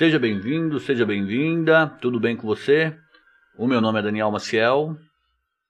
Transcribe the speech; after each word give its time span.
Seja 0.00 0.18
bem-vindo, 0.18 0.80
seja 0.80 1.04
bem-vinda. 1.04 1.86
Tudo 2.00 2.18
bem 2.18 2.34
com 2.34 2.46
você? 2.46 2.96
O 3.58 3.66
meu 3.66 3.82
nome 3.82 3.98
é 3.98 4.02
Daniel 4.02 4.30
Maciel. 4.30 4.96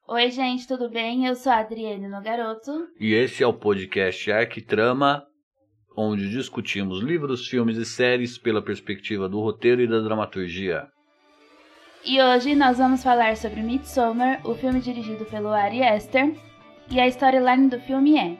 Oi, 0.06 0.30
gente, 0.30 0.68
tudo 0.68 0.88
bem? 0.88 1.26
Eu 1.26 1.34
sou 1.34 1.50
a 1.50 1.58
Adriane 1.58 2.06
no 2.06 2.22
Garoto. 2.22 2.86
E 3.00 3.12
esse 3.12 3.42
é 3.42 3.46
o 3.48 3.52
podcast 3.52 4.30
Arquitrama, 4.30 5.24
onde 5.96 6.30
discutimos 6.30 7.02
livros, 7.02 7.48
filmes 7.48 7.76
e 7.76 7.84
séries 7.84 8.38
pela 8.38 8.62
perspectiva 8.62 9.28
do 9.28 9.40
roteiro 9.40 9.82
e 9.82 9.88
da 9.88 9.98
dramaturgia. 9.98 10.86
E 12.04 12.22
hoje 12.22 12.54
nós 12.54 12.78
vamos 12.78 13.02
falar 13.02 13.36
sobre 13.36 13.60
Midsommar, 13.60 14.46
o 14.46 14.54
filme 14.54 14.78
dirigido 14.80 15.24
pelo 15.24 15.48
Ari 15.48 15.82
Aster. 15.82 16.49
E 16.90 16.98
a 16.98 17.06
storyline 17.06 17.68
do 17.68 17.78
filme 17.78 18.18
é: 18.18 18.36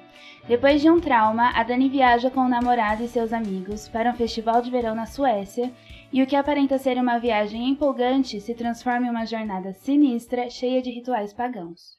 depois 0.48 0.80
de 0.80 0.91
um 0.91 0.98
trauma, 0.98 1.50
a 1.50 1.62
Dani 1.62 1.88
viaja 1.88 2.30
com 2.30 2.41
o 2.41 2.48
namorado 2.48 3.04
e 3.04 3.08
seus 3.08 3.32
amigos 3.32 3.88
para 3.88 4.10
um 4.10 4.14
festival 4.14 4.60
de 4.60 4.70
verão 4.70 4.95
na 4.95 5.06
Suécia, 5.06 5.70
e 6.12 6.20
o 6.20 6.27
que 6.27 6.34
aparenta 6.34 6.77
ser 6.77 6.96
uma 6.96 7.18
viagem 7.18 7.68
empolgante 7.68 8.41
se 8.41 8.52
transforma 8.55 9.06
em 9.06 9.10
uma 9.10 9.24
jornada 9.24 9.72
sinistra, 9.72 10.50
cheia 10.50 10.82
de 10.82 10.91
rituais 10.91 11.32
pagãos. 11.32 11.96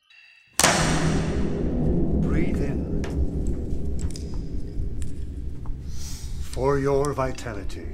Breathe 2.20 2.62
in. 2.62 3.02
For 6.42 6.78
your 6.78 7.14
vitality. 7.16 7.88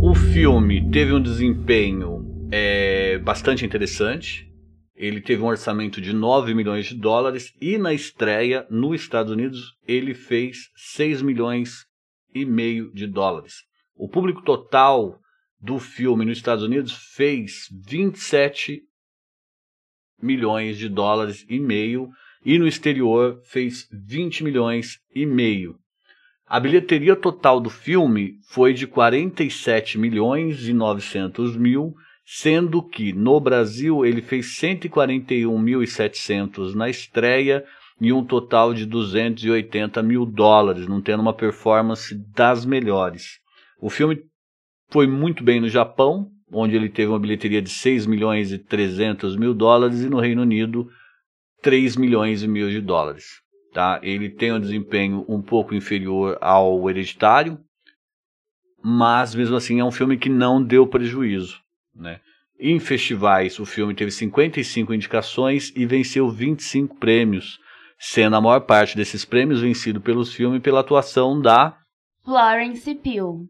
O 0.00 0.14
filme 0.14 0.90
teve 0.90 1.12
um 1.12 1.22
desempenho 1.22 2.11
é, 2.52 3.18
bastante 3.18 3.64
interessante. 3.64 4.46
Ele 4.94 5.22
teve 5.22 5.42
um 5.42 5.46
orçamento 5.46 6.02
de 6.02 6.12
9 6.12 6.54
milhões 6.54 6.86
de 6.86 6.94
dólares 6.94 7.54
e 7.58 7.78
na 7.78 7.94
estreia 7.94 8.66
nos 8.70 9.00
Estados 9.00 9.32
Unidos 9.32 9.74
ele 9.88 10.12
fez 10.12 10.70
6 10.76 11.22
milhões 11.22 11.86
e 12.34 12.44
meio 12.44 12.92
de 12.92 13.06
dólares. 13.06 13.64
O 13.96 14.06
público 14.06 14.42
total 14.42 15.18
do 15.58 15.78
filme 15.78 16.26
nos 16.26 16.36
Estados 16.36 16.62
Unidos 16.62 16.92
fez 17.14 17.68
27 17.86 18.82
milhões 20.20 20.76
de 20.76 20.90
dólares 20.90 21.46
e 21.48 21.58
meio 21.58 22.10
e 22.44 22.58
no 22.58 22.66
exterior 22.66 23.40
fez 23.44 23.88
20 23.90 24.44
milhões 24.44 24.98
e 25.14 25.24
meio. 25.24 25.78
A 26.46 26.60
bilheteria 26.60 27.16
total 27.16 27.60
do 27.60 27.70
filme 27.70 28.34
foi 28.50 28.74
de 28.74 28.86
47 28.86 29.96
milhões 29.98 30.68
e 30.68 30.74
900 30.74 31.56
mil 31.56 31.94
sendo 32.24 32.80
que 32.82 33.12
no 33.12 33.38
Brasil 33.40 34.06
ele 34.06 34.22
fez 34.22 34.56
141.700 34.58 36.74
na 36.74 36.88
estreia 36.88 37.64
e 38.00 38.12
um 38.12 38.24
total 38.24 38.74
de 38.74 38.84
280 38.84 40.02
mil 40.02 40.26
dólares, 40.26 40.88
não 40.88 41.00
tendo 41.00 41.20
uma 41.20 41.34
performance 41.34 42.12
das 42.34 42.64
melhores. 42.64 43.38
O 43.80 43.88
filme 43.88 44.20
foi 44.90 45.06
muito 45.06 45.44
bem 45.44 45.60
no 45.60 45.68
Japão, 45.68 46.28
onde 46.52 46.76
ele 46.76 46.88
teve 46.88 47.10
uma 47.10 47.18
bilheteria 47.18 47.62
de 47.62 47.70
6 47.70 48.06
milhões 48.06 48.52
e 48.52 48.58
300 48.58 49.36
mil 49.36 49.54
dólares, 49.54 50.02
e 50.02 50.08
no 50.08 50.20
Reino 50.20 50.42
Unido 50.42 50.88
3 51.62 51.96
milhões 51.96 52.42
e 52.42 52.48
mil 52.48 52.68
de 52.68 52.80
dólares. 52.80 53.40
Tá? 53.72 54.00
Ele 54.02 54.28
tem 54.28 54.52
um 54.52 54.60
desempenho 54.60 55.24
um 55.28 55.40
pouco 55.40 55.74
inferior 55.74 56.36
ao 56.40 56.88
Hereditário, 56.90 57.58
mas 58.82 59.34
mesmo 59.34 59.56
assim 59.56 59.80
é 59.80 59.84
um 59.84 59.92
filme 59.92 60.18
que 60.18 60.28
não 60.28 60.62
deu 60.62 60.86
prejuízo. 60.86 61.61
Né? 61.94 62.20
Em 62.58 62.78
festivais, 62.78 63.58
o 63.58 63.66
filme 63.66 63.94
teve 63.94 64.10
55 64.10 64.94
indicações 64.94 65.72
e 65.74 65.84
venceu 65.84 66.30
25 66.30 66.96
prêmios, 66.96 67.58
sendo 67.98 68.36
a 68.36 68.40
maior 68.40 68.60
parte 68.60 68.96
desses 68.96 69.24
prêmios 69.24 69.60
vencido 69.60 70.00
pelos 70.00 70.32
filmes 70.32 70.62
pela 70.62 70.80
atuação 70.80 71.40
da 71.40 71.76
Florence 72.24 72.94
Pugh. 72.94 73.48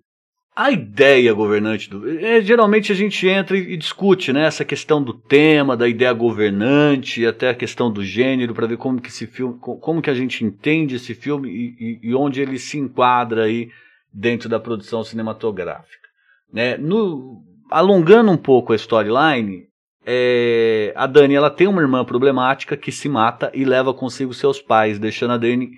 A 0.54 0.70
ideia 0.70 1.32
governante 1.32 1.88
do. 1.88 2.06
É, 2.20 2.42
geralmente 2.42 2.92
a 2.92 2.94
gente 2.94 3.26
entra 3.26 3.56
e, 3.56 3.74
discute 3.74 4.34
né, 4.34 4.46
essa 4.46 4.66
questão 4.66 5.02
do 5.02 5.14
tema, 5.14 5.74
da 5.74 5.88
ideia 5.88 6.12
governante, 6.12 7.24
até 7.24 7.48
a 7.48 7.54
questão 7.54 7.90
do 7.90 8.04
gênero, 8.04 8.52
para 8.52 8.66
ver 8.66 8.76
como 8.76 9.00
que 9.00 9.08
esse 9.08 9.26
filme, 9.26 9.58
como 9.58 10.02
que 10.02 10.10
a 10.10 10.14
gente 10.14 10.44
entende 10.44 10.96
esse 10.96 11.14
filme 11.14 11.48
e, 11.48 12.00
e, 12.04 12.10
e 12.10 12.14
onde 12.14 12.42
ele 12.42 12.58
se 12.58 12.76
enquadra 12.78 13.44
aí 13.44 13.70
dentro 14.12 14.46
da 14.46 14.60
produção 14.60 15.02
cinematográfica. 15.02 16.08
Né? 16.52 16.76
No, 16.76 17.42
alongando 17.72 18.30
um 18.30 18.36
pouco 18.36 18.72
a 18.72 18.76
storyline, 18.76 19.66
é, 20.04 20.92
a 20.96 21.06
Dani 21.06 21.34
ela 21.34 21.50
tem 21.50 21.66
uma 21.66 21.80
irmã 21.80 22.04
problemática 22.04 22.76
que 22.76 22.92
se 22.92 23.08
mata 23.08 23.50
e 23.54 23.64
leva 23.64 23.94
consigo 23.94 24.34
seus 24.34 24.60
pais, 24.60 24.98
deixando 24.98 25.32
a 25.32 25.38
Dani 25.38 25.70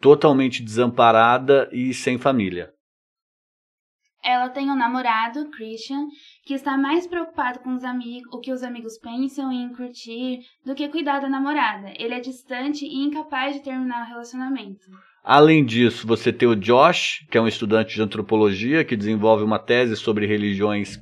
totalmente 0.00 0.62
desamparada 0.62 1.68
e 1.72 1.92
sem 1.92 2.18
família. 2.18 2.70
Ela 4.24 4.48
tem 4.48 4.70
um 4.70 4.76
namorado, 4.76 5.50
Christian, 5.50 6.06
que 6.46 6.54
está 6.54 6.78
mais 6.78 7.06
preocupado 7.06 7.58
com 7.58 7.74
os 7.74 7.84
amigos, 7.84 8.32
o 8.32 8.40
que 8.40 8.52
os 8.52 8.62
amigos 8.62 8.96
pensam 8.96 9.52
em 9.52 9.68
curtir 9.74 10.38
do 10.64 10.74
que 10.74 10.88
cuidar 10.88 11.20
da 11.20 11.28
namorada. 11.28 11.92
Ele 11.98 12.14
é 12.14 12.20
distante 12.20 12.86
e 12.86 13.04
incapaz 13.04 13.56
de 13.56 13.62
terminar 13.62 14.02
o 14.02 14.08
relacionamento. 14.08 14.86
Além 15.22 15.62
disso, 15.62 16.06
você 16.06 16.32
tem 16.32 16.48
o 16.48 16.56
Josh, 16.56 17.26
que 17.30 17.36
é 17.36 17.40
um 17.40 17.48
estudante 17.48 17.94
de 17.94 18.02
antropologia 18.02 18.84
que 18.84 18.96
desenvolve 18.96 19.44
uma 19.44 19.58
tese 19.58 19.94
sobre 19.94 20.26
religiões 20.26 20.98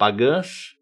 pagãs. 0.00 0.74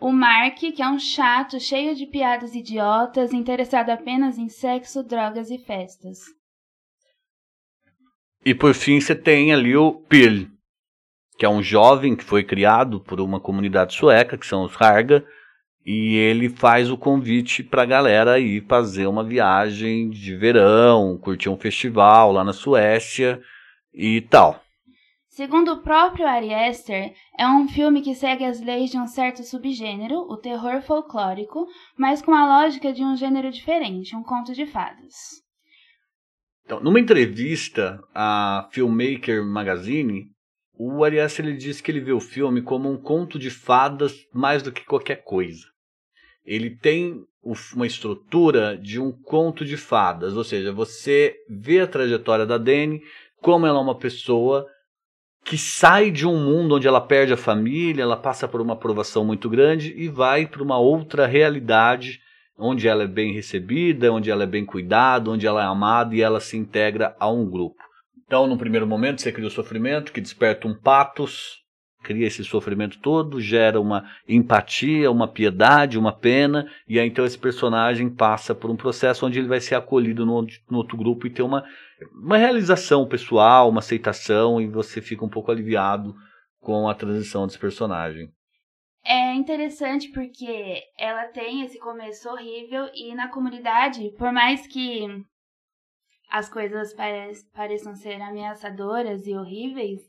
O 0.00 0.10
Mark, 0.10 0.58
que 0.58 0.82
é 0.82 0.88
um 0.88 0.98
chato, 0.98 1.60
cheio 1.60 1.94
de 1.94 2.06
piadas 2.06 2.56
idiotas, 2.56 3.32
interessado 3.32 3.90
apenas 3.90 4.36
em 4.36 4.48
sexo, 4.48 5.04
drogas 5.04 5.48
e 5.48 5.58
festas. 5.58 6.18
E 8.44 8.52
por 8.52 8.74
fim 8.74 9.00
você 9.00 9.14
tem 9.14 9.52
ali 9.52 9.76
o 9.76 9.92
Pil, 9.92 10.50
que 11.38 11.46
é 11.46 11.48
um 11.48 11.62
jovem 11.62 12.16
que 12.16 12.24
foi 12.24 12.42
criado 12.42 12.98
por 12.98 13.20
uma 13.20 13.38
comunidade 13.38 13.94
sueca, 13.94 14.36
que 14.36 14.44
são 14.44 14.64
os 14.64 14.82
Harga, 14.82 15.24
e 15.86 16.16
ele 16.16 16.48
faz 16.48 16.90
o 16.90 16.98
convite 16.98 17.62
para 17.62 17.82
a 17.82 17.86
galera 17.86 18.40
ir 18.40 18.66
fazer 18.66 19.06
uma 19.06 19.22
viagem 19.22 20.10
de 20.10 20.34
verão, 20.34 21.16
curtir 21.16 21.48
um 21.48 21.56
festival 21.56 22.32
lá 22.32 22.42
na 22.42 22.52
Suécia 22.52 23.40
e 23.94 24.20
tal. 24.22 24.60
Segundo 25.32 25.72
o 25.72 25.80
próprio 25.80 26.26
Ari 26.26 26.52
Aster, 26.52 27.14
é 27.38 27.48
um 27.48 27.66
filme 27.66 28.02
que 28.02 28.14
segue 28.14 28.44
as 28.44 28.60
leis 28.60 28.90
de 28.90 28.98
um 28.98 29.06
certo 29.06 29.42
subgênero, 29.42 30.30
o 30.30 30.36
terror 30.36 30.82
folclórico, 30.82 31.66
mas 31.96 32.20
com 32.20 32.34
a 32.34 32.60
lógica 32.60 32.92
de 32.92 33.02
um 33.02 33.16
gênero 33.16 33.50
diferente, 33.50 34.14
um 34.14 34.22
conto 34.22 34.52
de 34.52 34.66
fadas. 34.66 35.14
Então, 36.66 36.80
numa 36.80 37.00
entrevista 37.00 37.98
à 38.14 38.68
Filmmaker 38.72 39.42
Magazine, 39.42 40.26
o 40.74 41.02
Ari 41.02 41.18
Aster 41.18 41.46
ele 41.46 41.56
disse 41.56 41.82
que 41.82 41.90
ele 41.90 42.00
vê 42.00 42.12
o 42.12 42.20
filme 42.20 42.60
como 42.60 42.90
um 42.90 43.00
conto 43.00 43.38
de 43.38 43.48
fadas 43.48 44.12
mais 44.34 44.62
do 44.62 44.70
que 44.70 44.84
qualquer 44.84 45.24
coisa. 45.24 45.64
Ele 46.44 46.76
tem 46.76 47.24
uma 47.74 47.86
estrutura 47.86 48.76
de 48.76 49.00
um 49.00 49.10
conto 49.10 49.64
de 49.64 49.78
fadas, 49.78 50.36
ou 50.36 50.44
seja, 50.44 50.74
você 50.74 51.34
vê 51.48 51.80
a 51.80 51.86
trajetória 51.86 52.44
da 52.44 52.58
Dani, 52.58 53.00
como 53.40 53.66
ela 53.66 53.78
é 53.78 53.82
uma 53.82 53.98
pessoa 53.98 54.68
que 55.44 55.58
sai 55.58 56.10
de 56.10 56.26
um 56.26 56.38
mundo 56.38 56.76
onde 56.76 56.86
ela 56.86 57.00
perde 57.00 57.32
a 57.32 57.36
família, 57.36 58.02
ela 58.02 58.16
passa 58.16 58.46
por 58.46 58.60
uma 58.60 58.74
aprovação 58.74 59.24
muito 59.24 59.48
grande 59.50 59.92
e 59.96 60.08
vai 60.08 60.46
para 60.46 60.62
uma 60.62 60.78
outra 60.78 61.26
realidade 61.26 62.20
onde 62.56 62.86
ela 62.86 63.02
é 63.02 63.08
bem 63.08 63.32
recebida, 63.32 64.12
onde 64.12 64.30
ela 64.30 64.44
é 64.44 64.46
bem 64.46 64.64
cuidada, 64.64 65.30
onde 65.30 65.46
ela 65.46 65.62
é 65.62 65.66
amada 65.66 66.14
e 66.14 66.20
ela 66.20 66.38
se 66.38 66.56
integra 66.56 67.16
a 67.18 67.28
um 67.28 67.48
grupo. 67.48 67.82
Então, 68.24 68.46
no 68.46 68.56
primeiro 68.56 68.86
momento, 68.86 69.20
você 69.20 69.32
cria 69.32 69.48
o 69.48 69.50
sofrimento 69.50 70.12
que 70.12 70.20
desperta 70.20 70.68
um 70.68 70.74
patos, 70.74 71.62
cria 72.02 72.26
esse 72.26 72.44
sofrimento 72.44 72.98
todo, 72.98 73.40
gera 73.40 73.80
uma 73.80 74.04
empatia, 74.28 75.10
uma 75.10 75.28
piedade, 75.28 75.98
uma 75.98 76.12
pena, 76.12 76.66
e 76.88 76.98
aí 76.98 77.06
então 77.06 77.24
esse 77.24 77.38
personagem 77.38 78.08
passa 78.10 78.54
por 78.54 78.70
um 78.70 78.76
processo 78.76 79.26
onde 79.26 79.38
ele 79.38 79.48
vai 79.48 79.60
ser 79.60 79.74
acolhido 79.74 80.26
no, 80.26 80.46
no 80.70 80.78
outro 80.78 80.96
grupo 80.96 81.26
e 81.26 81.30
ter 81.30 81.42
uma 81.42 81.64
uma 82.12 82.36
realização 82.36 83.06
pessoal, 83.06 83.68
uma 83.68 83.80
aceitação 83.80 84.60
e 84.60 84.66
você 84.66 85.00
fica 85.00 85.24
um 85.24 85.28
pouco 85.28 85.50
aliviado 85.50 86.14
com 86.60 86.88
a 86.88 86.94
transição 86.94 87.46
desse 87.46 87.58
personagem. 87.58 88.30
É 89.04 89.34
interessante 89.34 90.08
porque 90.10 90.80
ela 90.96 91.26
tem 91.26 91.62
esse 91.62 91.78
começo 91.78 92.28
horrível 92.28 92.88
e 92.94 93.14
na 93.14 93.28
comunidade, 93.28 94.12
por 94.16 94.32
mais 94.32 94.66
que 94.66 95.06
as 96.30 96.48
coisas 96.48 96.94
pareçam 97.52 97.94
ser 97.94 98.20
ameaçadoras 98.22 99.26
e 99.26 99.34
horríveis, 99.34 100.00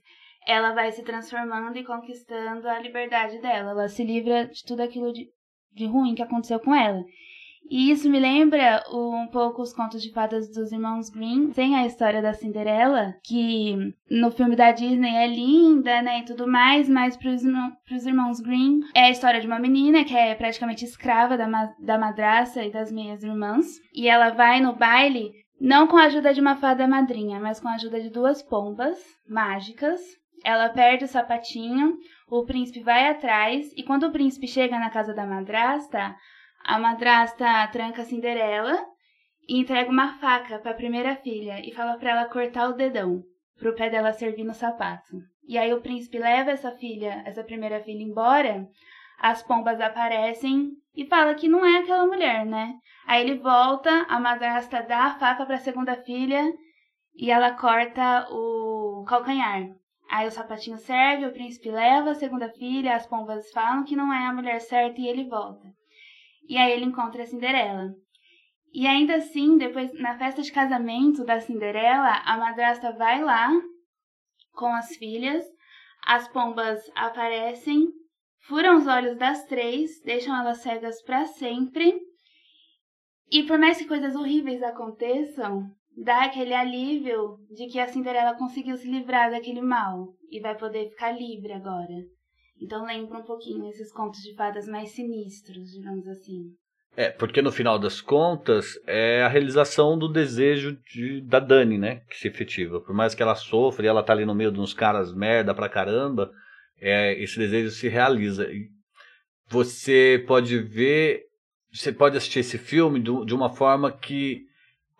ela 0.47 0.73
vai 0.73 0.91
se 0.91 1.03
transformando 1.03 1.77
e 1.77 1.83
conquistando 1.83 2.67
a 2.67 2.79
liberdade 2.79 3.41
dela. 3.41 3.71
Ela 3.71 3.87
se 3.87 4.03
livra 4.03 4.47
de 4.47 4.63
tudo 4.63 4.81
aquilo 4.81 5.11
de, 5.11 5.27
de 5.73 5.85
ruim 5.85 6.15
que 6.15 6.21
aconteceu 6.21 6.59
com 6.59 6.73
ela. 6.73 7.03
E 7.69 7.89
isso 7.91 8.09
me 8.09 8.19
lembra 8.19 8.83
um 8.91 9.27
pouco 9.27 9.61
os 9.61 9.73
contos 9.73 10.01
de 10.01 10.11
fadas 10.11 10.47
dos 10.49 10.71
irmãos 10.71 11.09
Grimm. 11.09 11.51
Tem 11.51 11.75
a 11.75 11.85
história 11.85 12.21
da 12.21 12.33
Cinderela, 12.33 13.15
que 13.23 13.75
no 14.09 14.31
filme 14.31 14.55
da 14.55 14.71
Disney 14.71 15.15
é 15.15 15.27
linda, 15.27 16.01
né, 16.01 16.19
e 16.19 16.25
tudo 16.25 16.47
mais, 16.47 16.87
mas 16.87 17.17
pros, 17.17 17.41
pros 17.85 18.05
irmãos 18.05 18.39
Grimm 18.39 18.81
é 18.93 19.05
a 19.05 19.09
história 19.09 19.39
de 19.41 19.47
uma 19.47 19.59
menina 19.59 20.03
que 20.03 20.15
é 20.15 20.35
praticamente 20.35 20.85
escrava 20.85 21.37
da, 21.37 21.47
ma 21.47 21.73
da 21.79 21.97
madraça 21.97 22.63
e 22.63 22.71
das 22.71 22.91
meias 22.91 23.23
irmãs. 23.23 23.65
E 23.93 24.07
ela 24.07 24.29
vai 24.29 24.59
no 24.59 24.75
baile 24.75 25.31
Não 25.59 25.87
com 25.87 25.97
a 25.97 26.03
ajuda 26.05 26.33
de 26.33 26.41
uma 26.41 26.57
fada 26.57 26.87
madrinha, 26.87 27.39
mas 27.39 27.59
com 27.59 27.69
a 27.69 27.75
ajuda 27.75 27.99
de 28.01 28.09
duas 28.09 28.41
pombas 28.43 28.97
mágicas. 29.27 30.01
Ela 30.43 30.67
perde 30.69 31.05
o 31.05 31.07
sapatinho, 31.07 31.95
o 32.29 32.43
príncipe 32.43 32.81
vai 32.81 33.07
atrás, 33.07 33.71
e 33.77 33.83
quando 33.83 34.03
o 34.03 34.11
príncipe 34.11 34.45
chega 34.45 34.77
na 34.77 34.89
casa 34.89 35.13
da 35.13 35.25
madrasta, 35.25 36.13
a 36.63 36.79
madrasta 36.79 37.67
tranca 37.67 38.01
a 38.01 38.05
Cinderela 38.05 38.85
e 39.47 39.59
entrega 39.59 39.89
uma 39.89 40.13
faca 40.19 40.59
para 40.59 40.71
a 40.71 40.75
primeira 40.75 41.15
filha 41.17 41.59
e 41.63 41.73
fala 41.73 41.97
para 41.97 42.11
ela 42.11 42.25
cortar 42.25 42.69
o 42.69 42.73
dedão, 42.73 43.21
para 43.59 43.69
o 43.69 43.75
pé 43.75 43.89
dela 43.89 44.13
servir 44.13 44.45
no 44.45 44.53
sapato. 44.53 45.17
E 45.45 45.57
aí 45.57 45.73
o 45.73 45.81
príncipe 45.81 46.17
leva 46.17 46.51
essa 46.51 46.71
filha, 46.71 47.21
essa 47.25 47.43
primeira 47.43 47.81
filha 47.81 48.01
embora, 48.01 48.65
as 49.19 49.43
pombas 49.43 49.81
aparecem 49.81 50.71
e 50.95 51.05
fala 51.05 51.35
que 51.35 51.49
não 51.49 51.65
é 51.65 51.79
aquela 51.79 52.05
mulher, 52.05 52.45
né? 52.45 52.75
Aí 53.05 53.21
ele 53.21 53.39
volta, 53.39 54.05
a 54.07 54.19
madrasta 54.19 54.81
dá 54.81 55.03
a 55.03 55.19
faca 55.19 55.45
para 55.45 55.55
a 55.55 55.59
segunda 55.59 55.95
filha 55.97 56.53
e 57.15 57.29
ela 57.29 57.51
corta 57.51 58.25
o 58.31 59.03
calcanhar. 59.05 59.67
Aí 60.09 60.27
o 60.27 60.31
sapatinho 60.31 60.77
serve, 60.77 61.25
o 61.25 61.33
príncipe 61.33 61.69
leva 61.69 62.11
a 62.11 62.15
segunda 62.15 62.47
filha, 62.49 62.95
as 62.95 63.05
pombas 63.05 63.51
falam 63.51 63.83
que 63.83 63.95
não 63.95 64.13
é 64.13 64.27
a 64.27 64.33
mulher 64.33 64.61
certa 64.61 65.01
e 65.01 65.07
ele 65.07 65.27
volta. 65.27 65.67
E 66.47 66.57
aí 66.57 66.71
ele 66.71 66.85
encontra 66.85 67.23
a 67.23 67.25
Cinderela. 67.25 67.93
E 68.73 68.87
ainda 68.87 69.15
assim, 69.15 69.57
depois 69.57 69.93
na 69.99 70.17
festa 70.17 70.41
de 70.41 70.51
casamento 70.51 71.23
da 71.23 71.39
Cinderela, 71.39 72.21
a 72.25 72.37
madrasta 72.37 72.91
vai 72.91 73.23
lá 73.23 73.49
com 74.53 74.67
as 74.67 74.95
filhas, 74.95 75.45
as 76.05 76.27
pombas 76.27 76.81
aparecem, 76.95 77.87
furam 78.47 78.77
os 78.77 78.87
olhos 78.87 79.17
das 79.17 79.45
três, 79.45 80.01
deixam 80.03 80.35
elas 80.35 80.59
cegas 80.59 81.01
para 81.03 81.25
sempre. 81.25 81.99
E 83.31 83.43
por 83.43 83.57
mais 83.57 83.77
que 83.77 83.87
coisas 83.87 84.15
horríveis 84.15 84.61
aconteçam, 84.63 85.69
dá 85.95 86.23
aquele 86.23 86.53
alívio 86.53 87.37
de 87.51 87.67
que 87.67 87.79
a 87.79 87.87
Cinderela 87.87 88.35
conseguiu 88.35 88.75
se 88.77 88.89
livrar 88.89 89.31
daquele 89.31 89.61
mal 89.61 90.07
e 90.29 90.39
vai 90.39 90.57
poder 90.57 90.89
ficar 90.89 91.11
livre 91.11 91.53
agora. 91.53 91.93
Então 92.63 92.85
lembra 92.85 93.17
um 93.17 93.23
pouquinho 93.23 93.67
esses 93.67 93.91
contos 93.91 94.21
de 94.21 94.33
fadas 94.35 94.67
mais 94.67 94.91
sinistros, 94.91 95.71
digamos 95.71 96.07
assim. 96.07 96.55
É, 96.95 97.09
porque 97.09 97.41
no 97.41 97.51
final 97.51 97.77
das 97.77 97.99
contas 97.99 98.79
é 98.85 99.23
a 99.23 99.27
realização 99.27 99.97
do 99.97 100.07
desejo 100.07 100.77
de, 100.91 101.21
da 101.21 101.39
Dani, 101.39 101.77
né? 101.77 102.01
Que 102.09 102.17
se 102.17 102.27
efetiva. 102.27 102.79
Por 102.79 102.95
mais 102.95 103.13
que 103.13 103.21
ela 103.21 103.35
sofra 103.35 103.85
e 103.85 103.89
ela 103.89 104.03
tá 104.03 104.13
ali 104.13 104.25
no 104.25 104.35
meio 104.35 104.51
de 104.51 104.59
uns 104.59 104.73
caras 104.73 105.13
merda 105.13 105.53
pra 105.53 105.67
caramba, 105.67 106.31
é, 106.79 107.21
esse 107.21 107.37
desejo 107.37 107.71
se 107.71 107.89
realiza. 107.89 108.49
E 108.49 108.69
você 109.49 110.23
pode 110.25 110.57
ver, 110.59 111.23
você 111.71 111.91
pode 111.91 112.15
assistir 112.15 112.39
esse 112.39 112.57
filme 112.57 112.99
de 113.01 113.33
uma 113.33 113.49
forma 113.49 113.91
que 113.91 114.45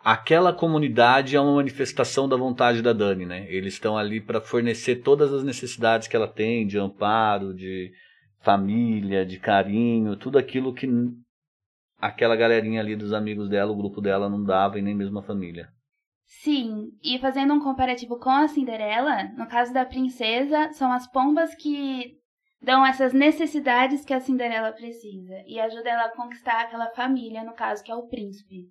aquela 0.04 0.52
comunidade 0.52 1.34
é 1.34 1.40
uma 1.40 1.54
manifestação 1.54 2.28
da 2.28 2.36
vontade 2.36 2.82
da 2.82 2.92
Dani, 2.92 3.24
né? 3.24 3.46
Eles 3.48 3.72
estão 3.72 3.96
ali 3.96 4.20
para 4.20 4.38
fornecer 4.38 4.96
todas 4.96 5.32
as 5.32 5.42
necessidades 5.42 6.06
que 6.06 6.14
ela 6.14 6.28
tem 6.28 6.66
de 6.66 6.78
amparo, 6.78 7.54
de 7.54 7.90
família, 8.40 9.24
de 9.24 9.38
carinho, 9.38 10.16
tudo 10.16 10.36
aquilo 10.36 10.74
que 10.74 10.86
aquela 11.98 12.36
galerinha 12.36 12.82
ali 12.82 12.94
dos 12.94 13.14
amigos 13.14 13.48
dela, 13.48 13.72
o 13.72 13.76
grupo 13.76 14.02
dela 14.02 14.28
não 14.28 14.44
dava 14.44 14.78
e 14.78 14.82
nem 14.82 14.94
mesmo 14.94 15.18
a 15.20 15.22
família. 15.22 15.70
Sim, 16.26 16.90
e 17.02 17.18
fazendo 17.18 17.54
um 17.54 17.60
comparativo 17.60 18.18
com 18.18 18.30
a 18.30 18.46
Cinderela, 18.46 19.24
no 19.38 19.46
caso 19.46 19.72
da 19.72 19.86
princesa, 19.86 20.70
são 20.72 20.92
as 20.92 21.10
pombas 21.10 21.54
que 21.54 22.18
dão 22.60 22.84
essas 22.84 23.14
necessidades 23.14 24.04
que 24.04 24.12
a 24.12 24.20
Cinderela 24.20 24.72
precisa 24.72 25.34
e 25.46 25.58
ajuda 25.58 25.88
ela 25.88 26.06
a 26.06 26.14
conquistar 26.14 26.60
aquela 26.60 26.90
família, 26.90 27.42
no 27.42 27.54
caso 27.54 27.82
que 27.82 27.90
é 27.90 27.94
o 27.94 28.06
príncipe. 28.06 28.68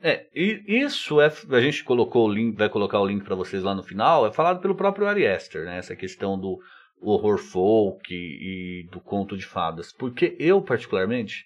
É, 0.00 0.26
isso 0.34 1.20
é 1.20 1.32
a 1.50 1.60
gente 1.60 1.82
colocou 1.82 2.28
o 2.28 2.32
link, 2.32 2.56
vai 2.56 2.68
colocar 2.68 3.00
o 3.00 3.06
link 3.06 3.24
para 3.24 3.34
vocês 3.34 3.62
lá 3.62 3.74
no 3.74 3.82
final, 3.82 4.26
é 4.26 4.32
falado 4.32 4.60
pelo 4.60 4.74
próprio 4.74 5.06
Ari 5.06 5.26
Aster, 5.26 5.64
né? 5.64 5.78
Essa 5.78 5.96
questão 5.96 6.38
do 6.38 6.58
horror 7.00 7.38
folk 7.38 8.02
e, 8.14 8.84
e 8.84 8.88
do 8.90 9.00
conto 9.00 9.36
de 9.36 9.46
fadas, 9.46 9.92
porque 9.92 10.36
eu 10.38 10.60
particularmente 10.60 11.44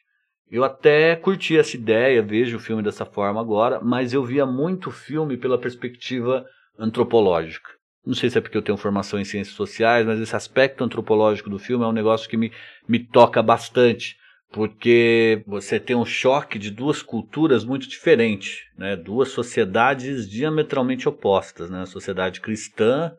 eu 0.50 0.64
até 0.64 1.14
curti 1.14 1.56
essa 1.56 1.76
ideia, 1.76 2.20
vejo 2.20 2.56
o 2.56 2.61
filme 2.61 2.82
dessa 2.82 3.06
forma 3.06 3.41
agora, 3.41 3.81
mas 3.81 4.12
eu 4.12 4.25
via 4.25 4.44
muito 4.44 4.91
filme 4.91 5.37
pela 5.37 5.56
perspectiva 5.56 6.44
antropológica. 6.76 7.70
Não 8.05 8.14
sei 8.14 8.29
se 8.31 8.38
é 8.38 8.41
porque 8.41 8.56
eu 8.56 8.62
tenho 8.62 8.76
formação 8.76 9.20
em 9.20 9.25
ciências 9.25 9.55
sociais, 9.55 10.05
mas 10.05 10.19
esse 10.19 10.35
aspecto 10.35 10.82
antropológico 10.82 11.49
do 11.49 11.58
filme 11.58 11.85
é 11.85 11.87
um 11.87 11.93
negócio 11.93 12.29
que 12.29 12.37
me, 12.37 12.50
me 12.88 12.99
toca 12.99 13.41
bastante, 13.41 14.17
porque 14.52 15.43
você 15.47 15.79
tem 15.79 15.94
um 15.94 16.05
choque 16.05 16.58
de 16.58 16.70
duas 16.70 17.02
culturas 17.02 17.64
muito 17.64 17.88
diferentes, 17.88 18.64
né? 18.76 18.97
duas 18.97 19.29
sociedades 19.29 20.29
diametralmente 20.29 21.08
opostas, 21.08 21.70
né? 21.70 21.82
a 21.82 21.87
sociedade 21.87 22.41
cristã 22.41 23.12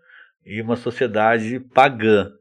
e 0.45 0.61
uma 0.61 0.75
sociedade 0.75 1.59
pagã. 1.59 2.31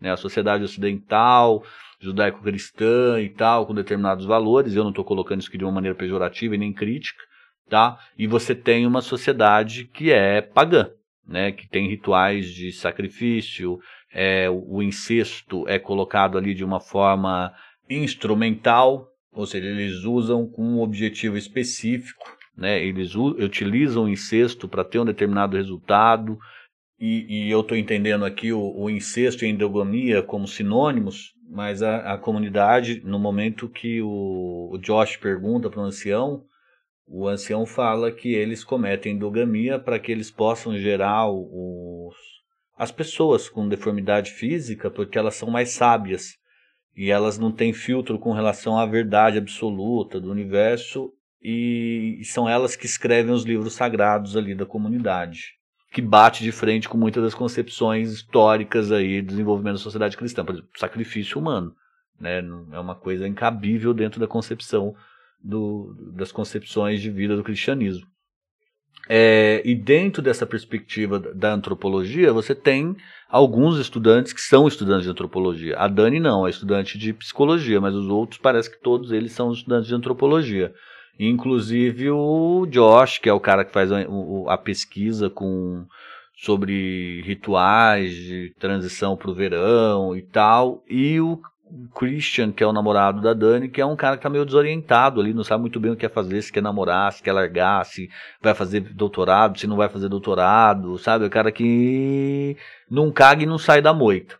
Né? 0.00 0.10
A 0.10 0.16
sociedade 0.16 0.64
ocidental, 0.64 1.62
judaico-cristã 2.00 3.20
e 3.20 3.28
tal, 3.28 3.66
com 3.66 3.74
determinados 3.74 4.24
valores. 4.24 4.74
Eu 4.74 4.84
não 4.84 4.90
estou 4.90 5.04
colocando 5.04 5.40
isso 5.40 5.48
aqui 5.48 5.58
de 5.58 5.64
uma 5.64 5.72
maneira 5.72 5.96
pejorativa 5.96 6.54
e 6.54 6.58
nem 6.58 6.72
crítica, 6.72 7.22
tá? 7.68 7.98
E 8.16 8.26
você 8.26 8.54
tem 8.54 8.86
uma 8.86 9.02
sociedade 9.02 9.84
que 9.84 10.10
é 10.10 10.40
pagã, 10.40 10.90
né? 11.28 11.52
Que 11.52 11.68
tem 11.68 11.88
rituais 11.90 12.46
de 12.46 12.72
sacrifício, 12.72 13.78
é, 14.12 14.48
o 14.48 14.82
incesto 14.82 15.68
é 15.68 15.78
colocado 15.78 16.38
ali 16.38 16.54
de 16.54 16.64
uma 16.64 16.80
forma 16.80 17.52
instrumental, 17.90 19.08
ou 19.32 19.46
seja, 19.46 19.66
eles 19.66 20.04
usam 20.04 20.46
com 20.46 20.62
um 20.62 20.80
objetivo 20.80 21.36
específico, 21.36 22.24
né? 22.56 22.84
Eles 22.84 23.14
utilizam 23.14 24.04
o 24.04 24.08
incesto 24.08 24.68
para 24.68 24.84
ter 24.84 24.98
um 24.98 25.04
determinado 25.04 25.56
resultado. 25.56 26.38
E, 26.98 27.46
e 27.46 27.50
eu 27.50 27.60
estou 27.60 27.76
entendendo 27.76 28.24
aqui 28.24 28.52
o, 28.52 28.60
o 28.60 28.90
incesto 28.90 29.44
e 29.44 29.48
a 29.48 29.50
endogamia 29.50 30.22
como 30.22 30.46
sinônimos, 30.46 31.32
mas 31.48 31.82
a, 31.82 32.14
a 32.14 32.18
comunidade, 32.18 33.00
no 33.04 33.18
momento 33.18 33.68
que 33.68 34.02
o, 34.02 34.70
o 34.72 34.78
Josh 34.78 35.16
pergunta 35.16 35.70
para 35.70 35.80
o 35.80 35.84
ancião, 35.84 36.44
o 37.06 37.26
ancião 37.26 37.66
fala 37.66 38.12
que 38.12 38.34
eles 38.34 38.62
cometem 38.62 39.14
endogamia 39.14 39.78
para 39.78 39.98
que 39.98 40.12
eles 40.12 40.30
possam 40.30 40.78
gerar 40.78 41.28
os, 41.28 42.14
as 42.76 42.92
pessoas 42.92 43.48
com 43.48 43.68
deformidade 43.68 44.30
física, 44.30 44.90
porque 44.90 45.18
elas 45.18 45.34
são 45.34 45.50
mais 45.50 45.70
sábias 45.70 46.39
e 46.96 47.10
elas 47.10 47.38
não 47.38 47.52
têm 47.52 47.72
filtro 47.72 48.18
com 48.18 48.32
relação 48.32 48.78
à 48.78 48.84
verdade 48.86 49.38
absoluta 49.38 50.20
do 50.20 50.30
universo 50.30 51.12
e, 51.42 52.20
são 52.24 52.48
elas 52.48 52.76
que 52.76 52.86
escrevem 52.86 53.32
os 53.32 53.44
livros 53.44 53.72
sagrados 53.72 54.36
ali 54.36 54.54
da 54.54 54.66
comunidade 54.66 55.60
que 55.92 56.00
bate 56.00 56.44
de 56.44 56.52
frente 56.52 56.88
com 56.88 56.96
muitas 56.96 57.22
das 57.22 57.34
concepções 57.34 58.12
históricas 58.12 58.92
aí 58.92 59.20
do 59.20 59.28
desenvolvimento 59.28 59.74
da 59.74 59.82
sociedade 59.82 60.16
cristã. 60.16 60.44
Por 60.44 60.54
exemplo, 60.54 60.70
sacrifício 60.76 61.38
humano. 61.38 61.74
Né? 62.18 62.38
É 62.72 62.78
uma 62.78 62.94
coisa 62.94 63.26
incabível 63.26 63.92
dentro 63.92 64.20
da 64.20 64.26
concepção 64.26 64.94
do, 65.42 65.94
das 66.14 66.30
concepções 66.30 67.00
de 67.00 67.10
vida 67.10 67.36
do 67.36 67.42
cristianismo. 67.42 68.06
É, 69.08 69.60
e 69.64 69.74
dentro 69.74 70.22
dessa 70.22 70.46
perspectiva 70.46 71.18
da 71.18 71.52
antropologia, 71.52 72.32
você 72.32 72.54
tem 72.54 72.96
alguns 73.28 73.78
estudantes 73.78 74.32
que 74.32 74.40
são 74.40 74.68
estudantes 74.68 75.04
de 75.04 75.10
antropologia. 75.10 75.76
A 75.76 75.88
Dani 75.88 76.20
não, 76.20 76.46
é 76.46 76.50
estudante 76.50 76.96
de 76.96 77.12
psicologia, 77.12 77.80
mas 77.80 77.94
os 77.94 78.08
outros 78.08 78.38
parece 78.40 78.70
que 78.70 78.80
todos 78.80 79.10
eles 79.10 79.32
são 79.32 79.52
estudantes 79.52 79.88
de 79.88 79.94
antropologia. 79.94 80.72
Inclusive 81.18 82.10
o 82.10 82.66
Josh, 82.70 83.18
que 83.18 83.28
é 83.28 83.32
o 83.32 83.40
cara 83.40 83.64
que 83.64 83.72
faz 83.72 83.90
a, 83.92 83.98
a 84.48 84.56
pesquisa 84.56 85.28
com 85.28 85.84
sobre 86.36 87.20
rituais 87.22 88.14
de 88.14 88.54
transição 88.58 89.14
para 89.14 89.30
o 89.30 89.34
verão 89.34 90.16
e 90.16 90.22
tal, 90.22 90.82
e 90.88 91.20
o 91.20 91.38
Christian, 91.94 92.52
que 92.52 92.62
é 92.62 92.66
o 92.66 92.72
namorado 92.72 93.20
da 93.20 93.32
Dani, 93.32 93.68
que 93.68 93.80
é 93.80 93.86
um 93.86 93.96
cara 93.96 94.16
que 94.16 94.22
tá 94.22 94.30
meio 94.30 94.44
desorientado 94.44 95.20
ali, 95.20 95.34
não 95.34 95.44
sabe 95.44 95.60
muito 95.60 95.78
bem 95.80 95.92
o 95.92 95.94
que 95.94 96.00
quer 96.00 96.12
fazer, 96.12 96.42
se 96.42 96.52
quer 96.52 96.62
namorar, 96.62 97.12
se 97.12 97.22
quer 97.22 97.32
largar, 97.32 97.84
se 97.84 98.08
vai 98.40 98.54
fazer 98.54 98.80
doutorado, 98.80 99.58
se 99.58 99.66
não 99.66 99.76
vai 99.76 99.88
fazer 99.88 100.08
doutorado, 100.08 100.98
sabe? 100.98 101.24
É 101.24 101.28
o 101.28 101.30
cara 101.30 101.52
que 101.52 102.56
não 102.90 103.10
caga 103.10 103.42
e 103.42 103.46
não 103.46 103.58
sai 103.58 103.80
da 103.80 103.92
moita. 103.92 104.38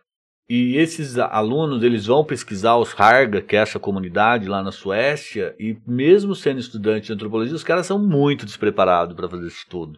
E 0.49 0.75
esses 0.75 1.17
alunos, 1.17 1.81
eles 1.81 2.07
vão 2.07 2.25
pesquisar 2.25 2.75
os 2.75 2.93
Harga, 2.99 3.41
que 3.41 3.55
é 3.55 3.59
essa 3.59 3.79
comunidade 3.79 4.49
lá 4.49 4.61
na 4.61 4.71
Suécia, 4.71 5.55
e 5.57 5.77
mesmo 5.87 6.35
sendo 6.35 6.59
estudante 6.59 7.07
de 7.07 7.13
antropologia, 7.13 7.55
os 7.55 7.63
caras 7.63 7.85
são 7.85 7.97
muito 7.97 8.45
despreparados 8.45 9.15
para 9.15 9.29
fazer 9.29 9.47
isso 9.47 9.65
tudo. 9.69 9.97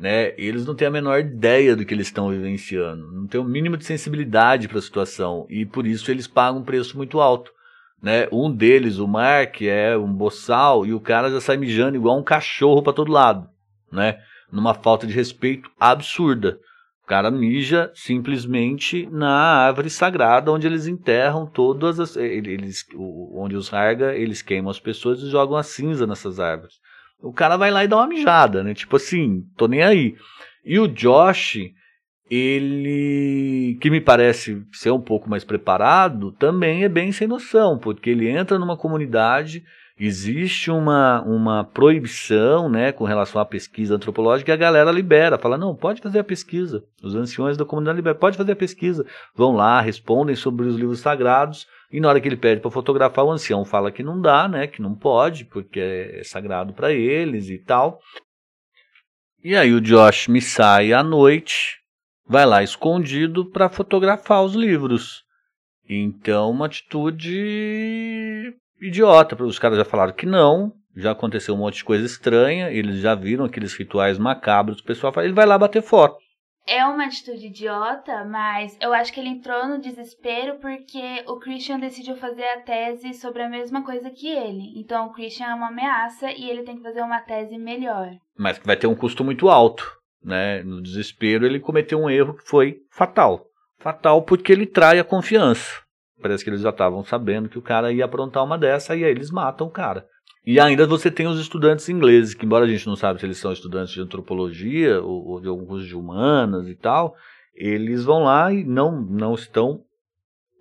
Né? 0.00 0.32
Eles 0.38 0.64
não 0.64 0.74
têm 0.74 0.88
a 0.88 0.90
menor 0.90 1.20
ideia 1.20 1.76
do 1.76 1.84
que 1.84 1.92
eles 1.92 2.06
estão 2.06 2.30
vivenciando, 2.30 3.12
não 3.12 3.26
têm 3.26 3.38
o 3.38 3.44
mínimo 3.44 3.76
de 3.76 3.84
sensibilidade 3.84 4.66
para 4.66 4.78
a 4.78 4.82
situação, 4.82 5.46
e 5.50 5.66
por 5.66 5.86
isso 5.86 6.10
eles 6.10 6.26
pagam 6.26 6.60
um 6.60 6.64
preço 6.64 6.96
muito 6.96 7.20
alto. 7.20 7.52
Né? 8.02 8.26
Um 8.32 8.50
deles, 8.50 8.96
o 8.96 9.06
Mark, 9.06 9.60
é 9.60 9.94
um 9.98 10.10
boçal, 10.10 10.86
e 10.86 10.94
o 10.94 11.00
cara 11.00 11.30
já 11.30 11.38
sai 11.38 11.58
mijando 11.58 11.96
igual 11.98 12.18
um 12.18 12.22
cachorro 12.22 12.82
para 12.82 12.94
todo 12.94 13.12
lado, 13.12 13.46
né? 13.92 14.18
numa 14.50 14.72
falta 14.72 15.06
de 15.06 15.12
respeito 15.12 15.70
absurda 15.78 16.58
cara 17.10 17.28
mija 17.28 17.90
simplesmente 17.92 19.08
na 19.10 19.66
árvore 19.66 19.90
sagrada 19.90 20.52
onde 20.52 20.68
eles 20.68 20.86
enterram 20.86 21.44
todas 21.44 21.98
as 21.98 22.14
eles 22.14 22.86
onde 23.34 23.56
os 23.56 23.74
Harga 23.74 24.14
eles 24.14 24.42
queimam 24.42 24.70
as 24.70 24.78
pessoas 24.78 25.20
e 25.20 25.28
jogam 25.28 25.56
a 25.56 25.62
cinza 25.64 26.06
nessas 26.06 26.38
árvores 26.38 26.76
o 27.22 27.32
cara 27.32 27.56
vai 27.56 27.70
lá 27.70 27.84
e 27.84 27.88
dá 27.88 27.96
uma 27.96 28.06
mijada, 28.06 28.62
né? 28.62 28.74
Tipo 28.74 28.96
assim, 28.96 29.44
tô 29.56 29.66
nem 29.66 29.82
aí. 29.82 30.14
E 30.64 30.78
o 30.78 30.86
Josh, 30.86 31.58
ele, 32.30 33.78
que 33.80 33.90
me 33.90 34.00
parece 34.00 34.62
ser 34.72 34.90
um 34.90 35.00
pouco 35.00 35.28
mais 35.28 35.44
preparado, 35.44 36.32
também 36.32 36.84
é 36.84 36.88
bem 36.88 37.12
sem 37.12 37.26
noção, 37.26 37.78
porque 37.78 38.10
ele 38.10 38.28
entra 38.28 38.58
numa 38.58 38.76
comunidade, 38.76 39.64
existe 39.98 40.70
uma, 40.70 41.22
uma 41.22 41.64
proibição 41.64 42.68
né, 42.68 42.92
com 42.92 43.04
relação 43.04 43.40
à 43.40 43.44
pesquisa 43.44 43.96
antropológica 43.96 44.50
e 44.50 44.54
a 44.54 44.56
galera 44.56 44.90
libera, 44.90 45.38
fala, 45.38 45.58
não, 45.58 45.74
pode 45.74 46.00
fazer 46.00 46.20
a 46.20 46.24
pesquisa. 46.24 46.84
Os 47.02 47.14
anciões 47.14 47.56
da 47.56 47.64
comunidade 47.64 47.96
liberam, 47.96 48.18
pode 48.18 48.36
fazer 48.36 48.52
a 48.52 48.56
pesquisa. 48.56 49.04
Vão 49.34 49.52
lá, 49.52 49.80
respondem 49.80 50.36
sobre 50.36 50.66
os 50.66 50.76
livros 50.76 51.00
sagrados, 51.00 51.66
e 51.92 52.00
na 52.00 52.08
hora 52.08 52.20
que 52.20 52.28
ele 52.28 52.36
pede 52.36 52.60
para 52.60 52.70
fotografar, 52.70 53.24
o 53.24 53.32
ancião 53.32 53.64
fala 53.64 53.90
que 53.90 54.02
não 54.02 54.20
dá, 54.20 54.46
né, 54.48 54.66
que 54.66 54.80
não 54.80 54.94
pode, 54.94 55.44
porque 55.44 55.80
é 55.80 56.22
sagrado 56.22 56.72
para 56.72 56.92
eles 56.92 57.48
e 57.48 57.58
tal. 57.58 58.00
E 59.42 59.56
aí 59.56 59.72
o 59.72 59.80
Josh 59.80 60.28
me 60.28 60.40
sai 60.40 60.92
à 60.92 61.02
noite, 61.02 61.78
vai 62.26 62.46
lá 62.46 62.62
escondido 62.62 63.50
para 63.50 63.68
fotografar 63.68 64.44
os 64.44 64.54
livros. 64.54 65.24
Então, 65.88 66.50
uma 66.50 66.66
atitude 66.66 68.54
idiota. 68.80 69.42
Os 69.42 69.58
caras 69.58 69.76
já 69.76 69.84
falaram 69.84 70.12
que 70.12 70.26
não, 70.26 70.72
já 70.94 71.10
aconteceu 71.10 71.54
um 71.54 71.58
monte 71.58 71.76
de 71.76 71.84
coisa 71.84 72.06
estranha, 72.06 72.70
eles 72.70 73.00
já 73.00 73.16
viram 73.16 73.44
aqueles 73.44 73.74
rituais 73.74 74.16
macabros, 74.16 74.78
o 74.78 74.84
pessoal 74.84 75.12
fala, 75.12 75.26
ele 75.26 75.34
vai 75.34 75.46
lá 75.46 75.58
bater 75.58 75.82
foto 75.82 76.19
é 76.66 76.84
uma 76.84 77.06
atitude 77.06 77.46
idiota, 77.46 78.24
mas 78.24 78.76
eu 78.80 78.92
acho 78.92 79.12
que 79.12 79.20
ele 79.20 79.28
entrou 79.28 79.66
no 79.66 79.80
desespero 79.80 80.58
porque 80.60 81.24
o 81.26 81.38
Christian 81.38 81.78
decidiu 81.78 82.16
fazer 82.16 82.44
a 82.44 82.60
tese 82.60 83.14
sobre 83.14 83.42
a 83.42 83.48
mesma 83.48 83.84
coisa 83.84 84.10
que 84.10 84.28
ele. 84.28 84.72
Então 84.76 85.06
o 85.06 85.12
Christian 85.12 85.46
é 85.46 85.54
uma 85.54 85.68
ameaça 85.68 86.30
e 86.30 86.48
ele 86.48 86.62
tem 86.62 86.76
que 86.76 86.82
fazer 86.82 87.02
uma 87.02 87.20
tese 87.20 87.58
melhor. 87.58 88.10
Mas 88.38 88.58
vai 88.64 88.76
ter 88.76 88.86
um 88.86 88.94
custo 88.94 89.24
muito 89.24 89.48
alto, 89.48 89.84
né? 90.22 90.62
No 90.62 90.80
desespero 90.80 91.44
ele 91.44 91.60
cometeu 91.60 92.00
um 92.00 92.10
erro 92.10 92.34
que 92.34 92.48
foi 92.48 92.78
fatal. 92.90 93.46
Fatal 93.78 94.22
porque 94.22 94.52
ele 94.52 94.66
trai 94.66 94.98
a 94.98 95.04
confiança. 95.04 95.82
Parece 96.20 96.44
que 96.44 96.50
eles 96.50 96.60
já 96.60 96.70
estavam 96.70 97.02
sabendo 97.02 97.48
que 97.48 97.58
o 97.58 97.62
cara 97.62 97.92
ia 97.92 98.04
aprontar 98.04 98.44
uma 98.44 98.58
dessa 98.58 98.94
e 98.94 99.04
aí 99.04 99.10
eles 99.10 99.30
matam 99.30 99.66
o 99.66 99.70
cara. 99.70 100.06
E 100.46 100.58
ainda 100.58 100.86
você 100.86 101.10
tem 101.10 101.26
os 101.26 101.38
estudantes 101.38 101.88
ingleses, 101.88 102.34
que 102.34 102.46
embora 102.46 102.64
a 102.64 102.68
gente 102.68 102.86
não 102.86 102.96
saiba 102.96 103.18
se 103.18 103.26
eles 103.26 103.38
são 103.38 103.52
estudantes 103.52 103.92
de 103.92 104.00
antropologia 104.00 105.00
ou, 105.00 105.26
ou 105.28 105.40
de 105.40 105.48
algum 105.48 105.66
curso 105.66 105.86
de 105.86 105.94
humanas 105.94 106.66
e 106.66 106.74
tal, 106.74 107.14
eles 107.54 108.04
vão 108.04 108.24
lá 108.24 108.52
e 108.52 108.64
não, 108.64 109.00
não 109.02 109.34
estão 109.34 109.84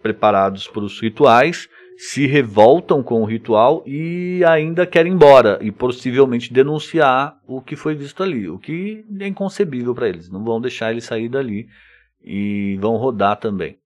preparados 0.01 0.67
para 0.67 0.83
os 0.83 0.99
rituais, 0.99 1.69
se 1.97 2.25
revoltam 2.25 3.01
com 3.01 3.21
o 3.21 3.25
ritual 3.25 3.83
e 3.85 4.43
ainda 4.45 4.85
querem 4.85 5.11
ir 5.11 5.15
embora 5.15 5.59
e 5.61 5.71
possivelmente 5.71 6.53
denunciar 6.53 7.37
o 7.47 7.61
que 7.61 7.75
foi 7.75 7.95
visto 7.95 8.21
ali, 8.21 8.49
o 8.49 8.59
que 8.59 9.05
é 9.19 9.27
inconcebível 9.27 9.95
para 9.95 10.09
eles. 10.09 10.29
Não 10.29 10.43
vão 10.43 10.61
deixar 10.61 10.91
ele 10.91 11.01
sair 11.01 11.29
dali 11.29 11.67
e 12.23 12.77
vão 12.81 12.95
rodar 12.97 13.37
também. 13.37 13.78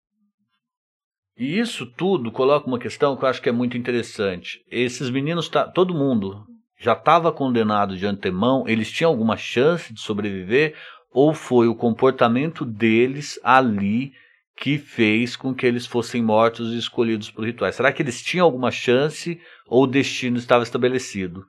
E 1.37 1.57
isso 1.59 1.85
tudo 1.85 2.31
coloca 2.31 2.67
uma 2.67 2.79
questão 2.79 3.17
que 3.17 3.25
eu 3.25 3.29
acho 3.29 3.41
que 3.41 3.49
é 3.49 3.51
muito 3.51 3.77
interessante. 3.77 4.63
Esses 4.69 5.09
meninos, 5.09 5.49
tá, 5.49 5.67
todo 5.67 5.93
mundo 5.93 6.45
já 6.77 6.93
estava 6.93 7.31
condenado 7.31 7.97
de 7.97 8.05
antemão, 8.05 8.65
eles 8.67 8.91
tinham 8.91 9.09
alguma 9.09 9.37
chance 9.37 9.93
de 9.93 10.01
sobreviver, 10.01 10.75
ou 11.11 11.33
foi 11.33 11.67
o 11.67 11.75
comportamento 11.75 12.65
deles 12.65 13.39
ali 13.43 14.11
que 14.55 14.77
fez 14.77 15.35
com 15.35 15.53
que 15.53 15.65
eles 15.65 15.85
fossem 15.85 16.21
mortos 16.21 16.73
e 16.73 16.77
escolhidos 16.77 17.31
por 17.31 17.45
rituais? 17.45 17.75
Será 17.75 17.91
que 17.91 18.01
eles 18.01 18.21
tinham 18.21 18.45
alguma 18.45 18.71
chance 18.71 19.39
ou 19.67 19.83
o 19.83 19.87
destino 19.87 20.37
estava 20.37 20.63
estabelecido? 20.63 21.45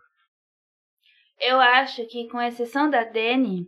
Eu 1.40 1.60
acho 1.60 2.06
que, 2.06 2.28
com 2.28 2.40
exceção 2.40 2.88
da 2.88 3.04
Dani, 3.04 3.66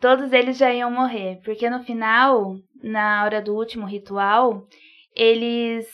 todos 0.00 0.32
eles 0.32 0.58
já 0.58 0.72
iam 0.72 0.90
morrer, 0.90 1.40
porque 1.44 1.70
no 1.70 1.82
final, 1.82 2.56
na 2.82 3.24
hora 3.24 3.40
do 3.40 3.54
último 3.54 3.86
ritual, 3.86 4.66
eles 5.20 5.86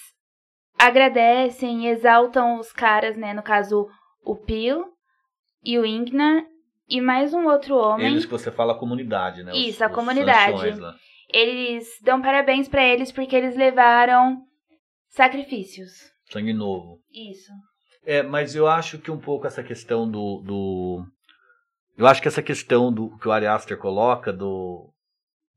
agradecem 0.79 1.87
e 1.87 1.89
exaltam 1.89 2.61
os 2.61 2.73
caras, 2.73 3.17
né? 3.17 3.35
No 3.35 3.43
caso, 3.43 3.89
o 4.25 4.37
Pil 4.37 4.85
e 5.65 5.77
o 5.77 5.85
Ingnar 5.85 6.45
e 6.89 7.01
mais 7.01 7.35
um 7.35 7.47
outro 7.47 7.77
homem. 7.77 8.07
Eles 8.07 8.25
que 8.25 8.31
você 8.31 8.53
fala 8.53 8.75
a 8.75 8.79
comunidade, 8.79 9.43
né? 9.43 9.51
Isso, 9.57 9.79
os, 9.79 9.83
a 9.83 9.89
comunidade. 9.89 10.79
Eles 11.29 11.89
dão 12.03 12.23
parabéns 12.23 12.69
para 12.69 12.87
eles 12.87 13.11
porque 13.11 13.35
eles 13.35 13.57
levaram 13.57 14.43
sacrifícios. 15.09 15.91
Sangue 16.31 16.53
novo. 16.53 17.01
Isso. 17.13 17.51
É, 18.05 18.23
mas 18.23 18.55
eu 18.55 18.69
acho 18.69 18.97
que 18.99 19.11
um 19.11 19.19
pouco 19.19 19.49
essa 19.49 19.65
questão 19.65 20.09
do, 20.09 20.41
do 20.47 21.05
eu 21.99 22.07
acho 22.07 22.23
que 22.23 22.29
essa 22.29 22.43
questão 22.45 22.93
do 22.93 23.19
que 23.19 23.27
o 23.27 23.33
Ari 23.33 23.47
Aster 23.47 23.77
coloca 23.77 24.33
do 24.33 24.89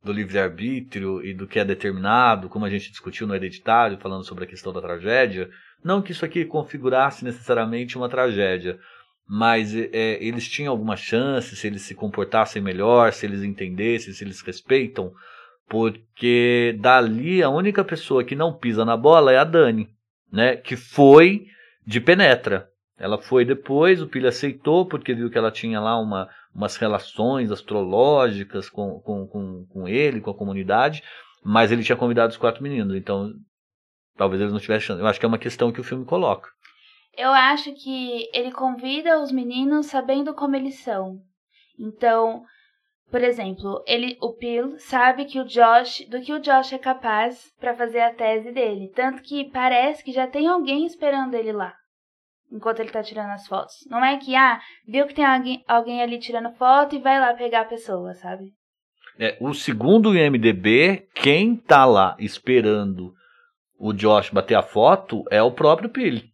do 0.04 0.14
livre-arbítrio 0.14 1.24
e 1.26 1.34
do 1.34 1.48
que 1.48 1.60
é 1.60 1.66
determinado, 1.66 2.50
como 2.50 2.66
a 2.66 2.70
gente 2.70 2.90
discutiu 2.90 3.28
no 3.28 3.36
hereditário, 3.36 3.98
falando 3.98 4.24
sobre 4.24 4.46
a 4.46 4.48
questão 4.48 4.72
da 4.72 4.82
tragédia. 4.82 5.50
Não 5.84 6.02
que 6.02 6.12
isso 6.12 6.26
aqui 6.26 6.46
configurasse 6.46 7.24
necessariamente 7.24 7.98
uma 7.98 8.10
tragédia, 8.10 8.80
mas 9.28 9.76
é, 9.76 10.24
eles 10.24 10.48
tinham 10.48 10.72
alguma 10.72 10.96
chance 10.96 11.56
se 11.56 11.68
eles 11.68 11.84
se 11.84 11.94
comportassem 11.94 12.62
melhor, 12.62 13.12
se 13.14 13.26
eles 13.26 13.44
entendessem, 13.44 14.14
se 14.14 14.24
eles 14.24 14.42
respeitam, 14.42 15.14
porque 15.68 16.76
dali 16.80 17.44
a 17.44 17.50
única 17.50 17.84
pessoa 17.84 18.24
que 18.24 18.36
não 18.36 18.54
pisa 18.54 18.84
na 18.84 18.98
bola 18.98 19.32
é 19.32 19.38
a 19.38 19.44
Dani, 19.44 19.90
né? 20.32 20.56
Que 20.56 20.76
foi 20.76 21.46
de 21.86 22.02
penetra. 22.02 22.70
Ela 22.98 23.18
foi 23.18 23.46
depois, 23.46 24.02
o 24.02 24.08
Pilha 24.08 24.30
aceitou, 24.30 24.86
porque 24.86 25.14
viu 25.14 25.30
que 25.30 25.38
ela 25.38 25.52
tinha 25.52 25.80
lá 25.80 25.98
uma, 25.98 26.28
umas 26.54 26.76
relações 26.76 27.52
astrológicas 27.52 28.70
com, 28.70 29.00
com, 29.00 29.28
com, 29.28 29.66
com 29.68 29.88
ele, 29.88 30.22
com 30.22 30.32
a 30.32 30.38
comunidade, 30.38 31.04
mas 31.44 31.72
ele 31.72 31.84
tinha 31.84 31.96
convidado 31.96 32.32
os 32.32 32.38
quatro 32.38 32.62
meninos, 32.62 32.96
então 32.96 33.32
talvez 34.18 34.42
eles 34.42 34.54
não 34.54 34.60
tivessem 34.60 34.88
chance. 34.88 35.02
Eu 35.02 35.08
acho 35.08 35.20
que 35.20 35.26
é 35.26 35.28
uma 35.28 35.38
questão 35.38 35.72
que 35.72 35.80
o 35.80 35.84
filme 35.84 36.06
coloca. 36.06 36.50
Eu 37.18 37.30
acho 37.32 37.74
que 37.74 38.30
ele 38.34 38.52
convida 38.52 39.22
os 39.22 39.32
meninos 39.32 39.88
sabendo 39.88 40.34
como 40.34 40.56
eles 40.56 40.80
são. 40.80 41.20
Então, 41.78 42.44
por 43.10 43.22
exemplo, 43.22 43.84
ele, 43.88 44.18
o 44.22 44.36
Bill 44.38 44.78
sabe 44.80 45.26
que 45.26 45.40
o 45.40 45.46
Josh, 45.46 46.06
do 46.10 46.22
que 46.22 46.34
o 46.34 46.40
Josh 46.40 46.74
é 46.74 46.78
capaz 46.78 47.52
para 47.60 47.76
fazer 47.76 48.02
a 48.02 48.14
tese 48.14 48.52
dele, 48.52 48.92
tanto 48.94 49.22
que 49.22 49.50
parece 49.52 50.04
que 50.04 50.12
já 50.12 50.28
tem 50.28 50.48
alguém 50.48 50.86
esperando 50.86 51.34
ele 51.34 51.52
lá 51.52 51.74
enquanto 52.52 52.80
ele 52.80 52.90
tá 52.90 53.02
tirando 53.04 53.32
as 53.32 53.48
fotos. 53.48 53.76
Não 53.90 54.04
é 54.04 54.18
que, 54.18 54.36
ah, 54.36 54.60
viu 54.88 55.06
que 55.08 55.14
tem 55.14 55.26
alguém, 55.26 55.64
alguém 55.68 56.02
ali 56.02 56.20
tirando 56.20 56.52
foto 56.52 56.96
e 56.96 57.00
vai 57.00 57.20
lá 57.20 57.34
pegar 57.34 57.62
a 57.62 57.66
pessoa, 57.66 58.14
sabe? 58.14 58.54
É, 59.18 59.38
o 59.40 59.54
segundo 59.54 60.16
IMDB, 60.16 61.08
quem 61.14 61.56
tá 61.56 61.86
lá 61.86 62.16
esperando 62.20 63.14
o 63.78 63.94
Josh 63.94 64.30
bater 64.30 64.56
a 64.56 64.62
foto 64.62 65.24
é 65.30 65.42
o 65.42 65.52
próprio 65.52 65.90
Pili. 65.90 66.30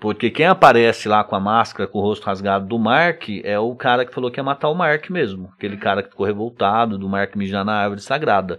Porque 0.00 0.30
quem 0.30 0.46
aparece 0.46 1.08
lá 1.08 1.22
com 1.22 1.36
a 1.36 1.40
máscara, 1.40 1.88
com 1.88 1.98
o 1.98 2.02
rosto 2.02 2.24
rasgado 2.24 2.66
do 2.66 2.78
Mark, 2.78 3.28
é 3.44 3.58
o 3.58 3.74
cara 3.76 4.06
que 4.06 4.14
falou 4.14 4.30
que 4.30 4.40
ia 4.40 4.44
matar 4.44 4.70
o 4.70 4.74
Mark 4.74 5.10
mesmo. 5.10 5.50
Aquele 5.54 5.76
cara 5.76 6.02
que 6.02 6.08
ficou 6.08 6.24
revoltado, 6.24 6.96
do 6.96 7.08
Mark 7.08 7.36
mijar 7.36 7.64
na 7.64 7.74
árvore 7.74 8.00
sagrada. 8.00 8.58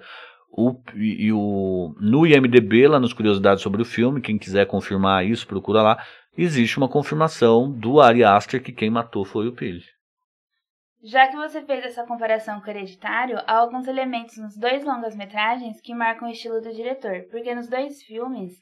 O, 0.52 0.76
e 0.96 1.32
o, 1.34 1.96
no 2.00 2.28
IMDB, 2.28 2.88
lá 2.88 3.00
nos 3.00 3.14
curiosidades 3.14 3.64
sobre 3.64 3.82
o 3.82 3.86
filme, 3.86 4.22
quem 4.22 4.38
quiser 4.38 4.68
confirmar 4.68 5.26
isso, 5.26 5.48
procura 5.48 5.82
lá 5.82 6.04
existe 6.38 6.78
uma 6.78 6.90
confirmação 6.90 7.72
do 7.72 8.00
Ari 8.00 8.24
Aster 8.24 8.64
que 8.64 8.72
quem 8.72 8.90
matou 8.90 9.26
foi 9.26 9.48
o 9.48 9.54
Pille. 9.54 9.84
Já 11.04 11.28
que 11.28 11.36
você 11.36 11.64
fez 11.64 11.84
essa 11.84 12.06
comparação 12.06 12.62
com 12.62 12.68
o 12.68 12.70
Hereditário, 12.70 13.40
há 13.48 13.58
alguns 13.58 13.88
elementos 13.88 14.38
nos 14.38 14.56
dois 14.56 14.84
longas-metragens 14.84 15.82
que 15.82 15.96
marcam 15.96 16.28
o 16.28 16.32
estilo 16.32 16.62
do 16.62 16.72
diretor, 16.72 17.26
porque 17.32 17.56
nos 17.56 17.68
dois 17.68 18.04
filmes 18.04 18.54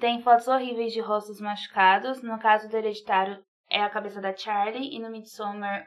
tem 0.00 0.20
fotos 0.20 0.48
horríveis 0.48 0.92
de 0.92 1.00
rostos 1.00 1.40
machucados, 1.40 2.20
no 2.20 2.38
caso 2.38 2.68
do 2.68 2.76
Hereditário 2.76 3.38
é 3.70 3.80
a 3.80 3.90
cabeça 3.90 4.20
da 4.20 4.36
Charlie 4.36 4.94
e 4.94 4.98
no 4.98 5.10
Midsommar 5.10 5.86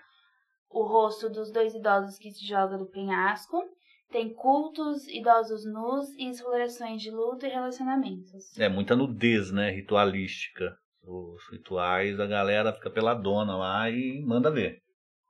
o 0.69 0.83
rosto 0.83 1.29
dos 1.29 1.51
dois 1.51 1.73
idosos 1.73 2.17
que 2.17 2.31
se 2.31 2.45
joga 2.45 2.77
do 2.77 2.87
penhasco. 2.87 3.61
Tem 4.09 4.33
cultos, 4.33 5.05
idosos 5.09 5.65
nus 5.65 6.07
e 6.17 6.29
explorações 6.29 7.01
de 7.01 7.11
luto 7.11 7.45
e 7.45 7.49
relacionamentos. 7.49 8.57
É 8.57 8.69
muita 8.69 8.95
nudez, 8.95 9.51
né, 9.51 9.69
ritualística 9.71 10.77
os 11.07 11.41
rituais, 11.49 12.19
a 12.19 12.27
galera 12.27 12.73
fica 12.73 12.89
peladona 12.89 13.55
lá 13.55 13.89
e 13.89 14.21
manda 14.25 14.51
ver. 14.51 14.79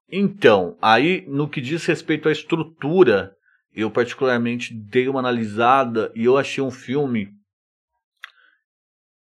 Então, 0.09 0.77
aí 0.81 1.25
no 1.27 1.47
que 1.47 1.61
diz 1.61 1.85
respeito 1.85 2.27
à 2.27 2.31
estrutura, 2.31 3.33
eu 3.73 3.91
particularmente 3.91 4.73
dei 4.73 5.07
uma 5.07 5.19
analisada 5.19 6.11
e 6.15 6.25
eu 6.25 6.37
achei 6.37 6.63
um 6.63 6.71
filme. 6.71 7.29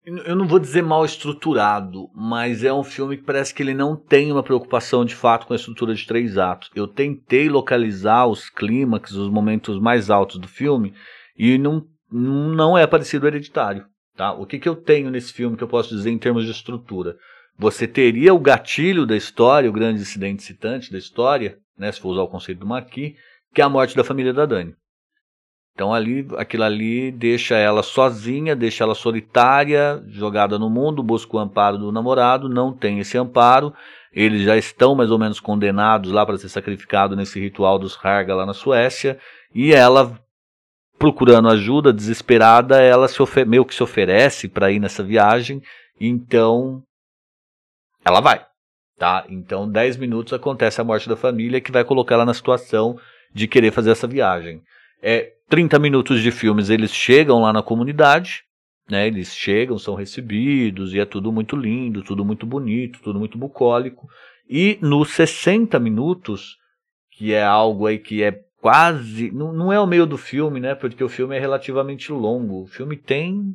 Eu 0.05 0.35
não 0.35 0.49
vou 0.49 0.59
dizer 0.59 0.83
mal 0.83 1.05
estruturado, 1.05 2.11
mas 2.13 2.65
é 2.65 2.73
um 2.73 2.83
filme 2.83 3.17
que 3.17 3.23
parece 3.23 3.55
que 3.55 3.63
ele 3.63 3.73
não 3.73 3.97
tem 3.97 4.33
uma 4.33 4.43
preocupação 4.43 5.05
de 5.05 5.15
fato 5.15 5.47
com 5.47 5.53
a 5.53 5.57
estrutura 5.57 5.95
de 5.95 6.05
três 6.05 6.37
atos. 6.37 6.69
Eu 6.75 6.89
tentei 6.89 7.49
localizar 7.49 8.27
os 8.27 8.51
clímax, 8.51 9.13
os 9.13 9.31
momentos 9.31 9.79
mais 9.79 10.11
altos 10.11 10.39
do 10.39 10.49
filme, 10.49 10.93
e 11.37 11.57
não, 11.57 11.87
não 12.11 12.77
é 12.77 12.85
parecido 12.85 13.29
hereditário. 13.29 13.87
Tá? 14.17 14.33
O 14.33 14.47
que, 14.47 14.59
que 14.59 14.69
eu 14.69 14.77
tenho 14.77 15.11
nesse 15.11 15.33
filme 15.33 15.57
que 15.57 15.65
eu 15.65 15.69
posso 15.69 15.95
dizer 15.95 16.11
em 16.11 16.19
termos 16.19 16.45
de 16.45 16.51
estrutura? 16.51 17.17
você 17.59 17.87
teria 17.87 18.35
o 18.35 18.39
gatilho 18.39 19.07
da 19.07 19.17
história, 19.17 19.69
o 19.69 19.73
grande 19.73 20.01
incidente 20.01 20.43
citante 20.43 20.91
da 20.91 20.99
história, 20.99 21.59
né, 21.79 21.91
se 21.93 22.01
for 22.01 22.11
usar 22.11 22.23
o 22.23 22.29
conceito 22.29 22.61
do 22.61 22.67
Maqui, 22.67 23.15
que 23.55 23.61
é 23.61 23.65
a 23.65 23.69
morte 23.69 23.97
da 23.97 24.05
família 24.05 24.33
da 24.33 24.47
Dani. 24.47 24.75
Então 25.75 25.93
ali, 25.93 26.27
aquilo 26.37 26.65
ali 26.65 27.11
deixa 27.11 27.57
ela 27.57 27.83
sozinha, 27.83 28.55
deixa 28.55 28.85
ela 28.85 28.95
solitária, 28.95 30.03
jogada 30.09 30.59
no 30.59 30.69
mundo, 30.69 31.03
busca 31.03 31.37
o 31.37 31.41
amparo 31.41 31.79
do 31.79 31.91
namorado, 31.91 32.49
não 32.49 32.73
tem 32.73 32.99
esse 32.99 33.17
amparo, 33.17 33.73
eles 34.13 34.43
já 34.43 34.57
estão 34.57 34.95
mais 34.95 35.11
ou 35.11 35.19
menos 35.19 35.41
condenados 35.41 36.13
lá 36.13 36.27
para 36.27 36.37
ser 36.37 36.51
sacrificado 36.51 37.17
nesse 37.17 37.41
ritual 37.41 37.79
dos 37.79 37.99
Harga 38.03 38.35
lá 38.35 38.45
na 38.45 38.53
Suécia, 38.53 39.19
e 39.55 39.73
ela 39.73 40.19
procurando 40.99 41.49
ajuda, 41.49 41.93
desesperada, 41.93 42.81
ela 42.81 43.07
meio 43.47 43.65
que 43.65 43.75
se 43.75 43.83
oferece 43.83 44.49
para 44.49 44.71
ir 44.71 44.79
nessa 44.79 45.03
viagem, 45.03 45.63
então 46.01 46.83
ela 48.05 48.21
vai, 48.21 48.45
tá? 48.99 49.25
Então 49.29 49.69
10 49.69 49.97
minutos 49.97 50.33
acontece 50.33 50.81
a 50.81 50.85
morte 50.85 51.09
da 51.09 51.17
família 51.17 51.61
que 51.61 51.73
vai 51.73 51.85
colocar 51.85 52.15
ela 52.15 52.25
na 52.25 52.35
situação 52.35 52.99
de 53.35 53.49
querer 53.49 53.73
fazer 53.73 53.91
essa 53.91 54.07
viagem. 54.07 54.63
É, 55.03 55.33
30 55.49 55.79
minutos 55.79 56.23
de 56.23 56.31
filmes 56.31 56.71
eles 56.71 56.93
chegam 56.93 57.41
lá 57.41 57.53
na 57.53 57.63
comunidade, 57.63 58.45
né? 58.89 59.07
Eles 59.07 59.35
chegam, 59.35 59.79
são 59.79 59.95
recebidos 59.95 60.95
e 60.95 61.01
é 61.01 61.05
tudo 61.05 61.33
muito 61.33 61.57
lindo, 61.57 62.03
tudo 62.03 62.25
muito 62.25 62.47
bonito, 62.47 63.01
tudo 63.03 63.19
muito 63.19 63.39
bucólico. 63.39 64.09
E 64.49 64.79
nos 64.81 65.11
60 65.11 65.79
minutos, 65.79 66.57
que 67.11 67.33
é 67.33 67.43
algo 67.43 67.87
aí 67.87 67.99
que 67.99 68.23
é 68.23 68.41
quase. 68.63 69.31
Não, 69.33 69.53
não 69.53 69.71
é 69.71 69.79
o 69.79 69.87
meio 69.87 70.07
do 70.07 70.17
filme, 70.17 70.61
né? 70.61 70.75
Porque 70.75 71.05
o 71.05 71.09
filme 71.09 71.37
é 71.37 71.39
relativamente 71.39 72.11
longo. 72.11 72.63
O 72.63 72.67
filme 72.67 72.97
tem 72.97 73.55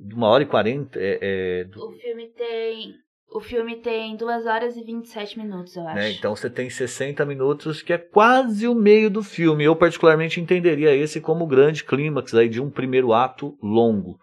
uma 0.00 0.26
hora 0.26 0.42
e 0.42 0.46
quarenta. 0.46 0.98
É, 0.98 1.18
é... 1.22 1.66
O 1.76 1.92
filme 1.92 2.28
tem 2.30 2.94
o 3.34 3.40
filme 3.40 3.76
tem 3.76 4.14
2 4.14 4.46
horas 4.46 4.76
e 4.76 4.84
27 4.84 5.38
minutos, 5.38 5.74
eu 5.74 5.82
né, 5.84 5.92
acho. 5.92 5.98
Né? 6.00 6.10
Então 6.12 6.36
você 6.36 6.50
tem 6.50 6.68
60 6.68 7.24
minutos, 7.24 7.80
que 7.80 7.92
é 7.92 7.98
quase 7.98 8.68
o 8.68 8.74
meio 8.74 9.08
do 9.08 9.22
filme. 9.22 9.64
Eu, 9.64 9.74
particularmente, 9.74 10.38
entenderia 10.38 10.94
esse 10.94 11.18
como 11.18 11.44
o 11.44 11.48
grande 11.48 11.82
clímax 11.82 12.34
aí 12.34 12.48
de 12.48 12.60
um 12.60 12.70
primeiro 12.70 13.14
ato 13.14 13.56
longo. 13.62 14.18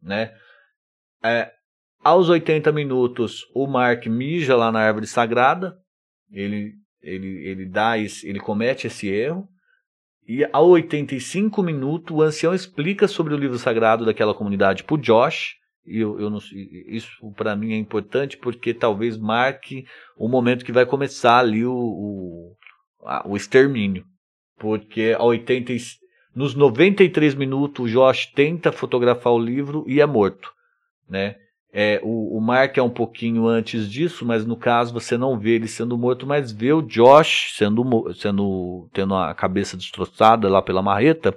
Né? 0.00 0.32
É, 1.24 1.50
aos 2.04 2.28
80 2.28 2.70
minutos, 2.70 3.44
o 3.52 3.66
Mark 3.66 4.06
mija 4.06 4.56
lá 4.56 4.70
na 4.70 4.80
árvore 4.80 5.08
sagrada. 5.08 5.76
Ele, 6.30 6.72
ele, 7.02 7.44
ele, 7.44 7.66
dá 7.66 7.98
esse, 7.98 8.28
ele 8.28 8.38
comete 8.38 8.86
esse 8.86 9.08
erro. 9.08 9.48
E 10.26 10.44
aos 10.52 10.70
85 10.70 11.62
minutos, 11.62 12.16
o 12.16 12.22
ancião 12.22 12.54
explica 12.54 13.08
sobre 13.08 13.34
o 13.34 13.36
livro 13.36 13.58
sagrado 13.58 14.04
daquela 14.04 14.34
comunidade 14.34 14.84
para 14.84 14.94
o 14.94 14.98
Josh 14.98 15.56
e 15.84 15.98
eu, 15.98 16.20
eu 16.20 16.30
não, 16.30 16.38
isso 16.86 17.32
para 17.36 17.56
mim 17.56 17.72
é 17.72 17.76
importante 17.76 18.36
porque 18.36 18.72
talvez 18.72 19.18
marque 19.18 19.84
o 20.16 20.28
momento 20.28 20.64
que 20.64 20.72
vai 20.72 20.86
começar 20.86 21.38
ali 21.38 21.64
o, 21.64 21.74
o, 21.74 22.56
a, 23.04 23.28
o 23.28 23.36
extermínio. 23.36 24.04
Porque 24.58 25.14
a 25.18 25.24
80, 25.24 25.72
nos 26.34 26.54
93 26.54 27.34
minutos 27.34 27.84
o 27.84 27.88
Josh 27.88 28.26
tenta 28.26 28.70
fotografar 28.70 29.32
o 29.32 29.38
livro 29.38 29.84
e 29.88 30.00
é 30.00 30.06
morto. 30.06 30.52
Né? 31.08 31.36
É, 31.74 31.98
o, 32.02 32.36
o 32.36 32.40
Mark 32.40 32.76
é 32.76 32.82
um 32.82 32.90
pouquinho 32.90 33.46
antes 33.46 33.90
disso, 33.90 34.26
mas 34.26 34.44
no 34.44 34.56
caso 34.56 34.92
você 34.92 35.16
não 35.16 35.38
vê 35.38 35.54
ele 35.54 35.66
sendo 35.66 35.96
morto, 35.96 36.26
mas 36.26 36.52
vê 36.52 36.70
o 36.70 36.82
Josh 36.82 37.54
sendo, 37.56 38.12
sendo 38.14 38.90
tendo 38.92 39.14
a 39.14 39.34
cabeça 39.34 39.74
destroçada 39.74 40.50
lá 40.50 40.60
pela 40.60 40.82
marreta 40.82 41.34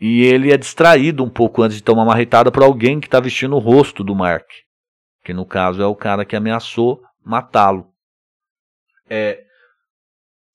e 0.00 0.22
ele 0.22 0.52
é 0.52 0.56
distraído 0.56 1.24
um 1.24 1.28
pouco 1.28 1.62
antes 1.62 1.76
de 1.76 1.82
tomar 1.82 2.02
uma 2.02 2.12
marretada 2.12 2.50
por 2.52 2.62
alguém 2.62 3.00
que 3.00 3.08
está 3.08 3.18
vestindo 3.18 3.56
o 3.56 3.58
rosto 3.58 4.04
do 4.04 4.14
Mark, 4.14 4.46
que 5.24 5.34
no 5.34 5.44
caso 5.44 5.82
é 5.82 5.86
o 5.86 5.96
cara 5.96 6.24
que 6.24 6.36
ameaçou 6.36 7.02
matá-lo. 7.22 7.86
É 9.08 9.42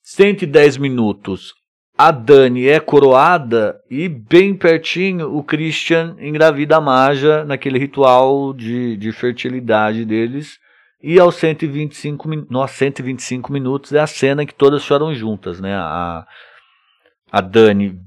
110 0.02 0.78
minutos. 0.78 1.54
A 1.98 2.12
Dani 2.12 2.68
é 2.68 2.80
coroada 2.80 3.80
e 3.90 4.10
bem 4.10 4.54
pertinho 4.54 5.34
o 5.34 5.42
Christian 5.42 6.18
engravida 6.20 6.76
a 6.76 6.82
Maja 6.82 7.46
naquele 7.46 7.80
ritual 7.80 8.54
de, 8.54 8.98
de 8.98 9.14
fertilidade 9.14 10.04
deles. 10.04 10.60
E 11.02 11.18
aos 11.20 11.36
125, 11.36 12.28
no, 12.50 12.68
125 12.68 13.52
minutos 13.52 13.94
é 13.94 14.00
a 14.00 14.08
cena 14.08 14.46
que 14.46 14.54
todas 14.54 14.84
choram 14.84 15.14
juntas, 15.14 15.62
né? 15.62 15.74
A, 15.74 16.26
a 17.32 17.42
Dani 17.42 17.98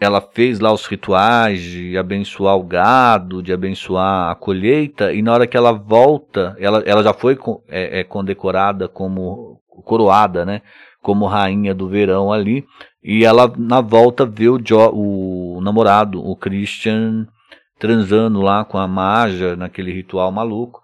ela 0.00 0.20
fez 0.20 0.60
lá 0.60 0.72
os 0.72 0.86
rituais 0.86 1.60
de 1.60 1.96
abençoar 1.96 2.56
o 2.56 2.64
gado, 2.64 3.42
de 3.42 3.52
abençoar 3.52 4.30
a 4.30 4.34
colheita, 4.34 5.12
e 5.12 5.20
na 5.20 5.32
hora 5.32 5.46
que 5.46 5.56
ela 5.56 5.72
volta, 5.72 6.56
ela, 6.58 6.82
ela 6.86 7.02
já 7.02 7.12
foi 7.12 7.38
é, 7.68 8.00
é, 8.00 8.04
condecorada 8.04 8.88
como 8.88 9.60
coroada, 9.84 10.44
né? 10.44 10.62
Como 11.02 11.26
rainha 11.26 11.74
do 11.74 11.88
verão 11.88 12.32
ali, 12.32 12.66
e 13.02 13.24
ela 13.24 13.52
na 13.56 13.80
volta 13.80 14.26
vê 14.26 14.48
o, 14.48 14.58
jo, 14.58 14.78
o 14.92 15.60
namorado, 15.62 16.24
o 16.24 16.36
Christian, 16.36 17.26
transando 17.78 18.42
lá 18.42 18.64
com 18.64 18.76
a 18.76 18.86
Maja 18.86 19.56
naquele 19.56 19.92
ritual 19.92 20.30
maluco. 20.30 20.80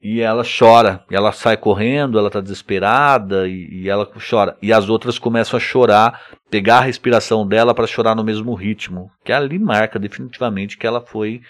E 0.00 0.20
ela 0.20 0.44
chora, 0.44 1.04
e 1.10 1.16
ela 1.16 1.32
sai 1.32 1.56
correndo, 1.56 2.20
ela 2.20 2.28
está 2.28 2.40
desesperada 2.40 3.48
e, 3.48 3.82
e, 3.82 3.88
ela 3.88 4.08
chora. 4.30 4.56
E 4.62 4.72
as 4.72 4.88
outras 4.88 5.18
começam 5.18 5.56
a 5.56 5.60
chorar, 5.60 6.22
pegar 6.48 6.78
a 6.78 6.82
respiração 6.82 7.44
dela 7.44 7.74
para 7.74 7.88
chorar 7.88 8.14
no 8.14 8.22
mesmo 8.22 8.54
ritmo. 8.54 9.10
Que 9.24 9.32
ali 9.32 9.58
marca 9.58 9.98
definitivamente 9.98 10.78
que 10.78 10.86
ela 10.86 11.00
foi, 11.00 11.40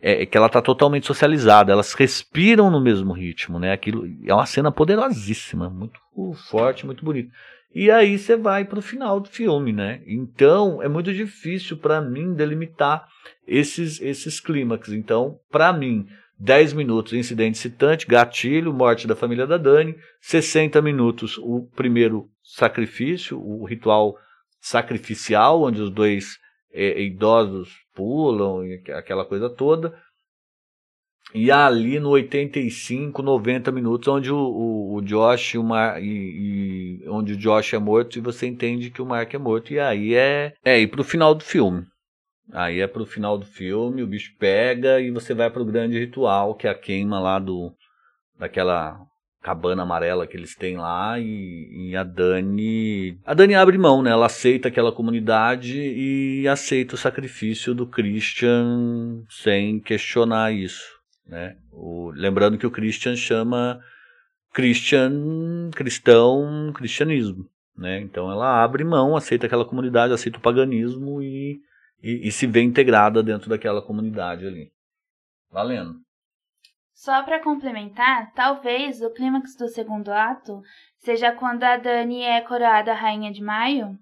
é, 0.00 0.24
que 0.24 0.38
ela 0.38 0.46
está 0.46 0.62
totalmente 0.62 1.06
socializada. 1.06 1.70
Elas 1.70 1.92
respiram 1.92 2.70
no 2.70 2.80
mesmo 2.80 3.12
ritmo, 3.12 3.58
né? 3.58 3.72
Aquilo 3.72 4.06
é 4.24 4.32
uma 4.32 4.46
cena 4.46 4.72
poderosíssima, 4.72 5.68
muito 5.68 6.00
forte, 6.48 6.86
muito 6.86 7.04
bonita. 7.04 7.30
E 7.74 7.90
aí 7.90 8.18
você 8.18 8.36
vai 8.36 8.64
para 8.64 8.78
o 8.78 8.82
final 8.82 9.20
do 9.20 9.28
filme, 9.28 9.72
né? 9.72 10.02
Então 10.06 10.82
é 10.82 10.88
muito 10.88 11.12
difícil 11.12 11.76
para 11.76 12.00
mim 12.00 12.34
delimitar 12.34 13.06
esses 13.46 14.00
esses 14.00 14.40
clímax. 14.40 14.88
Então, 14.88 15.38
para 15.50 15.72
mim 15.72 16.06
10 16.38 16.72
minutos 16.72 17.12
incidente 17.12 17.58
citante, 17.58 18.06
gatilho, 18.06 18.72
morte 18.72 19.06
da 19.06 19.16
família 19.16 19.46
da 19.46 19.56
Dani, 19.56 19.96
60 20.20 20.80
minutos 20.80 21.36
o 21.38 21.68
primeiro 21.74 22.30
sacrifício, 22.42 23.38
o 23.38 23.64
ritual 23.64 24.16
sacrificial, 24.60 25.62
onde 25.62 25.80
os 25.80 25.90
dois 25.90 26.38
é, 26.72 27.02
idosos 27.02 27.70
pulam, 27.94 28.62
aquela 28.96 29.24
coisa 29.24 29.50
toda. 29.50 29.94
E 31.34 31.50
ali 31.50 32.00
no 32.00 32.10
85, 32.10 33.22
90 33.22 33.70
minutos, 33.70 34.08
onde 34.08 34.32
o, 34.32 34.38
o, 34.38 34.94
o 34.94 35.02
Josh 35.02 35.54
o 35.56 35.62
Mar, 35.62 36.02
e, 36.02 37.02
e, 37.02 37.08
onde 37.08 37.34
o 37.34 37.36
Josh 37.36 37.74
é 37.74 37.78
morto 37.78 38.18
e 38.18 38.22
você 38.22 38.46
entende 38.46 38.90
que 38.90 39.02
o 39.02 39.06
Mark 39.06 39.32
é 39.34 39.38
morto. 39.38 39.72
E 39.72 39.78
aí 39.78 40.14
é, 40.14 40.54
é 40.64 40.80
ir 40.80 40.86
pro 40.86 41.04
final 41.04 41.34
do 41.34 41.44
filme. 41.44 41.84
Aí 42.50 42.80
é 42.80 42.86
pro 42.86 43.04
final 43.04 43.36
do 43.36 43.44
filme, 43.44 44.02
o 44.02 44.06
bicho 44.06 44.34
pega 44.38 45.00
e 45.00 45.10
você 45.10 45.34
vai 45.34 45.50
pro 45.50 45.66
grande 45.66 45.98
ritual, 45.98 46.54
que 46.54 46.66
é 46.66 46.70
a 46.70 46.74
queima 46.74 47.20
lá 47.20 47.38
do 47.38 47.72
daquela 48.38 48.98
cabana 49.42 49.82
amarela 49.82 50.26
que 50.26 50.36
eles 50.36 50.54
têm 50.54 50.76
lá 50.76 51.18
e, 51.18 51.90
e, 51.90 51.96
a 51.96 52.02
Dani 52.02 53.18
a 53.24 53.34
Dani 53.34 53.54
abre 53.54 53.78
mão 53.78 54.02
né 54.02 54.10
ela 54.10 54.26
aceita 54.26 54.68
aquela 54.68 54.92
comunidade 54.92 55.78
e 55.78 56.46
aceita 56.46 56.94
o 56.94 56.98
sacrifício 56.98 57.74
do 57.74 57.86
Christian 57.86 59.24
sem 59.28 59.80
questionar 59.80 60.52
isso 60.52 60.97
né 61.28 61.56
o, 61.70 62.10
lembrando 62.14 62.58
que 62.58 62.66
o 62.66 62.70
Christian 62.70 63.14
chama 63.14 63.80
Christian 64.52 65.70
cristão 65.74 66.72
cristianismo 66.74 67.48
né 67.76 68.00
então 68.00 68.30
ela 68.30 68.62
abre 68.62 68.82
mão 68.82 69.16
aceita 69.16 69.46
aquela 69.46 69.64
comunidade 69.64 70.12
aceita 70.12 70.38
o 70.38 70.42
paganismo 70.42 71.22
e 71.22 71.60
e, 72.02 72.28
e 72.28 72.32
se 72.32 72.46
vê 72.46 72.62
integrada 72.62 73.22
dentro 73.22 73.48
daquela 73.48 73.82
comunidade 73.82 74.46
ali. 74.46 74.72
Valendo. 75.50 76.00
Só 76.94 77.22
para 77.22 77.42
complementar, 77.42 78.32
talvez 78.34 79.00
o 79.02 79.12
clímax 79.12 79.56
do 79.56 79.68
segundo 79.68 80.10
ato 80.10 80.60
seja 80.98 81.32
quando 81.32 81.62
a 81.62 81.76
Dani 81.76 82.22
é 82.22 82.40
coroada 82.40 82.92
rainha 82.92 83.30
de 83.30 83.42
maio, 83.42 83.96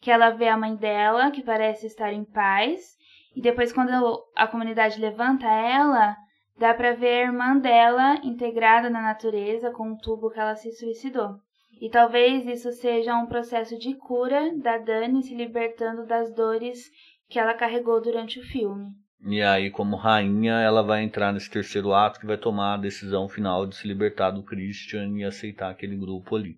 que 0.00 0.10
ela 0.10 0.30
vê 0.30 0.48
a 0.48 0.56
mãe 0.56 0.74
dela, 0.74 1.30
que 1.30 1.42
parece 1.42 1.86
estar 1.86 2.12
em 2.12 2.24
paz, 2.24 2.96
e 3.36 3.42
depois 3.42 3.72
quando 3.72 4.24
a 4.34 4.46
comunidade 4.46 4.98
levanta 4.98 5.46
ela, 5.46 6.16
dá 6.58 6.74
para 6.74 6.94
ver 6.94 7.08
a 7.08 7.26
irmã 7.26 7.56
dela 7.56 8.16
integrada 8.24 8.90
na 8.90 9.00
natureza 9.00 9.70
com 9.70 9.92
o 9.92 9.98
tubo 9.98 10.30
que 10.30 10.40
ela 10.40 10.56
se 10.56 10.72
suicidou. 10.72 11.36
E 11.80 11.88
talvez 11.88 12.46
isso 12.46 12.72
seja 12.72 13.16
um 13.16 13.26
processo 13.26 13.78
de 13.78 13.94
cura 13.94 14.52
da 14.56 14.78
Dani 14.78 15.22
se 15.22 15.34
libertando 15.34 16.04
das 16.06 16.34
dores 16.34 16.90
que 17.28 17.38
ela 17.38 17.54
carregou 17.54 18.00
durante 18.00 18.40
o 18.40 18.42
filme. 18.42 18.90
E 19.26 19.42
aí, 19.42 19.70
como 19.70 19.96
rainha, 19.96 20.60
ela 20.60 20.82
vai 20.82 21.02
entrar 21.02 21.32
nesse 21.32 21.50
terceiro 21.50 21.92
ato 21.92 22.20
que 22.20 22.26
vai 22.26 22.36
tomar 22.36 22.74
a 22.74 22.78
decisão 22.78 23.28
final 23.28 23.66
de 23.66 23.76
se 23.76 23.86
libertar 23.86 24.30
do 24.30 24.44
Christian 24.44 25.08
e 25.16 25.24
aceitar 25.24 25.70
aquele 25.70 25.96
grupo 25.96 26.36
ali. 26.36 26.56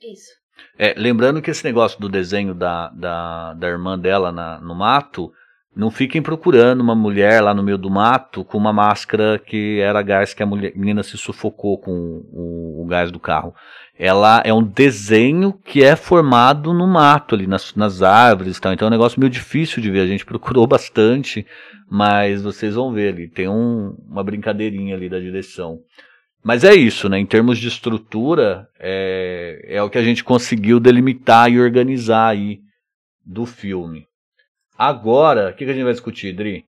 Isso. 0.00 0.30
É, 0.78 0.94
lembrando 0.96 1.40
que 1.40 1.50
esse 1.50 1.64
negócio 1.64 1.98
do 1.98 2.08
desenho 2.08 2.54
da, 2.54 2.88
da, 2.90 3.54
da 3.54 3.68
irmã 3.68 3.98
dela 3.98 4.30
na, 4.30 4.60
no 4.60 4.74
mato 4.74 5.32
Não 5.74 5.90
fiquem 5.90 6.20
procurando 6.20 6.82
uma 6.82 6.94
mulher 6.94 7.40
lá 7.40 7.54
no 7.54 7.62
meio 7.62 7.78
do 7.78 7.90
mato 7.90 8.44
com 8.44 8.58
uma 8.58 8.74
máscara 8.74 9.38
que 9.38 9.80
era 9.80 10.02
gás 10.02 10.34
que 10.34 10.42
a, 10.42 10.46
mulher, 10.46 10.72
menina 10.76 11.02
se 11.02 11.16
sufocou 11.16 11.78
com 11.78 12.22
o, 12.30 12.82
o, 12.82 12.86
gás 12.86 13.10
do 13.10 13.18
carro. 13.18 13.54
Ela 13.98 14.42
é 14.44 14.52
um 14.52 14.62
desenho 14.62 15.54
que 15.64 15.82
é 15.82 15.96
formado 15.96 16.74
no 16.74 16.86
mato 16.86 17.34
ali, 17.34 17.46
nas, 17.46 17.74
nas 17.74 18.02
árvores 18.02 18.58
e 18.58 18.60
tal. 18.60 18.74
Então 18.74 18.86
é 18.86 18.90
um 18.90 18.92
negócio 18.92 19.18
meio 19.18 19.30
difícil 19.30 19.82
de 19.82 19.90
ver. 19.90 20.00
A 20.00 20.06
gente 20.06 20.26
procurou 20.26 20.66
bastante, 20.66 21.46
mas 21.88 22.42
vocês 22.42 22.74
vão 22.74 22.92
ver 22.92 23.14
ali. 23.14 23.28
Tem 23.28 23.48
um, 23.48 23.96
uma 24.06 24.22
brincadeirinha 24.22 24.94
ali 24.94 25.08
da 25.08 25.18
direção. 25.18 25.80
Mas 26.44 26.64
é 26.64 26.74
isso, 26.74 27.08
né? 27.08 27.18
Em 27.18 27.26
termos 27.26 27.56
de 27.56 27.68
estrutura, 27.68 28.68
é, 28.78 29.64
é 29.68 29.82
o 29.82 29.88
que 29.88 29.96
a 29.96 30.02
gente 30.02 30.22
conseguiu 30.22 30.78
delimitar 30.78 31.50
e 31.50 31.58
organizar 31.58 32.28
aí 32.28 32.60
do 33.24 33.46
filme. 33.46 34.06
Agora, 34.84 35.50
o 35.50 35.54
que, 35.54 35.64
que 35.64 35.70
a 35.70 35.74
gente 35.74 35.84
vai 35.84 35.92
discutir, 35.92 36.34
Dri? 36.34 36.66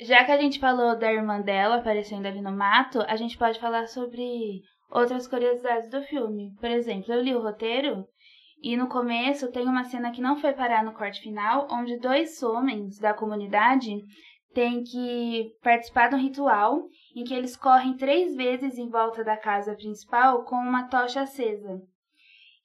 Já 0.00 0.24
que 0.24 0.32
a 0.32 0.40
gente 0.40 0.58
falou 0.58 0.98
da 0.98 1.12
irmã 1.12 1.42
dela 1.42 1.76
aparecendo 1.76 2.24
ali 2.24 2.40
no 2.40 2.50
mato, 2.50 3.02
a 3.06 3.16
gente 3.16 3.36
pode 3.36 3.60
falar 3.60 3.86
sobre 3.86 4.62
outras 4.90 5.28
curiosidades 5.28 5.90
do 5.90 6.00
filme. 6.04 6.54
Por 6.58 6.70
exemplo, 6.70 7.12
eu 7.12 7.20
li 7.20 7.34
o 7.34 7.42
roteiro 7.42 8.06
e 8.62 8.78
no 8.78 8.88
começo 8.88 9.52
tem 9.52 9.68
uma 9.68 9.84
cena 9.84 10.10
que 10.10 10.22
não 10.22 10.40
foi 10.40 10.54
parar 10.54 10.82
no 10.82 10.94
corte 10.94 11.20
final, 11.20 11.68
onde 11.70 12.00
dois 12.00 12.42
homens 12.42 12.98
da 12.98 13.12
comunidade 13.12 13.90
têm 14.54 14.82
que 14.84 15.52
participar 15.62 16.08
de 16.08 16.14
um 16.14 16.18
ritual 16.18 16.88
em 17.14 17.24
que 17.24 17.34
eles 17.34 17.54
correm 17.54 17.94
três 17.94 18.34
vezes 18.34 18.78
em 18.78 18.88
volta 18.88 19.22
da 19.22 19.36
casa 19.36 19.74
principal 19.74 20.44
com 20.44 20.56
uma 20.56 20.88
tocha 20.88 21.20
acesa. 21.20 21.78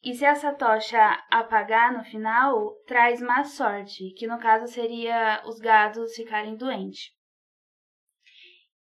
E 0.04 0.16
se 0.16 0.26
essa 0.26 0.52
tocha 0.54 1.24
apagar 1.30 1.94
no 1.96 2.04
final, 2.04 2.74
traz 2.88 3.22
má 3.22 3.44
sorte, 3.44 4.12
que 4.18 4.26
no 4.26 4.40
caso 4.40 4.66
seria 4.68 5.44
os 5.46 5.60
gados 5.60 6.16
ficarem 6.16 6.56
doentes. 6.56 7.12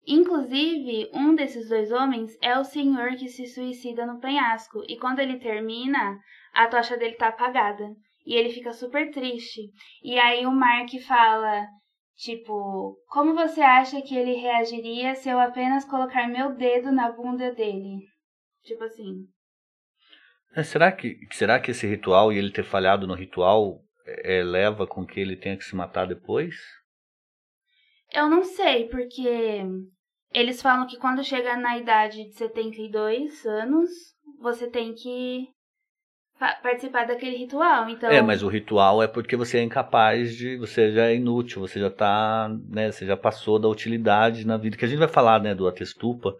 Inclusive, 0.06 1.08
um 1.14 1.34
desses 1.34 1.68
dois 1.68 1.92
homens 1.92 2.36
é 2.42 2.58
o 2.58 2.64
senhor 2.64 3.16
que 3.16 3.28
se 3.28 3.46
suicida 3.46 4.04
no 4.04 4.20
penhasco, 4.20 4.82
e 4.88 4.98
quando 4.98 5.20
ele 5.20 5.38
termina, 5.38 6.18
a 6.52 6.66
tocha 6.66 6.96
dele 6.96 7.14
tá 7.14 7.28
apagada. 7.28 7.94
E 8.26 8.34
ele 8.34 8.50
fica 8.50 8.72
super 8.72 9.10
triste. 9.10 9.70
E 10.02 10.18
aí 10.18 10.44
o 10.46 10.50
Mark 10.50 10.90
fala, 11.06 11.66
tipo, 12.16 12.98
como 13.08 13.34
você 13.34 13.60
acha 13.62 14.02
que 14.02 14.16
ele 14.16 14.34
reagiria 14.34 15.14
se 15.14 15.28
eu 15.28 15.38
apenas 15.38 15.84
colocar 15.84 16.28
meu 16.28 16.54
dedo 16.54 16.90
na 16.90 17.12
bunda 17.12 17.52
dele? 17.54 17.98
Tipo 18.62 18.84
assim, 18.84 19.26
é, 20.54 20.62
será, 20.62 20.92
que, 20.92 21.18
será 21.32 21.58
que 21.60 21.70
esse 21.70 21.86
ritual 21.86 22.32
e 22.32 22.38
ele 22.38 22.50
ter 22.50 22.64
falhado 22.64 23.06
no 23.06 23.14
ritual 23.14 23.80
é, 24.06 24.42
leva 24.42 24.86
com 24.86 25.06
que 25.06 25.18
ele 25.18 25.36
tenha 25.36 25.56
que 25.56 25.64
se 25.64 25.74
matar 25.74 26.06
depois? 26.06 26.54
Eu 28.12 28.28
não 28.28 28.44
sei, 28.44 28.88
porque 28.88 29.64
eles 30.32 30.62
falam 30.62 30.86
que 30.86 30.98
quando 30.98 31.24
chega 31.24 31.56
na 31.56 31.78
idade 31.78 32.24
de 32.24 32.34
72 32.34 33.44
anos, 33.46 33.90
você 34.40 34.68
tem 34.68 34.94
que 34.94 35.48
participar 36.62 37.06
daquele 37.06 37.36
ritual. 37.36 37.88
Então... 37.88 38.10
É, 38.10 38.20
mas 38.20 38.42
o 38.42 38.48
ritual 38.48 39.02
é 39.02 39.06
porque 39.06 39.36
você 39.36 39.58
é 39.58 39.62
incapaz 39.62 40.36
de. 40.36 40.56
Você 40.58 40.92
já 40.92 41.06
é 41.06 41.14
inútil, 41.14 41.60
você 41.60 41.80
já 41.80 41.90
tá. 41.90 42.48
Né, 42.68 42.90
você 42.90 43.06
já 43.06 43.16
passou 43.16 43.58
da 43.58 43.68
utilidade 43.68 44.46
na 44.46 44.56
vida. 44.56 44.76
Que 44.76 44.84
a 44.84 44.88
gente 44.88 44.98
vai 44.98 45.08
falar, 45.08 45.40
né, 45.40 45.54
do 45.54 45.66
Atestupa, 45.66 46.36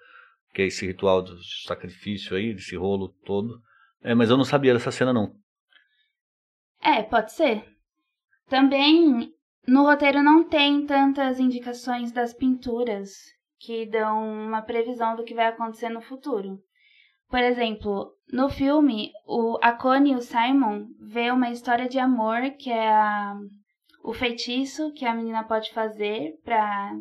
que 0.53 0.62
é 0.62 0.66
esse 0.66 0.87
ritual 0.87 1.22
do 1.22 1.37
sacrifício 1.66 2.37
aí, 2.37 2.53
desse 2.53 2.77
rolo 2.77 3.14
todo. 3.24 3.61
É, 4.04 4.14
mas 4.14 4.28
eu 4.28 4.36
não 4.36 4.44
sabia 4.44 4.74
dessa 4.74 4.92
cena, 4.92 5.14
não. 5.14 5.34
É, 6.82 7.02
pode 7.02 7.32
ser. 7.32 7.64
Também 8.46 9.32
no 9.66 9.84
roteiro 9.84 10.22
não 10.22 10.44
tem 10.44 10.84
tantas 10.84 11.40
indicações 11.40 12.12
das 12.12 12.34
pinturas 12.34 13.14
que 13.58 13.86
dão 13.86 14.22
uma 14.46 14.60
previsão 14.60 15.16
do 15.16 15.24
que 15.24 15.34
vai 15.34 15.46
acontecer 15.46 15.88
no 15.88 16.02
futuro. 16.02 16.58
Por 17.30 17.38
exemplo, 17.38 18.12
no 18.30 18.50
filme, 18.50 19.10
o, 19.26 19.58
a 19.62 19.72
Connie 19.72 20.12
e 20.12 20.16
o 20.16 20.20
Simon 20.20 20.86
vê 21.00 21.30
uma 21.30 21.50
história 21.50 21.88
de 21.88 21.98
amor 21.98 22.50
que 22.58 22.70
é 22.70 22.92
a, 22.92 23.34
o 24.04 24.12
feitiço 24.12 24.92
que 24.92 25.06
a 25.06 25.14
menina 25.14 25.42
pode 25.44 25.72
fazer 25.72 26.34
para 26.44 26.92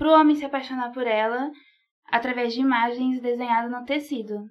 o 0.00 0.18
homem 0.18 0.34
se 0.34 0.46
apaixonar 0.46 0.90
por 0.92 1.06
ela 1.06 1.50
através 2.06 2.54
de 2.54 2.62
imagens 2.62 3.20
desenhadas 3.20 3.70
no 3.70 3.84
tecido. 3.84 4.48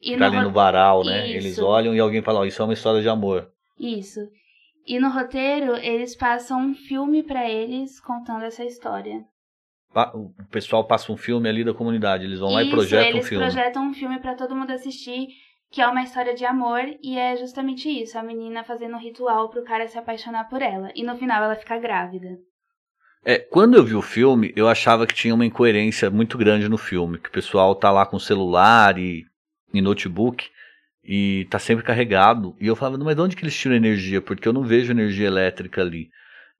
E 0.00 0.16
tá 0.16 0.30
no 0.30 0.36
ali 0.36 0.46
no 0.46 0.52
varal, 0.52 1.04
né? 1.04 1.26
Isso. 1.28 1.36
Eles 1.36 1.58
olham 1.58 1.94
e 1.94 2.00
alguém 2.00 2.22
fala, 2.22 2.40
oh, 2.40 2.44
isso 2.44 2.60
é 2.62 2.64
uma 2.64 2.74
história 2.74 3.02
de 3.02 3.08
amor. 3.08 3.50
Isso. 3.78 4.20
E 4.86 4.98
no 4.98 5.10
roteiro, 5.10 5.76
eles 5.76 6.16
passam 6.16 6.60
um 6.60 6.74
filme 6.74 7.22
para 7.22 7.48
eles 7.48 8.00
contando 8.00 8.44
essa 8.44 8.64
história. 8.64 9.24
O 10.14 10.32
pessoal 10.50 10.84
passa 10.84 11.12
um 11.12 11.16
filme 11.16 11.48
ali 11.48 11.64
da 11.64 11.74
comunidade, 11.74 12.24
eles 12.24 12.38
vão 12.38 12.48
isso, 12.48 12.56
lá 12.56 12.62
e 12.62 12.70
projetam 12.70 13.18
um 13.18 13.22
filme. 13.22 13.44
Eles 13.44 13.54
projetam 13.54 13.82
um 13.88 13.94
filme 13.94 14.18
para 14.20 14.34
todo 14.34 14.54
mundo 14.54 14.70
assistir, 14.70 15.28
que 15.70 15.82
é 15.82 15.86
uma 15.86 16.02
história 16.02 16.32
de 16.32 16.44
amor, 16.44 16.80
e 17.02 17.18
é 17.18 17.36
justamente 17.36 17.88
isso, 17.88 18.16
a 18.16 18.22
menina 18.22 18.64
fazendo 18.64 18.94
um 18.94 19.00
ritual 19.00 19.48
pro 19.48 19.64
cara 19.64 19.88
se 19.88 19.98
apaixonar 19.98 20.48
por 20.48 20.62
ela. 20.62 20.90
E 20.94 21.02
no 21.02 21.16
final 21.16 21.42
ela 21.42 21.56
fica 21.56 21.76
grávida. 21.78 22.38
É, 23.24 23.38
quando 23.38 23.74
eu 23.74 23.84
vi 23.84 23.94
o 23.94 24.02
filme, 24.02 24.52
eu 24.56 24.68
achava 24.68 25.06
que 25.06 25.14
tinha 25.14 25.34
uma 25.34 25.44
incoerência 25.44 26.08
muito 26.08 26.38
grande 26.38 26.68
no 26.68 26.78
filme, 26.78 27.18
que 27.18 27.28
o 27.28 27.32
pessoal 27.32 27.74
tá 27.74 27.90
lá 27.90 28.06
com 28.06 28.16
o 28.16 28.20
celular 28.20 28.96
e 28.96 29.24
em 29.72 29.80
notebook 29.80 30.48
e 31.04 31.46
tá 31.50 31.58
sempre 31.58 31.84
carregado. 31.84 32.54
E 32.60 32.66
eu 32.66 32.76
falava, 32.76 33.02
mas 33.02 33.16
de 33.16 33.22
onde 33.22 33.36
que 33.36 33.42
eles 33.42 33.56
tiram 33.56 33.74
energia? 33.74 34.20
Porque 34.20 34.46
eu 34.46 34.52
não 34.52 34.62
vejo 34.62 34.92
energia 34.92 35.26
elétrica 35.26 35.80
ali. 35.80 36.10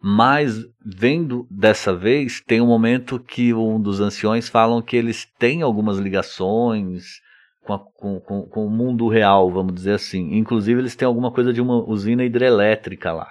Mas, 0.02 0.64
vendo 0.84 1.46
dessa 1.50 1.94
vez, 1.94 2.40
tem 2.40 2.60
um 2.60 2.66
momento 2.66 3.20
que 3.20 3.52
um 3.52 3.78
dos 3.78 4.00
anciões 4.00 4.48
falam 4.48 4.80
que 4.80 4.96
eles 4.96 5.26
têm 5.38 5.60
algumas 5.60 5.98
ligações 5.98 7.20
com, 7.62 7.74
a, 7.74 7.78
com, 7.78 8.20
com, 8.20 8.42
com, 8.42 8.66
o 8.66 8.70
mundo 8.70 9.08
real, 9.08 9.50
vamos 9.50 9.74
dizer 9.74 9.92
assim. 9.92 10.36
Inclusive, 10.36 10.80
eles 10.80 10.96
têm 10.96 11.06
alguma 11.06 11.30
coisa 11.30 11.52
de 11.52 11.60
uma 11.60 11.76
usina 11.76 12.24
hidrelétrica 12.24 13.12
lá. 13.12 13.30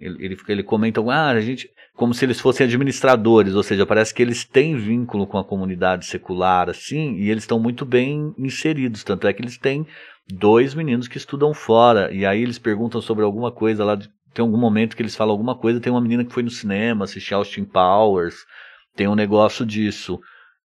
Ele, 0.00 0.24
ele, 0.24 0.36
ele 0.48 0.62
comenta, 0.62 1.00
ah, 1.10 1.28
a 1.28 1.40
gente, 1.40 1.68
como 1.94 2.14
se 2.14 2.24
eles 2.24 2.40
fossem 2.40 2.66
administradores, 2.66 3.54
ou 3.54 3.62
seja, 3.62 3.84
parece 3.84 4.14
que 4.14 4.22
eles 4.22 4.44
têm 4.44 4.76
vínculo 4.76 5.26
com 5.26 5.36
a 5.36 5.44
comunidade 5.44 6.06
secular, 6.06 6.70
assim, 6.70 7.16
e 7.16 7.30
eles 7.30 7.42
estão 7.42 7.60
muito 7.60 7.84
bem 7.84 8.34
inseridos. 8.38 9.04
Tanto 9.04 9.26
é 9.26 9.32
que 9.32 9.42
eles 9.42 9.58
têm 9.58 9.86
dois 10.26 10.74
meninos 10.74 11.06
que 11.06 11.18
estudam 11.18 11.52
fora, 11.52 12.10
e 12.12 12.24
aí 12.24 12.42
eles 12.42 12.58
perguntam 12.58 13.00
sobre 13.00 13.24
alguma 13.24 13.52
coisa 13.52 13.84
lá, 13.84 13.98
tem 14.32 14.42
algum 14.42 14.56
momento 14.56 14.96
que 14.96 15.02
eles 15.02 15.14
falam 15.14 15.32
alguma 15.32 15.54
coisa, 15.54 15.80
tem 15.80 15.92
uma 15.92 16.00
menina 16.00 16.24
que 16.24 16.32
foi 16.32 16.42
no 16.42 16.50
cinema 16.50 17.04
assistir 17.04 17.34
Austin 17.34 17.64
Powers, 17.64 18.36
tem 18.96 19.06
um 19.06 19.14
negócio 19.14 19.66
disso, 19.66 20.18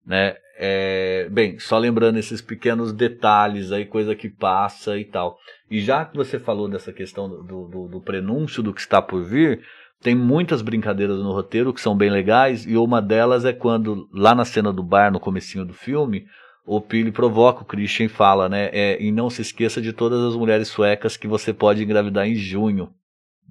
né? 0.05 0.35
É, 0.63 1.27
bem, 1.31 1.57
só 1.57 1.77
lembrando 1.77 2.19
esses 2.19 2.39
pequenos 2.39 2.93
detalhes 2.93 3.71
aí, 3.71 3.85
coisa 3.85 4.15
que 4.15 4.29
passa 4.29 4.97
e 4.97 5.05
tal. 5.05 5.37
E 5.69 5.79
já 5.81 6.05
que 6.05 6.15
você 6.15 6.39
falou 6.39 6.67
dessa 6.67 6.93
questão 6.93 7.27
do, 7.27 7.67
do, 7.67 7.87
do 7.87 8.01
prenúncio 8.01 8.61
do 8.61 8.73
que 8.73 8.81
está 8.81 9.01
por 9.01 9.23
vir, 9.23 9.63
tem 10.01 10.15
muitas 10.15 10.61
brincadeiras 10.61 11.17
no 11.17 11.31
roteiro 11.31 11.73
que 11.73 11.81
são 11.81 11.95
bem 11.95 12.09
legais, 12.09 12.65
e 12.65 12.75
uma 12.75 13.01
delas 13.01 13.45
é 13.45 13.53
quando, 13.53 14.09
lá 14.13 14.35
na 14.35 14.45
cena 14.45 14.73
do 14.73 14.83
bar, 14.83 15.11
no 15.11 15.19
comecinho 15.19 15.65
do 15.65 15.73
filme, 15.73 16.25
o 16.65 16.79
Pili 16.79 17.11
provoca 17.11 17.61
o 17.61 17.65
Christian 17.65 18.05
e 18.05 18.09
fala, 18.09 18.47
né? 18.47 18.69
É, 18.71 19.01
e 19.01 19.11
não 19.11 19.29
se 19.29 19.41
esqueça 19.41 19.81
de 19.81 19.93
todas 19.93 20.23
as 20.23 20.35
mulheres 20.35 20.67
suecas 20.67 21.17
que 21.17 21.27
você 21.27 21.53
pode 21.53 21.83
engravidar 21.83 22.27
em 22.27 22.35
junho, 22.35 22.89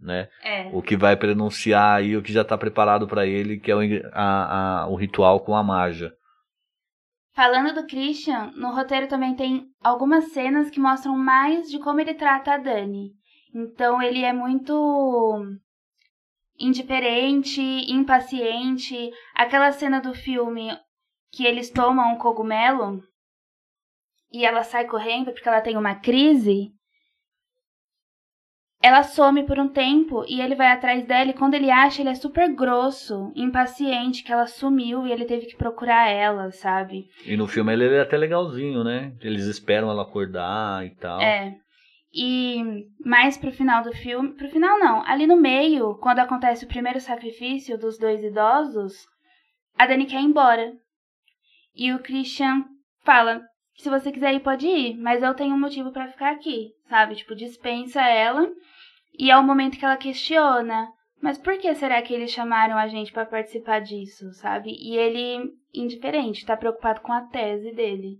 né? 0.00 0.28
É. 0.44 0.68
O 0.72 0.80
que 0.80 0.96
vai 0.96 1.16
prenunciar 1.16 1.98
aí 1.98 2.16
o 2.16 2.22
que 2.22 2.32
já 2.32 2.42
está 2.42 2.56
preparado 2.56 3.06
para 3.06 3.26
ele, 3.26 3.58
que 3.58 3.70
é 3.70 3.74
o, 3.74 3.80
a, 4.12 4.82
a, 4.82 4.88
o 4.88 4.94
ritual 4.94 5.40
com 5.40 5.56
a 5.56 5.62
magia. 5.62 6.12
Falando 7.32 7.74
do 7.74 7.86
Christian, 7.86 8.50
no 8.56 8.74
roteiro 8.74 9.08
também 9.08 9.34
tem 9.34 9.66
algumas 9.80 10.32
cenas 10.32 10.68
que 10.68 10.80
mostram 10.80 11.16
mais 11.16 11.70
de 11.70 11.78
como 11.78 12.00
ele 12.00 12.14
trata 12.14 12.54
a 12.54 12.58
Dani. 12.58 13.12
Então 13.54 14.02
ele 14.02 14.22
é 14.24 14.32
muito 14.32 15.44
indiferente, 16.58 17.60
impaciente. 17.90 19.10
Aquela 19.34 19.72
cena 19.72 20.00
do 20.00 20.12
filme 20.12 20.70
que 21.32 21.46
eles 21.46 21.70
tomam 21.70 22.12
um 22.14 22.18
cogumelo 22.18 23.02
e 24.32 24.44
ela 24.44 24.62
sai 24.62 24.86
correndo 24.86 25.32
porque 25.32 25.48
ela 25.48 25.60
tem 25.60 25.76
uma 25.76 25.94
crise. 25.94 26.72
Ela 28.82 29.02
some 29.02 29.42
por 29.42 29.58
um 29.58 29.68
tempo 29.68 30.24
e 30.26 30.40
ele 30.40 30.54
vai 30.54 30.68
atrás 30.68 31.06
dela 31.06 31.30
e 31.30 31.34
quando 31.34 31.52
ele 31.52 31.70
acha, 31.70 32.00
ele 32.00 32.08
é 32.08 32.14
super 32.14 32.48
grosso, 32.54 33.30
impaciente, 33.36 34.22
que 34.22 34.32
ela 34.32 34.46
sumiu 34.46 35.06
e 35.06 35.12
ele 35.12 35.26
teve 35.26 35.46
que 35.46 35.56
procurar 35.56 36.08
ela, 36.08 36.50
sabe? 36.50 37.06
E 37.26 37.36
no 37.36 37.46
filme 37.46 37.72
ele 37.74 37.94
é 37.94 38.00
até 38.00 38.16
legalzinho, 38.16 38.82
né? 38.82 39.12
Eles 39.20 39.44
esperam 39.44 39.90
ela 39.90 40.02
acordar 40.02 40.86
e 40.86 40.90
tal. 40.90 41.20
É. 41.20 41.56
E 42.12 42.86
mais 43.04 43.36
pro 43.36 43.52
final 43.52 43.84
do 43.84 43.92
filme, 43.92 44.32
pro 44.34 44.48
final 44.48 44.78
não, 44.78 45.04
ali 45.06 45.26
no 45.26 45.36
meio, 45.36 45.94
quando 45.96 46.18
acontece 46.18 46.64
o 46.64 46.68
primeiro 46.68 47.00
sacrifício 47.00 47.78
dos 47.78 47.98
dois 47.98 48.24
idosos, 48.24 49.06
a 49.78 49.86
Dani 49.86 50.06
quer 50.06 50.20
ir 50.20 50.24
embora. 50.24 50.72
E 51.74 51.92
o 51.92 52.00
Christian 52.00 52.64
fala: 53.04 53.42
se 53.80 53.90
você 53.90 54.12
quiser 54.12 54.34
ir, 54.34 54.40
pode 54.40 54.66
ir, 54.66 54.96
mas 54.96 55.22
eu 55.22 55.34
tenho 55.34 55.54
um 55.54 55.60
motivo 55.60 55.90
para 55.90 56.08
ficar 56.08 56.32
aqui, 56.32 56.72
sabe? 56.88 57.16
Tipo, 57.16 57.34
dispensa 57.34 58.02
ela. 58.02 58.50
E 59.18 59.30
é 59.30 59.36
o 59.36 59.42
momento 59.42 59.78
que 59.78 59.84
ela 59.84 59.96
questiona, 59.96 60.88
mas 61.20 61.36
por 61.36 61.58
que 61.58 61.74
será 61.74 62.00
que 62.00 62.14
eles 62.14 62.30
chamaram 62.30 62.78
a 62.78 62.88
gente 62.88 63.12
para 63.12 63.26
participar 63.26 63.80
disso, 63.80 64.32
sabe? 64.32 64.70
E 64.70 64.96
ele 64.96 65.52
indiferente, 65.74 66.46
tá 66.46 66.56
preocupado 66.56 67.00
com 67.00 67.12
a 67.12 67.22
tese 67.22 67.72
dele. 67.72 68.18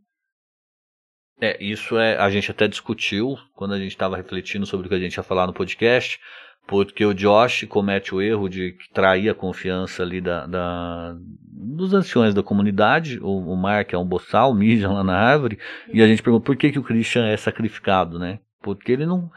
É, 1.41 1.57
isso 1.63 1.99
é, 1.99 2.17
a 2.19 2.29
gente 2.29 2.51
até 2.51 2.69
discutiu 2.69 3.37
quando 3.55 3.73
a 3.73 3.79
gente 3.79 3.93
estava 3.93 4.17
refletindo 4.17 4.67
sobre 4.67 4.87
o 4.87 4.89
que 4.89 4.95
a 4.95 4.99
gente 4.99 5.17
ia 5.17 5.23
falar 5.23 5.47
no 5.47 5.55
podcast, 5.55 6.21
porque 6.67 7.05
o 7.05 7.15
Josh 7.15 7.65
comete 7.69 8.15
o 8.15 8.21
erro 8.21 8.49
de 8.49 8.77
trair 8.93 9.31
a 9.31 9.35
confiança 9.35 10.03
ali 10.03 10.21
da, 10.21 10.47
da 10.47 11.17
dos 11.17 11.95
anciões 11.95 12.35
da 12.35 12.43
comunidade, 12.43 13.19
o, 13.21 13.53
o 13.53 13.57
Mark 13.57 13.93
é 13.93 13.99
um 13.99 14.05
boçal, 14.05 14.53
mija 14.55 14.91
lá 14.91 15.03
na 15.03 15.17
árvore, 15.17 15.59
e 15.93 16.03
a 16.03 16.07
gente 16.07 16.23
pergunta 16.23 16.45
por 16.45 16.57
que, 16.57 16.71
que 16.71 16.79
o 16.79 16.83
Christian 16.83 17.27
é 17.27 17.37
sacrificado, 17.37 18.19
né? 18.19 18.39
Porque 18.63 18.93
ele 18.93 19.07
não, 19.07 19.31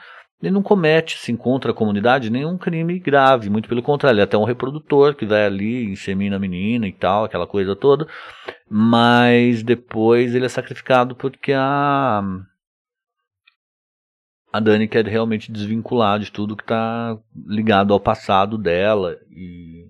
ele 0.43 0.51
não 0.51 0.61
comete, 0.61 1.17
se 1.17 1.31
encontra 1.31 1.71
a 1.71 1.73
comunidade, 1.73 2.29
nenhum 2.29 2.57
crime 2.57 2.99
grave, 2.99 3.49
muito 3.49 3.69
pelo 3.69 3.81
contrário, 3.81 4.15
ele 4.15 4.21
é 4.21 4.25
até 4.25 4.37
um 4.37 4.43
reprodutor 4.43 5.15
que 5.15 5.25
vai 5.25 5.45
ali, 5.45 5.85
insemina 5.85 6.35
a 6.35 6.39
menina 6.39 6.85
e 6.85 6.91
tal, 6.91 7.23
aquela 7.23 7.47
coisa 7.47 7.77
toda, 7.77 8.05
mas 8.69 9.63
depois 9.63 10.35
ele 10.35 10.45
é 10.45 10.49
sacrificado 10.49 11.15
porque 11.15 11.53
a 11.53 12.21
a 14.51 14.59
Dani 14.59 14.87
quer 14.87 15.07
realmente 15.07 15.51
desvincular 15.51 16.19
de 16.19 16.31
tudo 16.31 16.55
que 16.57 16.63
está 16.63 17.17
ligado 17.47 17.93
ao 17.93 17.99
passado 17.99 18.55
dela 18.55 19.17
e, 19.31 19.87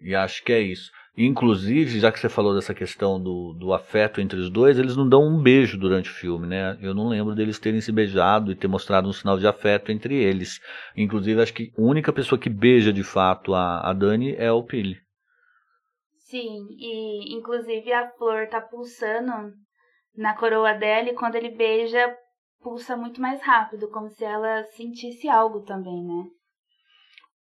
e 0.00 0.14
acho 0.14 0.44
que 0.44 0.52
é 0.52 0.60
isso. 0.60 0.92
Inclusive, 1.22 2.00
já 2.00 2.10
que 2.10 2.18
você 2.18 2.30
falou 2.30 2.54
dessa 2.54 2.72
questão 2.72 3.22
do, 3.22 3.52
do 3.52 3.74
afeto 3.74 4.22
entre 4.22 4.40
os 4.40 4.48
dois, 4.48 4.78
eles 4.78 4.96
não 4.96 5.06
dão 5.06 5.22
um 5.22 5.42
beijo 5.42 5.76
durante 5.76 6.10
o 6.10 6.14
filme, 6.14 6.46
né? 6.46 6.78
Eu 6.80 6.94
não 6.94 7.08
lembro 7.08 7.34
deles 7.34 7.58
terem 7.58 7.78
se 7.82 7.92
beijado 7.92 8.50
e 8.50 8.56
ter 8.56 8.68
mostrado 8.68 9.06
um 9.06 9.12
sinal 9.12 9.38
de 9.38 9.46
afeto 9.46 9.92
entre 9.92 10.14
eles. 10.14 10.58
Inclusive, 10.96 11.42
acho 11.42 11.52
que 11.52 11.72
a 11.76 11.82
única 11.82 12.10
pessoa 12.10 12.38
que 12.38 12.48
beija 12.48 12.90
de 12.90 13.02
fato 13.02 13.52
a, 13.52 13.90
a 13.90 13.92
Dani 13.92 14.34
é 14.34 14.50
o 14.50 14.62
Pili. 14.62 14.96
Sim, 16.16 16.66
e 16.78 17.36
inclusive 17.36 17.92
a 17.92 18.08
flor 18.12 18.46
tá 18.48 18.60
pulsando 18.62 19.52
na 20.16 20.34
coroa 20.34 20.72
dela 20.72 21.10
e 21.10 21.14
quando 21.14 21.34
ele 21.34 21.50
beija, 21.50 22.16
pulsa 22.62 22.96
muito 22.96 23.20
mais 23.20 23.42
rápido, 23.42 23.90
como 23.90 24.08
se 24.08 24.24
ela 24.24 24.64
sentisse 24.64 25.28
algo 25.28 25.60
também, 25.64 26.02
né? 26.02 26.30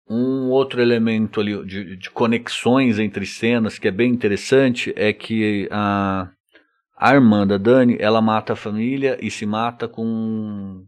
Um 0.10 0.50
outro 0.50 0.82
elemento 0.82 1.40
ali 1.40 1.64
de, 1.66 1.96
de, 1.96 2.10
conexões 2.10 2.98
entre 2.98 3.28
cenas 3.28 3.78
que 3.78 3.88
é 3.88 3.92
bem 3.92 4.12
interessante 4.12 4.92
é 4.96 5.14
que 5.14 5.70
a, 5.72 6.32
a 6.98 7.14
irmã 7.14 7.46
da 7.46 7.58
Dani 7.58 7.96
ela 8.00 8.20
mata 8.20 8.54
a 8.54 8.56
família 8.56 9.20
e 9.22 9.30
se 9.30 9.46
mata 9.46 9.88
com, 9.88 10.84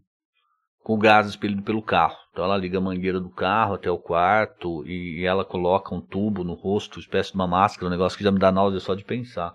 com 0.83 0.97
gás 0.97 1.27
expelido 1.27 1.61
pelo 1.61 1.83
carro. 1.83 2.17
Então 2.31 2.43
ela 2.43 2.57
liga 2.57 2.79
a 2.79 2.81
mangueira 2.81 3.19
do 3.19 3.29
carro 3.29 3.75
até 3.75 3.91
o 3.91 3.99
quarto 3.99 4.83
e, 4.87 5.19
e 5.19 5.25
ela 5.25 5.45
coloca 5.45 5.93
um 5.93 6.01
tubo 6.01 6.43
no 6.43 6.55
rosto, 6.55 6.99
espécie 6.99 7.29
de 7.29 7.35
uma 7.35 7.47
máscara, 7.47 7.85
um 7.85 7.91
negócio 7.91 8.17
que 8.17 8.23
já 8.23 8.31
me 8.31 8.39
dá 8.39 8.51
náusea 8.51 8.79
só 8.79 8.95
de 8.95 9.03
pensar. 9.03 9.53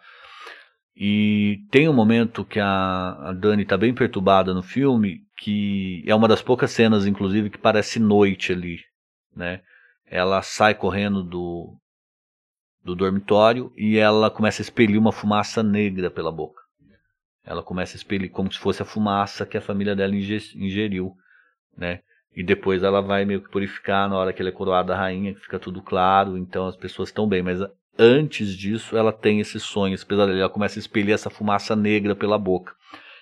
E 0.95 1.59
tem 1.73 1.89
um 1.89 1.93
momento 1.93 2.45
que 2.45 2.61
a, 2.61 3.17
a 3.21 3.33
Dani 3.33 3.65
está 3.65 3.77
bem 3.77 3.93
perturbada 3.93 4.55
no 4.55 4.63
filme, 4.63 5.23
que 5.39 6.05
é 6.07 6.15
uma 6.15 6.29
das 6.29 6.41
poucas 6.41 6.71
cenas, 6.71 7.05
inclusive, 7.05 7.51
que 7.51 7.59
parece 7.59 7.99
noite 7.99 8.53
ali 8.53 8.79
né? 9.37 9.61
Ela 10.07 10.41
sai 10.41 10.75
correndo 10.75 11.23
do, 11.23 11.77
do 12.83 12.95
dormitório 12.95 13.73
e 13.77 13.99
ela 13.99 14.31
começa 14.31 14.63
a 14.63 14.65
expelir 14.65 14.99
uma 14.99 15.13
fumaça 15.13 15.63
negra 15.63 16.11
pela 16.11 16.33
boca. 16.33 16.63
Ela 17.45 17.63
começa 17.63 17.95
a 17.95 17.99
expelir 17.99 18.31
como 18.31 18.53
se 18.53 18.59
fosse 18.59 18.83
a 18.83 18.87
fumaça 18.87 19.47
que 19.47 19.57
a 19.57 19.61
família 19.61 19.95
dela 19.95 20.15
ingeriu, 20.17 21.15
né? 21.77 22.01
E 22.35 22.43
depois 22.43 22.83
ela 22.83 23.01
vai 23.01 23.25
meio 23.25 23.41
que 23.41 23.49
purificar 23.49 24.09
na 24.09 24.17
hora 24.17 24.33
que 24.33 24.43
ela 24.43 24.49
é 24.49 24.53
coroada 24.53 24.97
rainha, 24.97 25.33
que 25.33 25.41
fica 25.41 25.59
tudo 25.59 25.81
claro, 25.81 26.37
então 26.37 26.67
as 26.67 26.77
pessoas 26.77 27.09
estão 27.09 27.27
bem. 27.27 27.43
Mas 27.43 27.61
antes 27.99 28.55
disso, 28.55 28.97
ela 28.97 29.13
tem 29.13 29.41
esse 29.41 29.59
sonho, 29.59 29.95
esse 29.95 30.05
pesadelo. 30.05 30.39
Ela 30.39 30.51
começa 30.51 30.79
a 30.79 30.81
expelir 30.81 31.15
essa 31.15 31.31
fumaça 31.31 31.75
negra 31.75 32.15
pela 32.15 32.37
boca. 32.37 32.75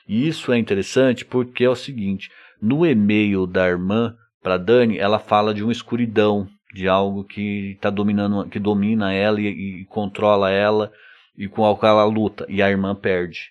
E 0.09 0.27
isso 0.27 0.53
é 0.53 0.59
interessante 0.59 1.24
porque 1.24 1.64
é 1.64 1.70
o 1.70 1.77
seguinte: 1.77 2.31
no 2.61 2.85
e-mail 2.85 3.46
da 3.46 3.68
irmã, 3.68 4.16
para 4.44 4.59
Dani, 4.59 4.98
ela 4.98 5.18
fala 5.18 5.54
de 5.54 5.64
uma 5.64 5.72
escuridão, 5.72 6.46
de 6.74 6.87
algo 6.87 7.24
que 7.24 7.70
está 7.70 7.88
dominando, 7.88 8.46
que 8.50 8.59
domina 8.59 9.11
ela 9.11 9.40
e, 9.40 9.46
e, 9.46 9.85
controla 9.87 10.50
ela 10.50 10.92
e 11.35 11.48
com 11.48 11.62
o 11.62 11.74
qual 11.74 11.92
ela 11.92 12.04
luta. 12.04 12.44
E 12.46 12.62
a 12.62 12.68
irmã 12.68 12.94
perde. 12.94 13.50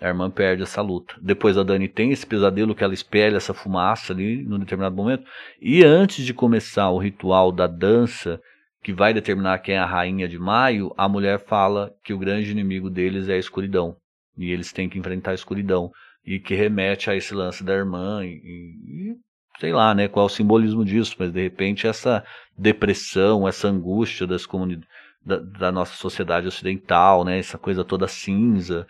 A 0.00 0.08
irmã 0.08 0.28
perde 0.28 0.64
essa 0.64 0.82
luta. 0.82 1.14
Depois 1.22 1.56
a 1.56 1.62
Dani 1.62 1.86
tem 1.86 2.10
esse 2.10 2.26
pesadelo 2.26 2.74
que 2.74 2.82
ela 2.82 2.92
espelha 2.92 3.36
essa 3.36 3.54
fumaça 3.54 4.12
ali 4.12 4.42
num 4.42 4.58
determinado 4.58 4.96
momento. 4.96 5.24
E 5.62 5.84
antes 5.84 6.26
de 6.26 6.34
começar 6.34 6.90
o 6.90 6.98
ritual 6.98 7.52
da 7.52 7.68
dança, 7.68 8.40
que 8.82 8.92
vai 8.92 9.14
determinar 9.14 9.60
quem 9.60 9.76
é 9.76 9.78
a 9.78 9.86
rainha 9.86 10.26
de 10.26 10.38
maio, 10.38 10.92
a 10.98 11.08
mulher 11.08 11.38
fala 11.38 11.94
que 12.02 12.12
o 12.12 12.18
grande 12.18 12.50
inimigo 12.50 12.90
deles 12.90 13.28
é 13.28 13.34
a 13.34 13.38
escuridão. 13.38 13.94
E 14.36 14.50
eles 14.50 14.72
têm 14.72 14.88
que 14.88 14.98
enfrentar 14.98 15.30
a 15.30 15.34
escuridão. 15.34 15.92
E 16.26 16.40
que 16.40 16.56
remete 16.56 17.08
a 17.08 17.14
esse 17.14 17.32
lance 17.32 17.62
da 17.62 17.72
irmã 17.72 18.24
e, 18.24 18.30
e 18.34 19.29
sei 19.60 19.72
lá, 19.74 19.94
né, 19.94 20.08
qual 20.08 20.24
é 20.24 20.26
o 20.26 20.32
simbolismo 20.32 20.84
disso, 20.84 21.14
mas 21.18 21.30
de 21.30 21.42
repente 21.42 21.86
essa 21.86 22.24
depressão, 22.56 23.46
essa 23.46 23.68
angústia 23.68 24.26
das 24.26 24.46
da, 25.24 25.36
da, 25.36 25.70
nossa 25.70 25.94
sociedade 25.96 26.48
ocidental, 26.48 27.24
né, 27.24 27.38
essa 27.38 27.58
coisa 27.58 27.84
toda 27.84 28.08
cinza, 28.08 28.86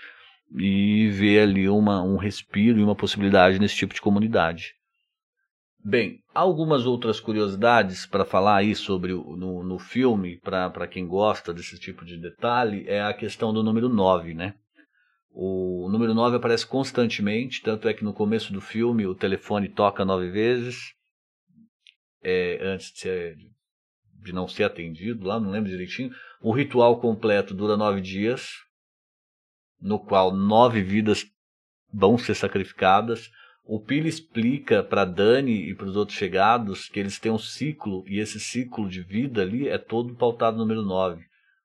e 0.57 1.09
ver 1.09 1.41
ali 1.41 1.69
uma, 1.69 2.01
um 2.03 2.17
respiro 2.17 2.79
e 2.79 2.85
uma 2.85 2.95
possibilidade 2.95 3.59
nesse 3.59 3.75
tipo 3.75 3.93
de 3.93 4.01
comunidade. 4.01 4.75
Bem, 5.85 6.21
algumas 6.33 6.87
outras 6.87 7.19
curiosidades 7.19 8.07
para 8.07 8.25
falar 8.25 8.57
aí 8.57 8.77
sobre 8.77 9.13
o, 9.13 9.37
no, 9.37 9.65
no 9.65 9.79
filme, 9.79 10.39
para 10.39 10.87
quem 10.87 11.07
gosta 11.07 11.53
desse 11.53 11.81
tipo 11.81 12.05
de 12.05 12.17
detalhe, 12.17 12.85
é 12.87 13.03
a 13.03 13.15
questão 13.15 13.53
do 13.53 13.63
número 13.63 13.89
9, 13.89 14.35
né? 14.35 14.55
O 15.33 15.88
número 15.90 16.12
9 16.12 16.37
aparece 16.37 16.66
constantemente, 16.66 17.62
tanto 17.62 17.88
é 17.88 17.95
que 17.95 18.05
no 18.05 18.12
começo 18.12 18.53
do 18.53 18.61
filme 18.61 19.07
o 19.07 19.14
telefone 19.14 19.69
toca 19.69 20.05
nove 20.05 20.29
vezes, 20.31 20.93
é, 22.23 22.59
antes 22.62 22.93
de, 22.93 22.99
ser, 22.99 23.37
de 24.23 24.33
não 24.33 24.49
ser 24.49 24.64
atendido 24.64 25.27
lá, 25.27 25.38
não 25.38 25.51
lembro 25.51 25.71
direitinho. 25.71 26.11
O 26.40 26.53
ritual 26.53 27.01
completo 27.01 27.55
dura 27.55 27.77
nove 27.77 28.01
dias, 28.01 28.51
no 29.81 29.99
qual 29.99 30.35
nove 30.35 30.83
vidas 30.83 31.25
vão 31.93 32.19
ser 32.19 32.35
sacrificadas. 32.35 33.31
O 33.64 33.81
Pili 33.81 34.09
explica 34.09 34.83
para 34.83 35.05
Dani 35.05 35.71
e 35.71 35.75
para 35.75 35.87
os 35.87 35.97
outros 35.97 36.19
chegados 36.19 36.88
que 36.88 36.99
eles 36.99 37.19
têm 37.19 37.31
um 37.31 37.38
ciclo, 37.38 38.05
e 38.09 38.19
esse 38.19 38.40
ciclo 38.40 38.88
de 38.88 39.01
vida 39.01 39.43
ali 39.43 39.69
é 39.69 39.79
todo 39.79 40.16
pautado 40.16 40.57
no 40.57 40.64
número 40.64 40.83
9. 40.83 41.25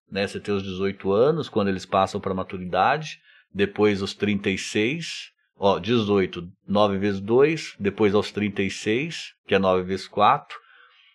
Né? 0.09 0.27
Você 0.27 0.39
tem 0.39 0.53
os 0.53 0.61
18 0.61 1.11
anos, 1.11 1.49
quando 1.49 1.69
eles 1.69 1.85
passam 1.85 2.21
para 2.21 2.31
a 2.31 2.35
maturidade, 2.35 3.19
depois 3.55 4.01
os 4.01 4.13
36, 4.13 5.31
ó, 5.55 5.79
18, 5.79 6.45
9 6.67 6.97
vezes 6.97 7.21
2, 7.21 7.77
depois 7.79 8.13
aos 8.13 8.29
36, 8.29 9.33
que 9.47 9.55
é 9.55 9.59
9 9.59 9.83
vezes 9.83 10.09
4, 10.09 10.59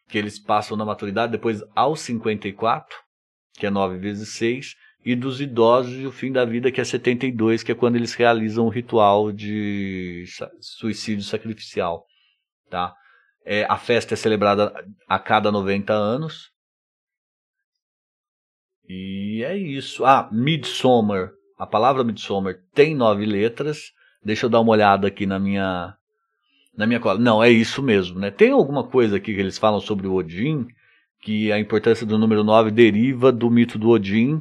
que 0.09 0.17
eles 0.17 0.39
passam 0.39 0.75
na 0.75 0.87
maturidade, 0.87 1.33
depois 1.33 1.63
aos 1.77 2.01
54, 2.01 2.97
que 3.59 3.67
é 3.67 3.71
9 3.71 3.99
vezes 3.99 4.31
6, 4.31 4.75
e 5.05 5.15
dos 5.15 5.39
idosos 5.43 6.01
e 6.01 6.07
o 6.07 6.11
fim 6.11 6.33
da 6.33 6.47
vida, 6.47 6.73
que 6.73 6.81
é 6.81 6.85
72, 6.85 7.63
que 7.63 7.73
é 7.73 7.75
quando 7.75 7.97
eles 7.97 8.15
realizam 8.15 8.65
o 8.65 8.71
ritual 8.71 9.31
de 9.31 10.25
suicídio 10.61 11.25
sacrificial, 11.25 12.07
tá? 12.71 12.95
É, 13.45 13.65
a 13.65 13.77
festa 13.77 14.15
é 14.15 14.17
celebrada 14.17 14.73
a 15.07 15.19
cada 15.19 15.53
90 15.53 15.93
anos. 15.93 16.51
E 18.89 19.43
é 19.45 19.57
isso. 19.57 20.05
Ah, 20.05 20.29
Midsummer 20.33 21.33
a 21.61 21.67
palavra 21.67 22.03
Midsommar 22.03 22.57
tem 22.75 22.95
nove 22.95 23.27
letras. 23.27 23.93
Deixa 24.25 24.47
eu 24.47 24.51
dar 24.51 24.61
uma 24.61 24.73
olhada 24.73 25.07
aqui 25.07 25.27
na 25.27 25.39
minha 25.39 25.95
na 26.75 26.87
minha 26.87 26.99
cola. 26.99 27.19
Não, 27.19 27.45
é 27.45 27.51
isso 27.51 27.83
mesmo, 27.83 28.19
né? 28.19 28.31
Tem 28.31 28.51
alguma 28.51 28.83
coisa 28.83 29.19
aqui 29.19 29.35
que 29.35 29.41
eles 29.41 29.59
falam 29.59 29.79
sobre 29.79 30.07
o 30.07 30.15
Odin, 30.15 30.67
que 31.21 31.53
a 31.53 31.61
importância 31.61 32.07
do 32.07 32.17
número 32.17 32.43
9 32.43 32.71
deriva 32.71 33.31
do 33.31 33.51
mito 33.51 33.79
do 33.79 33.91
Odin, 33.91 34.41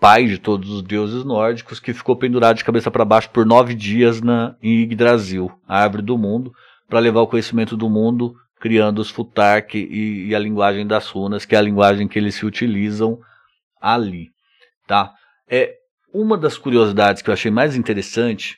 pai 0.00 0.26
de 0.26 0.38
todos 0.38 0.68
os 0.68 0.82
deuses 0.82 1.24
nórdicos, 1.24 1.78
que 1.78 1.94
ficou 1.94 2.16
pendurado 2.16 2.56
de 2.56 2.64
cabeça 2.64 2.90
para 2.90 3.04
baixo 3.04 3.30
por 3.30 3.46
nove 3.46 3.72
dias 3.72 4.20
na, 4.20 4.56
em 4.60 4.82
Yggdrasil, 4.82 5.52
a 5.68 5.84
árvore 5.84 6.02
do 6.02 6.18
mundo, 6.18 6.52
para 6.88 6.98
levar 6.98 7.20
o 7.20 7.28
conhecimento 7.28 7.76
do 7.76 7.88
mundo, 7.88 8.34
criando 8.58 8.98
os 8.98 9.08
Futark 9.08 9.78
e, 9.78 10.26
e, 10.26 10.34
a 10.34 10.38
linguagem 10.40 10.84
das 10.84 11.06
runas, 11.06 11.44
que 11.44 11.54
é 11.54 11.58
a 11.58 11.62
linguagem 11.62 12.08
que 12.08 12.18
eles 12.18 12.34
se 12.34 12.44
utilizam 12.44 13.20
ali. 13.80 14.30
Tá? 14.84 15.12
É, 15.48 15.85
uma 16.20 16.38
das 16.38 16.56
curiosidades 16.56 17.20
que 17.20 17.28
eu 17.28 17.34
achei 17.34 17.50
mais 17.50 17.76
interessante, 17.76 18.56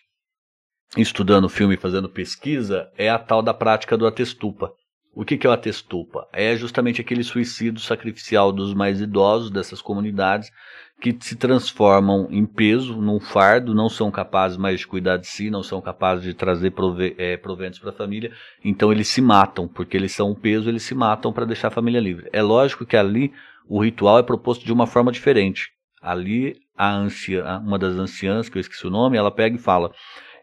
estudando 0.96 1.46
o 1.46 1.48
filme 1.48 1.74
e 1.74 1.78
fazendo 1.78 2.08
pesquisa, 2.08 2.88
é 2.96 3.10
a 3.10 3.18
tal 3.18 3.42
da 3.42 3.52
prática 3.52 3.96
do 3.96 4.06
atestupa. 4.06 4.72
O 5.12 5.24
que, 5.24 5.36
que 5.36 5.44
é 5.44 5.50
o 5.50 5.52
atestupa? 5.52 6.28
É 6.32 6.54
justamente 6.54 7.00
aquele 7.00 7.24
suicídio 7.24 7.80
sacrificial 7.80 8.52
dos 8.52 8.72
mais 8.72 9.00
idosos 9.00 9.50
dessas 9.50 9.82
comunidades 9.82 10.52
que 11.00 11.16
se 11.20 11.34
transformam 11.34 12.28
em 12.30 12.46
peso, 12.46 13.00
num 13.00 13.18
fardo, 13.18 13.74
não 13.74 13.88
são 13.88 14.08
capazes 14.08 14.56
mais 14.56 14.78
de 14.78 14.86
cuidar 14.86 15.16
de 15.16 15.26
si, 15.26 15.50
não 15.50 15.62
são 15.62 15.80
capazes 15.80 16.24
de 16.24 16.34
trazer 16.34 16.70
prove 16.70 17.16
é, 17.18 17.36
proventos 17.36 17.80
para 17.80 17.90
a 17.90 17.94
família, 17.94 18.32
então 18.64 18.92
eles 18.92 19.08
se 19.08 19.20
matam, 19.20 19.66
porque 19.66 19.96
eles 19.96 20.12
são 20.12 20.30
um 20.30 20.34
peso, 20.34 20.68
eles 20.68 20.84
se 20.84 20.94
matam 20.94 21.32
para 21.32 21.44
deixar 21.44 21.68
a 21.68 21.72
família 21.72 22.00
livre. 22.00 22.28
É 22.32 22.42
lógico 22.42 22.86
que 22.86 22.96
ali 22.96 23.32
o 23.68 23.82
ritual 23.82 24.18
é 24.20 24.22
proposto 24.22 24.64
de 24.64 24.72
uma 24.72 24.86
forma 24.86 25.10
diferente. 25.10 25.70
Ali 26.00 26.60
a 26.78 26.94
anciã, 26.94 27.58
uma 27.58 27.78
das 27.78 27.96
anciãs, 27.96 28.48
que 28.48 28.56
eu 28.56 28.60
esqueci 28.60 28.86
o 28.86 28.90
nome, 28.90 29.16
ela 29.16 29.32
pega 29.32 29.56
e 29.56 29.58
fala: 29.58 29.92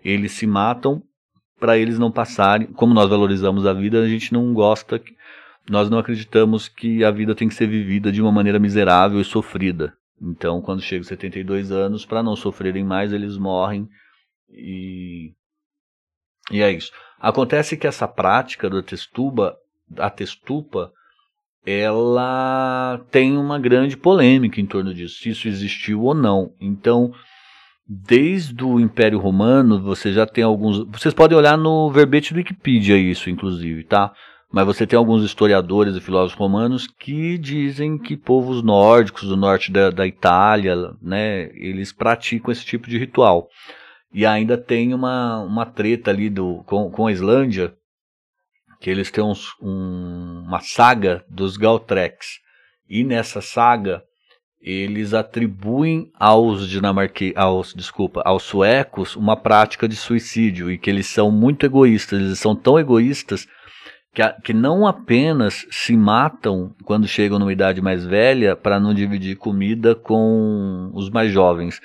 eles 0.04 0.34
se 0.34 0.46
matam 0.46 1.02
para 1.58 1.78
eles 1.78 1.98
não 1.98 2.12
passarem. 2.12 2.68
Como 2.68 2.94
nós 2.94 3.10
valorizamos 3.10 3.66
a 3.66 3.74
vida, 3.74 4.02
a 4.02 4.08
gente 4.08 4.34
não 4.34 4.54
gosta, 4.54 5.02
nós 5.70 5.90
não 5.90 5.98
acreditamos 5.98 6.68
que 6.68 7.04
a 7.06 7.10
vida 7.10 7.34
tem 7.34 7.48
que 7.48 7.56
ser 7.56 7.68
vivida 7.68 8.12
de 8.12 8.22
uma 8.22 8.32
maneira 8.32 8.60
miserável 8.60 9.22
e 9.22 9.24
sofrida. 9.24 9.94
Então, 10.22 10.62
quando 10.62 10.82
chega 10.82 11.00
aos 11.00 11.08
72 11.08 11.72
anos, 11.72 12.06
para 12.06 12.22
não 12.22 12.36
sofrerem 12.36 12.84
mais, 12.84 13.14
eles 13.14 13.38
morrem 13.38 13.88
e 14.50 15.34
e 16.52 16.62
é 16.62 16.72
isso. 16.72 16.92
Acontece 17.20 17.76
que 17.76 17.88
essa 17.88 18.08
prática 18.08 18.70
do 18.70 18.84
testuba, 18.84 19.58
a 19.98 20.10
testupa, 20.10 20.92
ela 21.66 23.02
tem 23.10 23.38
uma 23.38 23.58
grande 23.58 23.98
polêmica 23.98 24.62
em 24.62 24.66
torno 24.66 24.94
disso, 24.94 25.20
se 25.20 25.30
isso 25.30 25.48
existiu 25.48 26.04
ou 26.04 26.14
não. 26.14 26.52
Então, 26.62 27.12
desde 27.88 28.64
o 28.64 28.80
Império 28.80 29.20
Romano, 29.20 29.82
você 29.82 30.14
já 30.14 30.26
tem 30.26 30.44
alguns. 30.44 30.86
Vocês 30.92 31.14
podem 31.14 31.38
olhar 31.38 31.58
no 31.58 31.90
verbete 31.92 32.34
do 32.34 32.38
Wikipedia 32.38 32.98
isso, 32.98 33.30
inclusive, 33.30 33.84
tá? 33.84 34.14
Mas 34.52 34.66
você 34.66 34.88
tem 34.88 34.96
alguns 34.98 35.24
historiadores 35.24 35.96
e 35.96 36.02
filósofos 36.02 36.40
romanos 36.40 36.88
que 36.88 37.38
dizem 37.38 37.98
que 37.98 38.16
povos 38.16 38.64
nórdicos 38.64 39.28
do 39.28 39.36
norte 39.36 39.72
da, 39.72 39.90
da 39.90 40.08
Itália, 40.08 40.76
né, 41.02 41.50
eles 41.56 41.92
praticam 41.92 42.52
esse 42.52 42.64
tipo 42.64 42.90
de 42.90 42.98
ritual. 42.98 43.50
E 44.14 44.26
ainda 44.26 44.58
tem 44.58 44.94
uma, 44.94 45.40
uma 45.42 45.66
treta 45.66 46.10
ali 46.10 46.30
do, 46.30 46.64
com, 46.66 46.90
com 46.90 47.08
a 47.08 47.12
Islândia, 47.12 47.74
que 48.86 48.92
eles 48.92 49.10
têm 49.10 49.24
uns, 49.24 49.56
um, 49.60 50.44
uma 50.46 50.60
saga 50.60 51.26
dos 51.28 51.58
Gautrecs. 51.58 52.40
E 52.88 53.04
nessa 53.04 53.42
saga, 53.42 54.04
eles 54.62 55.12
atribuem 55.12 56.12
aos 56.20 56.70
dinamarqueses, 56.70 57.36
aos, 57.36 57.74
desculpa, 57.74 58.22
aos 58.24 58.44
suecos 58.44 59.16
uma 59.16 59.36
prática 59.36 59.88
de 59.88 59.96
suicídio 59.96 60.70
e 60.70 60.78
que 60.78 60.88
eles 60.88 61.08
são 61.08 61.32
muito 61.32 61.66
egoístas, 61.66 62.20
eles 62.20 62.38
são 62.38 62.56
tão 62.56 62.78
egoístas 62.78 63.48
que, 64.14 64.22
a, 64.22 64.32
que 64.34 64.54
não 64.54 64.86
apenas 64.86 65.66
se 65.72 65.98
matam 65.98 66.76
quando 66.84 67.08
chegam 67.08 67.40
numa 67.40 67.52
idade 67.52 67.82
mais 67.82 68.06
velha 68.06 68.56
para 68.56 68.80
não 68.80 68.94
dividir 68.94 69.36
comida 69.36 69.96
com 69.96 70.92
os 70.94 71.10
mais 71.10 71.32
jovens, 71.32 71.82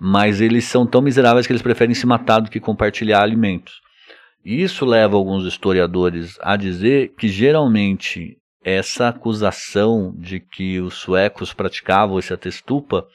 mas 0.00 0.40
eles 0.40 0.64
são 0.64 0.86
tão 0.86 1.02
miseráveis 1.02 1.46
que 1.46 1.52
eles 1.52 1.60
preferem 1.60 1.94
se 1.94 2.06
matar 2.06 2.40
do 2.40 2.50
que 2.50 2.58
compartilhar 2.58 3.20
alimentos. 3.20 3.86
Isso 4.44 4.84
leva 4.84 5.16
alguns 5.16 5.44
historiadores 5.44 6.38
a 6.40 6.56
dizer 6.56 7.14
que 7.18 7.28
geralmente 7.28 8.38
essa 8.62 9.08
acusação 9.08 10.14
de 10.16 10.40
que 10.40 10.80
os 10.80 10.94
suecos 10.94 11.52
praticavam 11.52 12.18
esse 12.18 12.32
atestupa 12.32 13.06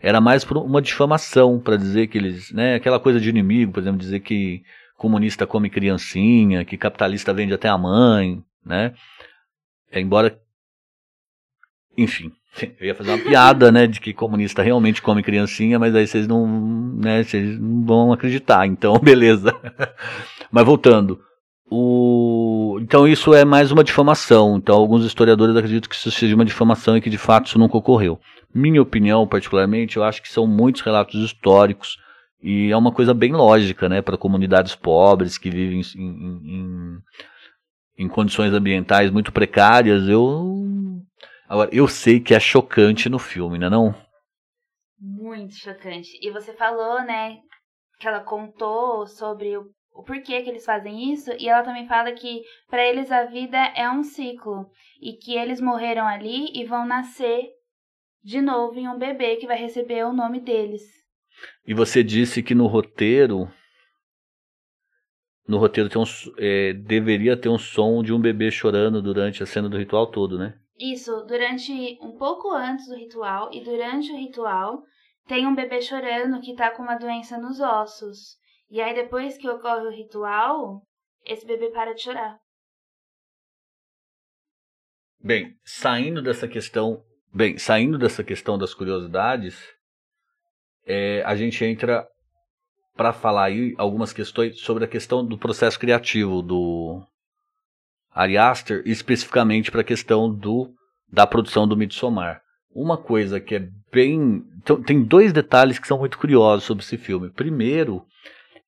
era 0.00 0.20
mais 0.20 0.42
uma 0.44 0.82
difamação, 0.82 1.60
para 1.60 1.76
dizer 1.76 2.08
que 2.08 2.18
eles, 2.18 2.50
né, 2.50 2.74
aquela 2.74 2.98
coisa 2.98 3.20
de 3.20 3.28
inimigo, 3.28 3.72
por 3.72 3.80
exemplo, 3.80 4.00
dizer 4.00 4.20
que 4.20 4.62
comunista 4.96 5.46
come 5.46 5.70
criancinha, 5.70 6.64
que 6.64 6.76
capitalista 6.76 7.32
vende 7.32 7.54
até 7.54 7.68
a 7.68 7.78
mãe, 7.78 8.42
né? 8.64 8.94
Embora, 9.92 10.40
enfim, 11.96 12.32
eu 12.80 12.86
ia 12.86 12.94
fazer 12.94 13.10
uma 13.10 13.18
piada, 13.18 13.72
né, 13.72 13.86
de 13.86 14.00
que 14.00 14.12
comunista 14.12 14.62
realmente 14.62 15.02
come 15.02 15.22
criancinha, 15.22 15.78
mas 15.78 15.94
aí 15.94 16.06
vocês 16.06 16.26
não, 16.26 16.46
né, 16.96 17.22
vocês 17.22 17.58
não 17.58 17.84
vão 17.84 18.12
acreditar, 18.12 18.66
então 18.66 18.98
beleza. 19.02 19.54
mas 20.50 20.64
voltando, 20.64 21.20
o... 21.70 22.78
Então 22.82 23.08
isso 23.08 23.32
é 23.32 23.46
mais 23.46 23.72
uma 23.72 23.82
difamação. 23.82 24.58
Então 24.58 24.76
alguns 24.76 25.04
historiadores 25.06 25.56
acreditam 25.56 25.88
que 25.88 25.96
isso 25.96 26.10
seja 26.10 26.34
uma 26.34 26.44
difamação 26.44 26.96
e 26.96 27.00
que 27.00 27.08
de 27.08 27.16
fato 27.16 27.46
isso 27.46 27.58
nunca 27.58 27.78
ocorreu. 27.78 28.20
Minha 28.54 28.82
opinião, 28.82 29.26
particularmente, 29.26 29.96
eu 29.96 30.04
acho 30.04 30.20
que 30.20 30.28
são 30.28 30.46
muitos 30.46 30.82
relatos 30.82 31.22
históricos 31.24 31.96
e 32.42 32.70
é 32.70 32.76
uma 32.76 32.92
coisa 32.92 33.14
bem 33.14 33.32
lógica, 33.32 33.88
né, 33.88 34.02
para 34.02 34.18
comunidades 34.18 34.74
pobres 34.74 35.38
que 35.38 35.48
vivem 35.48 35.80
em, 35.96 36.00
em, 36.00 36.98
em, 38.04 38.08
condições 38.08 38.52
ambientais 38.52 39.10
muito 39.10 39.32
precárias. 39.32 40.06
Eu 40.06 41.00
agora 41.52 41.70
eu 41.72 41.86
sei 41.86 42.18
que 42.18 42.34
é 42.34 42.40
chocante 42.40 43.08
no 43.08 43.18
filme, 43.18 43.58
né, 43.58 43.68
não? 43.68 43.94
Muito 44.98 45.54
chocante. 45.54 46.18
E 46.22 46.30
você 46.30 46.52
falou, 46.54 47.02
né, 47.02 47.38
que 47.98 48.08
ela 48.08 48.20
contou 48.20 49.06
sobre 49.06 49.56
o 49.56 49.70
o 49.94 50.02
porquê 50.02 50.42
que 50.42 50.48
eles 50.48 50.64
fazem 50.64 51.12
isso, 51.12 51.30
e 51.38 51.48
ela 51.48 51.62
também 51.62 51.86
fala 51.86 52.12
que 52.12 52.42
para 52.68 52.82
eles 52.82 53.12
a 53.12 53.24
vida 53.24 53.58
é 53.76 53.90
um 53.90 54.02
ciclo 54.02 54.70
e 55.00 55.12
que 55.12 55.36
eles 55.36 55.60
morreram 55.60 56.06
ali 56.06 56.50
e 56.54 56.64
vão 56.64 56.86
nascer 56.86 57.50
de 58.24 58.40
novo 58.40 58.78
em 58.78 58.88
um 58.88 58.98
bebê 58.98 59.36
que 59.36 59.46
vai 59.46 59.58
receber 59.58 60.04
o 60.06 60.12
nome 60.12 60.40
deles. 60.40 60.82
E 61.66 61.74
você 61.74 62.02
disse 62.02 62.42
que 62.42 62.54
no 62.54 62.66
roteiro 62.66 63.50
no 65.46 65.58
roteiro 65.58 65.90
tem 65.90 66.00
um, 66.00 66.04
é, 66.38 66.72
deveria 66.72 67.36
ter 67.36 67.48
um 67.48 67.58
som 67.58 68.02
de 68.02 68.12
um 68.12 68.20
bebê 68.20 68.50
chorando 68.50 69.02
durante 69.02 69.42
a 69.42 69.46
cena 69.46 69.68
do 69.68 69.76
ritual 69.76 70.06
todo, 70.06 70.38
né? 70.38 70.58
Isso, 70.78 71.22
durante 71.24 71.98
um 72.00 72.12
pouco 72.12 72.50
antes 72.50 72.86
do 72.86 72.96
ritual 72.96 73.50
e 73.52 73.62
durante 73.62 74.10
o 74.10 74.16
ritual 74.16 74.82
tem 75.26 75.46
um 75.46 75.54
bebê 75.54 75.80
chorando 75.80 76.40
que 76.40 76.54
tá 76.54 76.70
com 76.70 76.82
uma 76.82 76.96
doença 76.96 77.38
nos 77.38 77.60
ossos. 77.60 78.36
E 78.70 78.80
aí, 78.80 78.94
depois 78.94 79.36
que 79.36 79.48
ocorre 79.48 79.86
o 79.86 79.90
ritual, 79.90 80.82
esse 81.24 81.46
bebê 81.46 81.70
para 81.70 81.94
de 81.94 82.02
chorar. 82.02 82.38
Bem, 85.20 85.56
saindo 85.64 86.20
dessa 86.20 86.48
questão, 86.48 87.04
bem, 87.32 87.56
saindo 87.56 87.96
dessa 87.96 88.24
questão 88.24 88.58
das 88.58 88.74
curiosidades, 88.74 89.72
é, 90.84 91.22
a 91.22 91.36
gente 91.36 91.64
entra 91.64 92.08
para 92.94 93.12
falar 93.12 93.44
aí 93.44 93.74
algumas 93.78 94.12
questões 94.12 94.60
sobre 94.60 94.84
a 94.84 94.88
questão 94.88 95.24
do 95.24 95.38
processo 95.38 95.78
criativo 95.78 96.42
do 96.42 97.06
Ari 98.14 98.36
Aster, 98.36 98.82
especificamente 98.84 99.70
para 99.70 99.80
a 99.80 99.84
questão 99.84 100.32
do 100.32 100.70
da 101.10 101.26
produção 101.26 101.68
do 101.68 101.76
Midsommar. 101.76 102.40
Uma 102.74 102.96
coisa 102.96 103.38
que 103.38 103.54
é 103.54 103.68
bem, 103.92 104.42
então, 104.56 104.82
tem 104.82 105.02
dois 105.02 105.32
detalhes 105.32 105.78
que 105.78 105.86
são 105.86 105.98
muito 105.98 106.16
curiosos 106.16 106.64
sobre 106.64 106.82
esse 106.82 106.96
filme. 106.96 107.28
Primeiro, 107.28 108.02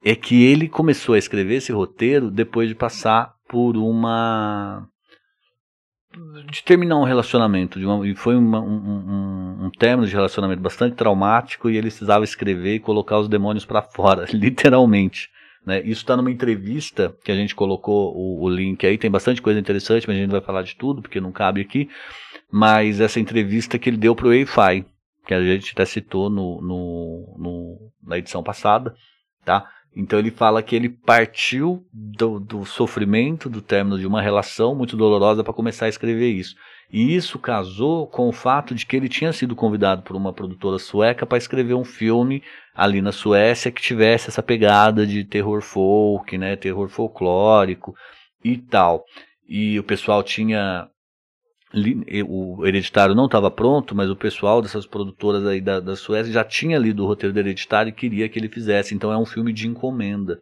é 0.04 0.14
que 0.14 0.44
ele 0.44 0.68
começou 0.68 1.14
a 1.14 1.18
escrever 1.18 1.57
esse 1.57 1.72
roteiro 1.72 2.30
depois 2.30 2.68
de 2.68 2.74
passar 2.74 3.33
por 3.48 3.76
uma 3.76 4.87
de 6.50 6.62
terminar 6.62 6.96
um 6.96 7.04
relacionamento 7.04 7.78
de 7.78 7.87
uma, 7.87 8.07
e 8.07 8.14
foi 8.14 8.37
uma, 8.37 8.61
um, 8.61 8.76
um, 8.76 9.66
um 9.66 9.70
término 9.70 10.07
de 10.07 10.14
relacionamento 10.14 10.62
bastante 10.62 10.94
traumático 10.94 11.68
e 11.68 11.76
ele 11.76 11.88
precisava 11.88 12.22
escrever 12.22 12.76
e 12.76 12.80
colocar 12.80 13.18
os 13.18 13.28
demônios 13.28 13.64
para 13.64 13.83
fora 13.83 14.26
literalmente 14.33 15.28
né? 15.64 15.81
isso 15.81 16.03
está 16.03 16.16
numa 16.16 16.31
entrevista 16.31 17.14
que 17.24 17.33
a 17.33 17.35
gente 17.35 17.55
colocou 17.55 18.14
o, 18.14 18.42
o, 18.42 18.48
link 18.48 18.87
aí. 18.87 18.98
Tem 18.98 19.11
bastante 19.11 19.40
coisa 19.40 19.59
interessante 19.59 20.07
mas 20.07 20.16
a 20.16 20.20
gente 20.20 20.31
vai 20.31 20.40
falar 20.40 20.62
de 20.62 20.77
tudo 20.77 21.03
porque 21.03 21.20
não 21.20 21.33
cabe 21.33 21.61
aqui. 21.61 21.88
Mas 22.50 23.00
essa 23.00 23.18
entrevista 23.18 23.79
que 23.79 23.88
ele 23.88 23.96
deu 23.96 24.14
para 24.14 24.29
o 24.29 24.33
EIFI 24.33 24.85
que 25.27 25.35
a 25.35 25.42
gente 25.42 25.72
até 25.72 25.85
citou 25.85 26.29
no, 26.29 26.61
no, 26.61 27.37
no 27.38 27.92
na 28.03 28.18
edição 28.18 28.42
passada 28.42 28.94
tá 29.44 29.70
então 29.96 30.18
ele 30.18 30.30
fala 30.30 30.62
que 30.62 30.74
ele 30.74 30.88
partiu 30.88 31.87
do, 31.92 32.40
do 32.40 32.64
sofrimento, 32.64 33.49
do 33.49 33.62
término 33.62 33.99
de 33.99 34.07
uma 34.07 34.20
relação 34.20 34.74
muito 34.74 34.97
dolorosa 34.97 35.45
para 35.45 35.53
começar 35.53 35.86
a 35.86 35.88
escrever 35.88 36.30
isso. 36.30 36.57
E 36.92 37.14
isso 37.14 37.38
casou 37.38 38.07
com 38.07 38.28
o 38.28 38.32
fato 38.32 38.74
de 38.74 38.84
que 38.86 38.97
ele 38.97 39.09
tinha 39.09 39.32
sido 39.32 39.55
convidado 39.55 40.03
por 40.03 40.16
uma 40.16 40.32
produtora 40.32 40.78
sueca 40.78 41.24
para 41.24 41.38
escrever 41.38 41.74
um 41.74 41.84
filme 41.84 42.42
ali 42.74 43.01
na 43.01 43.12
Suécia 43.12 43.70
que 43.70 43.82
tivesse 43.82 44.28
essa 44.28 44.42
pegada 44.42 45.07
de 45.07 45.24
terror 45.24 45.62
folk, 45.62 46.36
né, 46.36 46.57
terror 46.57 46.88
folclórico 46.88 47.95
e 48.42 48.59
tal. 48.59 49.05
E 49.49 49.78
o 49.78 49.84
pessoal 49.84 50.22
tinha 50.22 50.88
o 52.27 52.66
Hereditário 52.66 53.14
não 53.14 53.27
estava 53.27 53.51
pronto, 53.51 53.95
mas 53.95 54.09
o 54.11 54.16
pessoal 54.16 54.62
dessas 54.62 54.87
produtoras 54.87 55.47
aí 55.47 55.61
da, 55.61 55.81
da 55.81 55.97
Suécia 55.97 56.33
já 56.33 56.45
tinha 56.45 56.79
lido 56.79 57.03
o 57.03 57.07
roteiro 57.07 57.33
do 57.33 57.39
Hereditário 57.39 57.91
e 57.91 57.93
queria 57.93 58.29
que 58.29 58.39
ele 58.39 58.49
fizesse. 58.49 58.95
Então 58.95 59.12
é 59.12 59.18
um 59.18 59.27
filme 59.27 59.53
de 59.53 59.66
encomenda. 59.66 60.41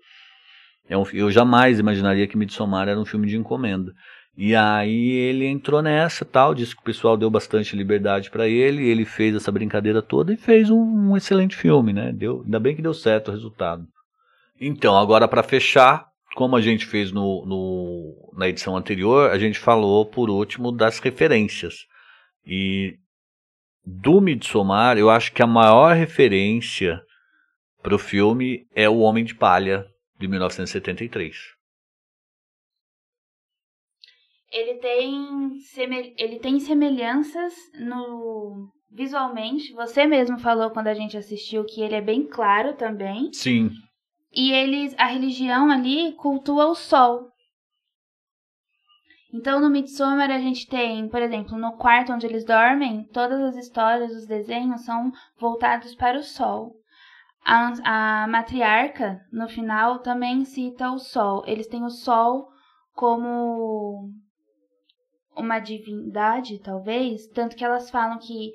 É 0.89 0.97
um, 0.97 1.05
eu 1.13 1.31
jamais 1.31 1.79
imaginaria 1.79 2.27
que 2.27 2.37
Midsommar 2.37 2.89
era 2.89 3.01
um 3.01 3.05
filme 3.05 3.27
de 3.27 3.37
encomenda. 3.37 3.93
E 4.37 4.55
aí 4.55 5.11
ele 5.11 5.47
entrou 5.47 5.83
nessa, 5.83 6.25
tal, 6.25 6.55
disse 6.55 6.75
que 6.75 6.81
o 6.81 6.85
pessoal 6.85 7.17
deu 7.17 7.31
bastante 7.31 7.77
liberdade 7.77 8.31
para 8.31 8.49
ele, 8.49 8.89
ele 8.89 9.05
fez 9.05 9.35
essa 9.35 9.53
brincadeira 9.53 10.01
toda 10.01 10.33
e 10.33 10.39
fez 10.39 10.71
um, 10.71 10.81
um, 10.81 11.17
excelente 11.17 11.55
filme, 11.55 11.93
né? 11.93 12.13
Deu, 12.13 12.43
ainda 12.43 12.59
bem 12.59 12.75
que 12.75 12.81
deu 12.81 12.95
certo 12.95 13.29
o 13.29 13.31
resultado. 13.33 13.87
Então, 14.59 14.97
agora 14.97 15.29
para 15.29 15.43
fechar, 15.43 16.07
como 16.35 16.57
a 16.57 16.61
gente 16.61 16.87
fez 16.87 17.13
no, 17.13 17.45
no, 17.47 18.33
na 18.37 18.49
edição 18.49 18.77
anterior, 18.77 19.31
a 19.31 19.39
gente 19.39 19.59
falou 19.59 20.07
por 20.07 20.31
último 20.31 20.73
das 20.73 20.99
referências. 20.99 21.87
E 22.45 22.99
do 23.85 24.21
Midsommar, 24.21 24.97
eu 24.97 25.11
acho 25.11 25.33
que 25.33 25.43
a 25.43 25.47
maior 25.47 25.95
referência 25.95 27.01
para 27.83 27.95
o 27.95 27.99
filme 27.99 28.67
é 28.75 28.89
O 28.89 28.99
Homem 28.99 29.25
de 29.25 29.35
Palha, 29.35 29.87
de 30.19 30.29
1973. 30.29 31.37
Ele 34.51 34.75
tem, 34.75 35.51
ele 36.19 36.39
tem 36.39 36.61
semelhanças 36.61 37.55
no 37.81 38.71
visualmente. 38.91 39.73
Você 39.73 40.07
mesmo 40.07 40.39
falou 40.39 40.71
quando 40.71 40.89
a 40.89 40.95
gente 40.95 41.17
assistiu 41.17 41.65
que 41.65 41.81
ele 41.81 41.95
é 41.95 42.01
bem 42.03 42.27
claro 42.27 42.75
também. 42.75 43.33
Sim. 43.33 43.71
E 44.33 44.53
eles, 44.53 44.95
a 44.99 45.07
religião 45.07 45.71
ali 45.71 46.13
cultua 46.13 46.67
o 46.67 46.75
sol. 46.75 47.31
Então 49.33 49.61
no 49.61 49.71
Midsommar 49.71 50.31
a 50.31 50.39
gente 50.39 50.67
tem, 50.69 51.09
por 51.09 51.23
exemplo, 51.23 51.57
no 51.57 51.77
quarto 51.77 52.13
onde 52.13 52.27
eles 52.27 52.45
dormem, 52.45 53.05
todas 53.13 53.41
as 53.41 53.57
histórias, 53.57 54.13
os 54.13 54.27
desenhos 54.27 54.85
são 54.85 55.11
voltados 55.39 55.95
para 55.95 56.19
o 56.19 56.23
sol. 56.23 56.75
A, 57.45 58.23
a 58.23 58.29
matriarca, 58.29 59.21
no 59.33 59.49
final, 59.49 60.01
também 60.01 60.45
cita 60.45 60.91
o 60.91 60.99
sol. 60.99 61.43
Eles 61.47 61.67
têm 61.67 61.83
o 61.85 61.91
sol 61.91 62.49
como 62.95 64.11
uma 65.35 65.59
divindade, 65.59 66.61
talvez, 66.61 67.27
tanto 67.29 67.57
que 67.57 67.65
elas 67.65 67.91
falam 67.91 68.19
que 68.19 68.53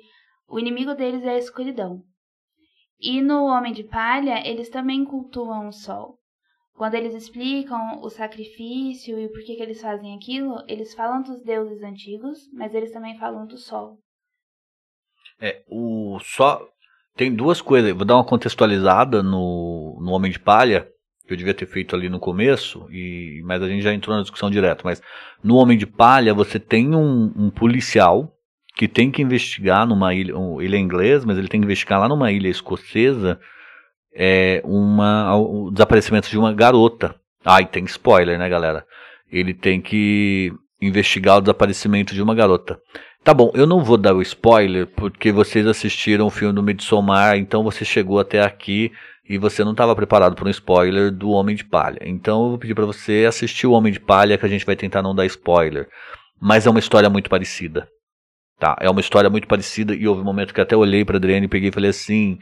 o 0.48 0.58
inimigo 0.58 0.94
deles 0.94 1.24
é 1.24 1.30
a 1.30 1.38
escuridão. 1.38 2.02
E 3.00 3.20
no 3.20 3.44
Homem 3.44 3.72
de 3.72 3.84
Palha, 3.84 4.46
eles 4.46 4.68
também 4.68 5.04
cultuam 5.04 5.68
o 5.68 5.72
sol. 5.72 6.18
Quando 6.74 6.94
eles 6.94 7.14
explicam 7.14 8.00
o 8.02 8.08
sacrifício 8.08 9.18
e 9.18 9.26
o 9.26 9.32
porquê 9.32 9.56
que 9.56 9.62
eles 9.62 9.80
fazem 9.80 10.14
aquilo, 10.14 10.62
eles 10.68 10.94
falam 10.94 11.22
dos 11.22 11.42
deuses 11.42 11.82
antigos, 11.82 12.48
mas 12.52 12.74
eles 12.74 12.92
também 12.92 13.18
falam 13.18 13.46
do 13.46 13.56
sol. 13.56 13.98
É, 15.40 15.62
o 15.68 16.18
sol 16.20 16.68
tem 17.16 17.34
duas 17.34 17.60
coisas. 17.60 17.92
Vou 17.92 18.04
dar 18.04 18.14
uma 18.14 18.24
contextualizada 18.24 19.22
no, 19.22 19.98
no 20.00 20.12
Homem 20.12 20.30
de 20.30 20.38
Palha, 20.38 20.88
que 21.26 21.32
eu 21.32 21.36
devia 21.36 21.52
ter 21.52 21.66
feito 21.66 21.94
ali 21.96 22.08
no 22.08 22.20
começo, 22.20 22.88
e 22.90 23.42
mas 23.44 23.60
a 23.62 23.68
gente 23.68 23.82
já 23.82 23.92
entrou 23.92 24.16
na 24.16 24.22
discussão 24.22 24.48
direto. 24.48 24.84
Mas 24.84 25.02
no 25.42 25.56
Homem 25.56 25.76
de 25.76 25.86
Palha 25.86 26.32
você 26.32 26.60
tem 26.60 26.94
um, 26.94 27.32
um 27.36 27.50
policial 27.50 28.37
que 28.78 28.86
tem 28.86 29.10
que 29.10 29.20
investigar 29.20 29.84
numa 29.84 30.14
ilha, 30.14 30.32
ele 30.60 30.76
é 30.76 30.78
inglês, 30.78 31.24
mas 31.24 31.36
ele 31.36 31.48
tem 31.48 31.60
que 31.60 31.64
investigar 31.64 31.98
lá 31.98 32.08
numa 32.08 32.30
ilha 32.30 32.46
escocesa 32.46 33.40
é, 34.14 34.62
uma, 34.64 35.36
o 35.36 35.72
desaparecimento 35.72 36.30
de 36.30 36.38
uma 36.38 36.52
garota. 36.52 37.12
Ai, 37.44 37.66
tem 37.66 37.84
spoiler, 37.86 38.38
né, 38.38 38.48
galera? 38.48 38.86
Ele 39.32 39.52
tem 39.52 39.80
que 39.80 40.52
investigar 40.80 41.38
o 41.38 41.40
desaparecimento 41.40 42.14
de 42.14 42.22
uma 42.22 42.36
garota. 42.36 42.80
Tá 43.24 43.34
bom, 43.34 43.50
eu 43.52 43.66
não 43.66 43.82
vou 43.82 43.96
dar 43.96 44.14
o 44.14 44.22
spoiler 44.22 44.86
porque 44.86 45.32
vocês 45.32 45.66
assistiram 45.66 46.28
o 46.28 46.30
filme 46.30 46.54
do 46.54 46.62
Midsommar, 46.62 47.36
então 47.36 47.64
você 47.64 47.84
chegou 47.84 48.20
até 48.20 48.40
aqui 48.42 48.92
e 49.28 49.38
você 49.38 49.64
não 49.64 49.72
estava 49.72 49.96
preparado 49.96 50.36
para 50.36 50.46
um 50.46 50.50
spoiler 50.50 51.10
do 51.10 51.30
Homem 51.30 51.56
de 51.56 51.64
Palha. 51.64 51.98
Então 52.02 52.44
eu 52.44 52.48
vou 52.50 52.58
pedir 52.58 52.76
para 52.76 52.86
você 52.86 53.24
assistir 53.28 53.66
o 53.66 53.72
Homem 53.72 53.92
de 53.92 53.98
Palha 53.98 54.38
que 54.38 54.46
a 54.46 54.48
gente 54.48 54.64
vai 54.64 54.76
tentar 54.76 55.02
não 55.02 55.16
dar 55.16 55.26
spoiler. 55.26 55.88
Mas 56.40 56.64
é 56.64 56.70
uma 56.70 56.78
história 56.78 57.10
muito 57.10 57.28
parecida. 57.28 57.88
Tá, 58.58 58.76
é 58.80 58.90
uma 58.90 59.00
história 59.00 59.30
muito 59.30 59.46
parecida 59.46 59.94
e 59.94 60.08
houve 60.08 60.20
um 60.20 60.24
momento 60.24 60.52
que 60.52 60.60
até 60.60 60.76
olhei 60.76 61.04
para 61.04 61.16
Adriane 61.16 61.46
e 61.46 61.48
peguei 61.48 61.68
e 61.68 61.72
falei 61.72 61.90
assim: 61.90 62.38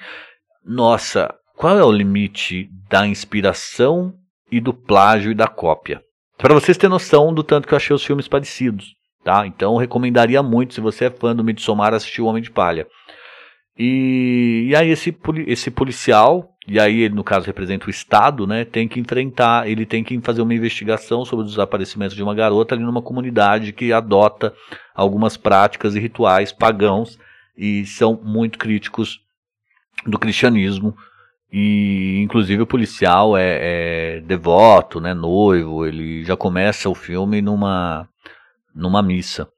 "Nossa, 0.64 1.34
qual 1.56 1.78
é 1.78 1.84
o 1.84 1.92
limite 1.92 2.70
da 2.88 3.06
inspiração 3.06 4.14
e 4.50 4.58
do 4.58 4.72
plágio 4.72 5.30
e 5.30 5.34
da 5.34 5.46
cópia?" 5.46 6.02
Para 6.38 6.54
vocês 6.54 6.76
terem 6.76 6.90
noção 6.90 7.34
do 7.34 7.42
tanto 7.42 7.68
que 7.68 7.74
eu 7.74 7.76
achei 7.76 7.94
os 7.94 8.04
filmes 8.04 8.28
parecidos. 8.28 8.94
Tá? 9.24 9.46
Então 9.46 9.76
recomendaria 9.76 10.42
muito, 10.42 10.72
se 10.72 10.80
você 10.80 11.06
é 11.06 11.10
fã 11.10 11.34
do 11.34 11.42
Midsommar, 11.42 11.92
assistir 11.92 12.22
o 12.22 12.26
Homem 12.26 12.42
de 12.42 12.50
Palha. 12.50 12.86
E, 13.76 14.68
e 14.68 14.76
aí 14.76 14.88
esse, 14.88 15.14
esse 15.46 15.70
policial, 15.70 16.55
e 16.66 16.80
aí 16.80 17.02
ele 17.02 17.14
no 17.14 17.22
caso 17.22 17.46
representa 17.46 17.86
o 17.86 17.90
Estado, 17.90 18.46
né, 18.46 18.64
tem 18.64 18.88
que 18.88 18.98
enfrentar, 18.98 19.68
ele 19.68 19.86
tem 19.86 20.02
que 20.02 20.18
fazer 20.20 20.42
uma 20.42 20.54
investigação 20.54 21.24
sobre 21.24 21.44
o 21.44 21.48
desaparecimento 21.48 22.14
de 22.14 22.22
uma 22.22 22.34
garota 22.34 22.74
ali 22.74 22.82
numa 22.82 23.02
comunidade 23.02 23.72
que 23.72 23.92
adota 23.92 24.52
algumas 24.94 25.36
práticas 25.36 25.94
e 25.94 26.00
rituais 26.00 26.52
pagãos 26.52 27.18
e 27.56 27.86
são 27.86 28.20
muito 28.22 28.58
críticos 28.58 29.20
do 30.04 30.18
cristianismo. 30.18 30.96
E 31.50 32.20
inclusive 32.22 32.62
o 32.62 32.66
policial 32.66 33.36
é, 33.36 34.16
é 34.16 34.20
devoto, 34.20 35.00
né, 35.00 35.14
noivo, 35.14 35.86
ele 35.86 36.24
já 36.24 36.36
começa 36.36 36.88
o 36.88 36.94
filme 36.94 37.40
numa 37.40 38.08
numa 38.74 39.02
missa. 39.02 39.48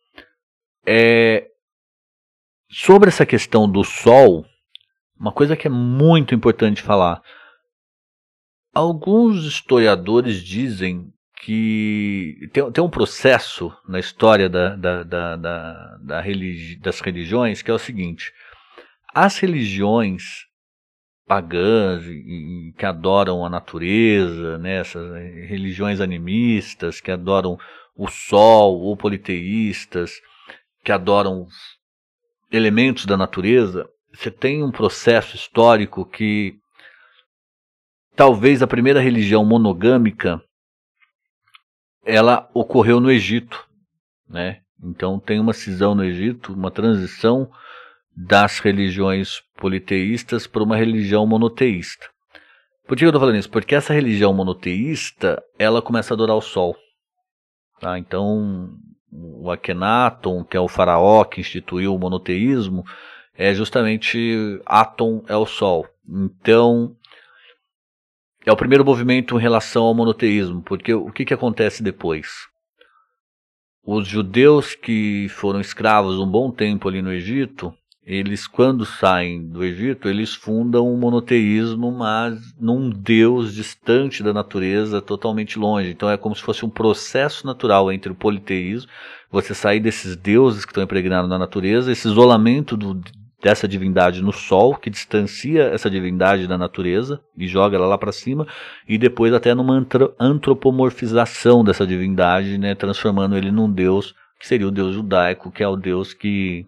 É, 0.86 1.48
sobre 2.70 3.08
essa 3.08 3.26
questão 3.26 3.68
do 3.68 3.82
sol, 3.82 4.44
uma 5.18 5.32
coisa 5.32 5.56
que 5.56 5.66
é 5.66 5.70
muito 5.70 6.34
importante 6.34 6.82
falar. 6.82 7.22
Alguns 8.74 9.44
historiadores 9.44 10.42
dizem 10.42 11.12
que 11.42 12.48
tem, 12.52 12.70
tem 12.70 12.84
um 12.84 12.90
processo 12.90 13.72
na 13.88 13.98
história 13.98 14.48
da, 14.48 14.76
da, 14.76 15.02
da, 15.02 15.36
da, 15.36 15.96
da 16.00 16.20
religi 16.20 16.76
das 16.76 17.00
religiões 17.00 17.62
que 17.62 17.70
é 17.70 17.74
o 17.74 17.78
seguinte: 17.78 18.32
as 19.14 19.38
religiões 19.38 20.46
pagãs 21.26 22.04
e, 22.06 22.68
e 22.68 22.72
que 22.72 22.86
adoram 22.86 23.44
a 23.44 23.50
natureza, 23.50 24.56
né, 24.58 24.76
essas 24.76 25.12
religiões 25.46 26.00
animistas 26.00 27.00
que 27.00 27.10
adoram 27.10 27.58
o 27.94 28.08
sol, 28.08 28.80
ou 28.80 28.96
politeístas, 28.96 30.20
que 30.82 30.90
adoram 30.90 31.46
elementos 32.50 33.04
da 33.04 33.16
natureza, 33.16 33.88
você 34.18 34.32
tem 34.32 34.64
um 34.64 34.72
processo 34.72 35.36
histórico 35.36 36.04
que 36.04 36.58
talvez 38.16 38.60
a 38.60 38.66
primeira 38.66 39.00
religião 39.00 39.44
monogâmica 39.44 40.42
ela 42.04 42.50
ocorreu 42.52 42.98
no 42.98 43.12
Egito, 43.12 43.64
né? 44.28 44.60
Então 44.82 45.20
tem 45.20 45.38
uma 45.38 45.52
cisão 45.52 45.94
no 45.94 46.04
Egito, 46.04 46.52
uma 46.52 46.68
transição 46.68 47.48
das 48.16 48.58
religiões 48.58 49.40
politeístas 49.56 50.48
para 50.48 50.64
uma 50.64 50.76
religião 50.76 51.24
monoteísta. 51.24 52.08
Por 52.88 52.96
que 52.96 53.04
eu 53.04 53.10
estou 53.10 53.20
falando 53.20 53.38
isso? 53.38 53.50
Porque 53.50 53.76
essa 53.76 53.94
religião 53.94 54.34
monoteísta 54.34 55.40
ela 55.56 55.80
começa 55.80 56.12
a 56.12 56.16
adorar 56.16 56.34
o 56.34 56.40
sol. 56.40 56.76
Tá? 57.78 57.96
Então, 57.96 58.76
o 59.12 59.48
Akhenaton, 59.48 60.42
que 60.42 60.56
é 60.56 60.60
o 60.60 60.66
faraó 60.66 61.22
que 61.24 61.40
instituiu 61.40 61.94
o 61.94 61.98
monoteísmo, 61.98 62.84
é 63.38 63.54
justamente 63.54 64.60
Aton 64.66 65.24
é 65.28 65.36
o 65.36 65.46
Sol. 65.46 65.86
Então, 66.08 66.96
é 68.44 68.50
o 68.50 68.56
primeiro 68.56 68.84
movimento 68.84 69.38
em 69.38 69.40
relação 69.40 69.84
ao 69.84 69.94
monoteísmo, 69.94 70.60
porque 70.62 70.92
o 70.92 71.12
que, 71.12 71.24
que 71.24 71.34
acontece 71.34 71.80
depois? 71.80 72.48
Os 73.84 74.08
judeus 74.08 74.74
que 74.74 75.28
foram 75.30 75.60
escravos 75.60 76.18
um 76.18 76.26
bom 76.26 76.50
tempo 76.50 76.88
ali 76.88 77.00
no 77.00 77.12
Egito, 77.12 77.72
eles 78.04 78.46
quando 78.46 78.84
saem 78.84 79.46
do 79.46 79.62
Egito, 79.62 80.08
eles 80.08 80.34
fundam 80.34 80.92
um 80.92 80.96
monoteísmo, 80.96 81.92
mas 81.92 82.54
num 82.58 82.90
Deus 82.90 83.54
distante 83.54 84.22
da 84.22 84.32
natureza, 84.32 85.00
totalmente 85.00 85.58
longe. 85.58 85.90
Então 85.90 86.10
é 86.10 86.16
como 86.16 86.34
se 86.34 86.42
fosse 86.42 86.64
um 86.64 86.70
processo 86.70 87.46
natural 87.46 87.92
entre 87.92 88.10
o 88.10 88.16
politeísmo, 88.16 88.90
você 89.30 89.54
sair 89.54 89.78
desses 89.78 90.16
deuses 90.16 90.64
que 90.64 90.72
estão 90.72 90.82
impregnados 90.82 91.30
na 91.30 91.38
natureza, 91.38 91.92
esse 91.92 92.08
isolamento 92.08 92.76
do, 92.76 93.00
dessa 93.40 93.68
divindade 93.68 94.20
no 94.20 94.32
sol, 94.32 94.74
que 94.74 94.90
distancia 94.90 95.64
essa 95.64 95.88
divindade 95.88 96.46
da 96.46 96.58
natureza 96.58 97.20
e 97.36 97.46
joga 97.46 97.76
ela 97.76 97.86
lá 97.86 97.96
para 97.96 98.10
cima, 98.10 98.46
e 98.88 98.98
depois 98.98 99.32
até 99.32 99.54
numa 99.54 99.86
antropomorfização 100.18 101.62
dessa 101.62 101.86
divindade, 101.86 102.58
né, 102.58 102.74
transformando 102.74 103.36
ele 103.36 103.50
num 103.52 103.70
deus 103.70 104.14
que 104.40 104.46
seria 104.46 104.66
o 104.66 104.72
deus 104.72 104.94
judaico, 104.94 105.50
que 105.50 105.62
é 105.62 105.68
o 105.68 105.76
deus 105.76 106.12
que 106.12 106.66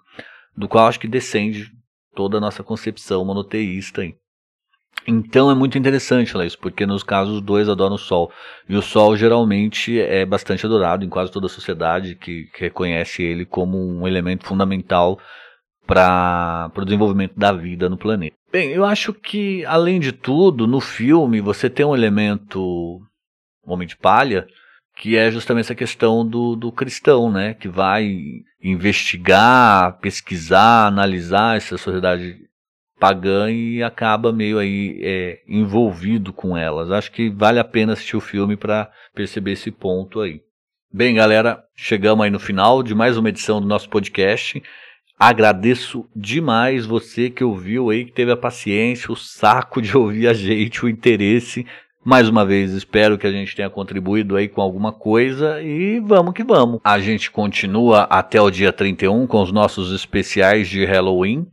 do 0.57 0.69
qual 0.69 0.87
acho 0.87 1.01
que 1.01 1.09
descende 1.09 1.71
toda 2.15 2.39
a 2.39 2.41
nossa 2.41 2.63
concepção 2.63 3.25
monoteísta. 3.25 4.03
Aí. 4.03 4.15
Então 5.07 5.51
é 5.51 5.55
muito 5.55 5.79
interessante 5.79 6.37
isso, 6.45 6.59
porque 6.59 6.85
nos 6.85 7.03
casos 7.03 7.37
os 7.37 7.41
dois 7.41 7.69
adoram 7.69 7.95
o 7.95 7.99
Sol. 7.99 8.31
E 8.69 8.77
o 8.77 8.83
Sol 8.83 9.17
geralmente 9.17 9.99
é 9.99 10.27
bastante 10.27 10.67
adorado 10.67 11.05
em 11.05 11.09
quase 11.09 11.33
toda 11.33 11.47
a 11.47 11.51
sociedade 11.51 12.15
que, 12.15 12.45
que 12.53 12.63
reconhece 12.63 13.23
ele 13.23 13.45
como 13.45 13.79
um 13.79 14.07
elemento 14.07 14.47
fundamental 14.47 15.19
para 15.91 16.71
o 16.77 16.85
desenvolvimento 16.85 17.37
da 17.37 17.53
vida 17.53 17.89
no 17.89 17.99
planeta. 17.99 18.37
Bem, 18.53 18.71
eu 18.71 18.85
acho 18.85 19.13
que, 19.13 19.65
além 19.67 19.99
de 19.99 20.13
tudo, 20.13 20.67
no 20.67 20.81
filme 20.81 21.41
você 21.41 21.69
tem 21.69 21.85
um 21.85 21.95
elemento 21.95 23.01
Homem 23.67 23.89
de 23.89 23.97
Palha, 23.97 24.47
que 24.97 25.17
é 25.17 25.31
justamente 25.31 25.65
essa 25.65 25.75
questão 25.75 26.27
do, 26.27 26.55
do 26.55 26.71
cristão, 26.71 27.31
né, 27.31 27.55
que 27.55 27.69
vai 27.69 28.17
investigar, 28.63 29.99
pesquisar, 29.99 30.87
analisar 30.87 31.57
essa 31.57 31.77
sociedade 31.77 32.37
pagã 32.99 33.51
e 33.51 33.83
acaba 33.83 34.33
meio 34.33 34.59
aí 34.59 35.01
é, 35.03 35.41
envolvido 35.49 36.33
com 36.33 36.57
elas. 36.57 36.91
Acho 36.91 37.11
que 37.11 37.31
vale 37.31 37.59
a 37.59 37.65
pena 37.65 37.95
assistir 37.95 38.17
o 38.17 38.21
filme 38.21 38.57
para 38.57 38.91
perceber 39.15 39.53
esse 39.53 39.71
ponto 39.71 40.21
aí. 40.21 40.43
Bem, 40.93 41.15
galera, 41.15 41.65
chegamos 41.75 42.25
aí 42.25 42.31
no 42.31 42.39
final 42.39 42.83
de 42.83 42.95
mais 42.95 43.17
uma 43.17 43.29
edição 43.29 43.61
do 43.61 43.67
nosso 43.67 43.89
podcast. 43.89 44.63
Agradeço 45.23 46.09
demais 46.17 46.87
você 46.87 47.29
que 47.29 47.45
ouviu 47.45 47.91
aí, 47.91 48.07
que 48.07 48.13
teve 48.13 48.33
a 48.33 48.37
paciência, 48.39 49.13
o 49.13 49.17
saco 49.17 49.83
de 49.83 49.95
ouvir 49.95 50.27
a 50.27 50.33
gente, 50.33 50.83
o 50.83 50.89
interesse. 50.89 51.67
Mais 52.03 52.27
uma 52.27 52.43
vez, 52.43 52.73
espero 52.73 53.19
que 53.19 53.27
a 53.27 53.31
gente 53.31 53.55
tenha 53.55 53.69
contribuído 53.69 54.35
aí 54.35 54.49
com 54.49 54.63
alguma 54.63 54.93
coisa 54.93 55.61
e 55.61 56.01
vamos 56.01 56.33
que 56.33 56.43
vamos. 56.43 56.81
A 56.83 56.99
gente 56.99 57.31
continua 57.31 58.05
até 58.05 58.41
o 58.41 58.51
dia 58.51 58.73
31 58.73 59.27
com 59.27 59.43
os 59.43 59.53
nossos 59.53 59.93
especiais 59.93 60.67
de 60.71 60.87
Halloween. 60.87 61.47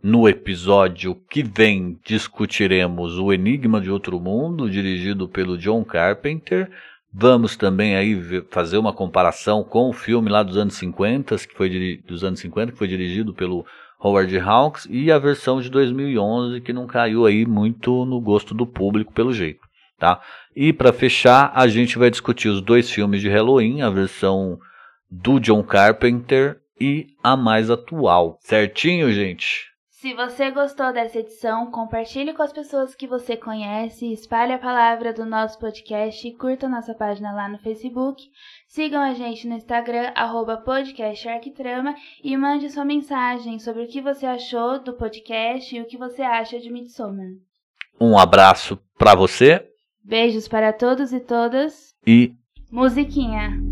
No 0.00 0.28
episódio 0.28 1.20
que 1.28 1.42
vem 1.42 1.98
discutiremos 2.06 3.18
O 3.18 3.32
Enigma 3.32 3.80
de 3.80 3.90
Outro 3.90 4.20
Mundo, 4.20 4.70
dirigido 4.70 5.28
pelo 5.28 5.58
John 5.58 5.84
Carpenter. 5.84 6.70
Vamos 7.12 7.56
também 7.56 7.96
aí 7.96 8.42
fazer 8.50 8.76
uma 8.78 8.92
comparação 8.92 9.64
com 9.64 9.88
o 9.88 9.92
filme 9.92 10.28
lá 10.28 10.42
dos 10.42 10.56
anos 10.56 10.74
50, 10.74 11.36
que 11.38 11.54
foi 11.54 12.02
dos 12.06 12.22
anos 12.22 12.38
50, 12.40 12.72
que 12.72 12.78
foi 12.78 12.86
dirigido 12.86 13.32
pelo 13.32 13.64
Howard 13.98 14.38
Hawks, 14.38 14.86
e 14.90 15.10
a 15.10 15.18
versão 15.18 15.60
de 15.60 15.70
2011, 15.70 16.60
que 16.60 16.72
não 16.72 16.86
caiu 16.86 17.26
aí 17.26 17.46
muito 17.46 18.04
no 18.04 18.20
gosto 18.20 18.54
do 18.54 18.66
público 18.66 19.12
pelo 19.12 19.32
jeito, 19.32 19.60
tá? 19.98 20.20
E 20.54 20.72
para 20.72 20.92
fechar, 20.92 21.50
a 21.54 21.66
gente 21.66 21.98
vai 21.98 22.10
discutir 22.10 22.48
os 22.48 22.60
dois 22.60 22.90
filmes 22.90 23.20
de 23.20 23.28
Halloween, 23.28 23.80
a 23.80 23.90
versão 23.90 24.58
do 25.10 25.40
John 25.40 25.62
Carpenter 25.62 26.60
e 26.80 27.08
a 27.22 27.36
mais 27.36 27.70
atual. 27.70 28.38
Certinho, 28.40 29.10
gente? 29.10 29.68
Se 30.00 30.14
você 30.14 30.52
gostou 30.52 30.92
dessa 30.92 31.18
edição, 31.18 31.72
compartilhe 31.72 32.32
com 32.32 32.40
as 32.40 32.52
pessoas 32.52 32.94
que 32.94 33.04
você 33.04 33.36
conhece, 33.36 34.12
espalhe 34.12 34.52
a 34.52 34.58
palavra 34.58 35.12
do 35.12 35.26
nosso 35.26 35.58
podcast, 35.58 36.30
curta 36.36 36.68
nossa 36.68 36.94
página 36.94 37.32
lá 37.32 37.48
no 37.48 37.58
Facebook, 37.58 38.22
sigam 38.68 39.02
a 39.02 39.12
gente 39.12 39.48
no 39.48 39.56
Instagram, 39.56 40.12
arroba 40.14 40.56
podcastarquitrama 40.56 41.96
e 42.22 42.36
mande 42.36 42.70
sua 42.70 42.84
mensagem 42.84 43.58
sobre 43.58 43.82
o 43.82 43.88
que 43.88 44.00
você 44.00 44.24
achou 44.24 44.78
do 44.78 44.92
podcast 44.92 45.74
e 45.74 45.80
o 45.80 45.84
que 45.84 45.98
você 45.98 46.22
acha 46.22 46.60
de 46.60 46.70
Midsommar. 46.70 47.26
Um 48.00 48.16
abraço 48.16 48.78
para 48.96 49.16
você. 49.16 49.66
Beijos 50.04 50.46
para 50.46 50.72
todos 50.72 51.12
e 51.12 51.18
todas. 51.18 51.92
E 52.06 52.36
musiquinha. 52.70 53.67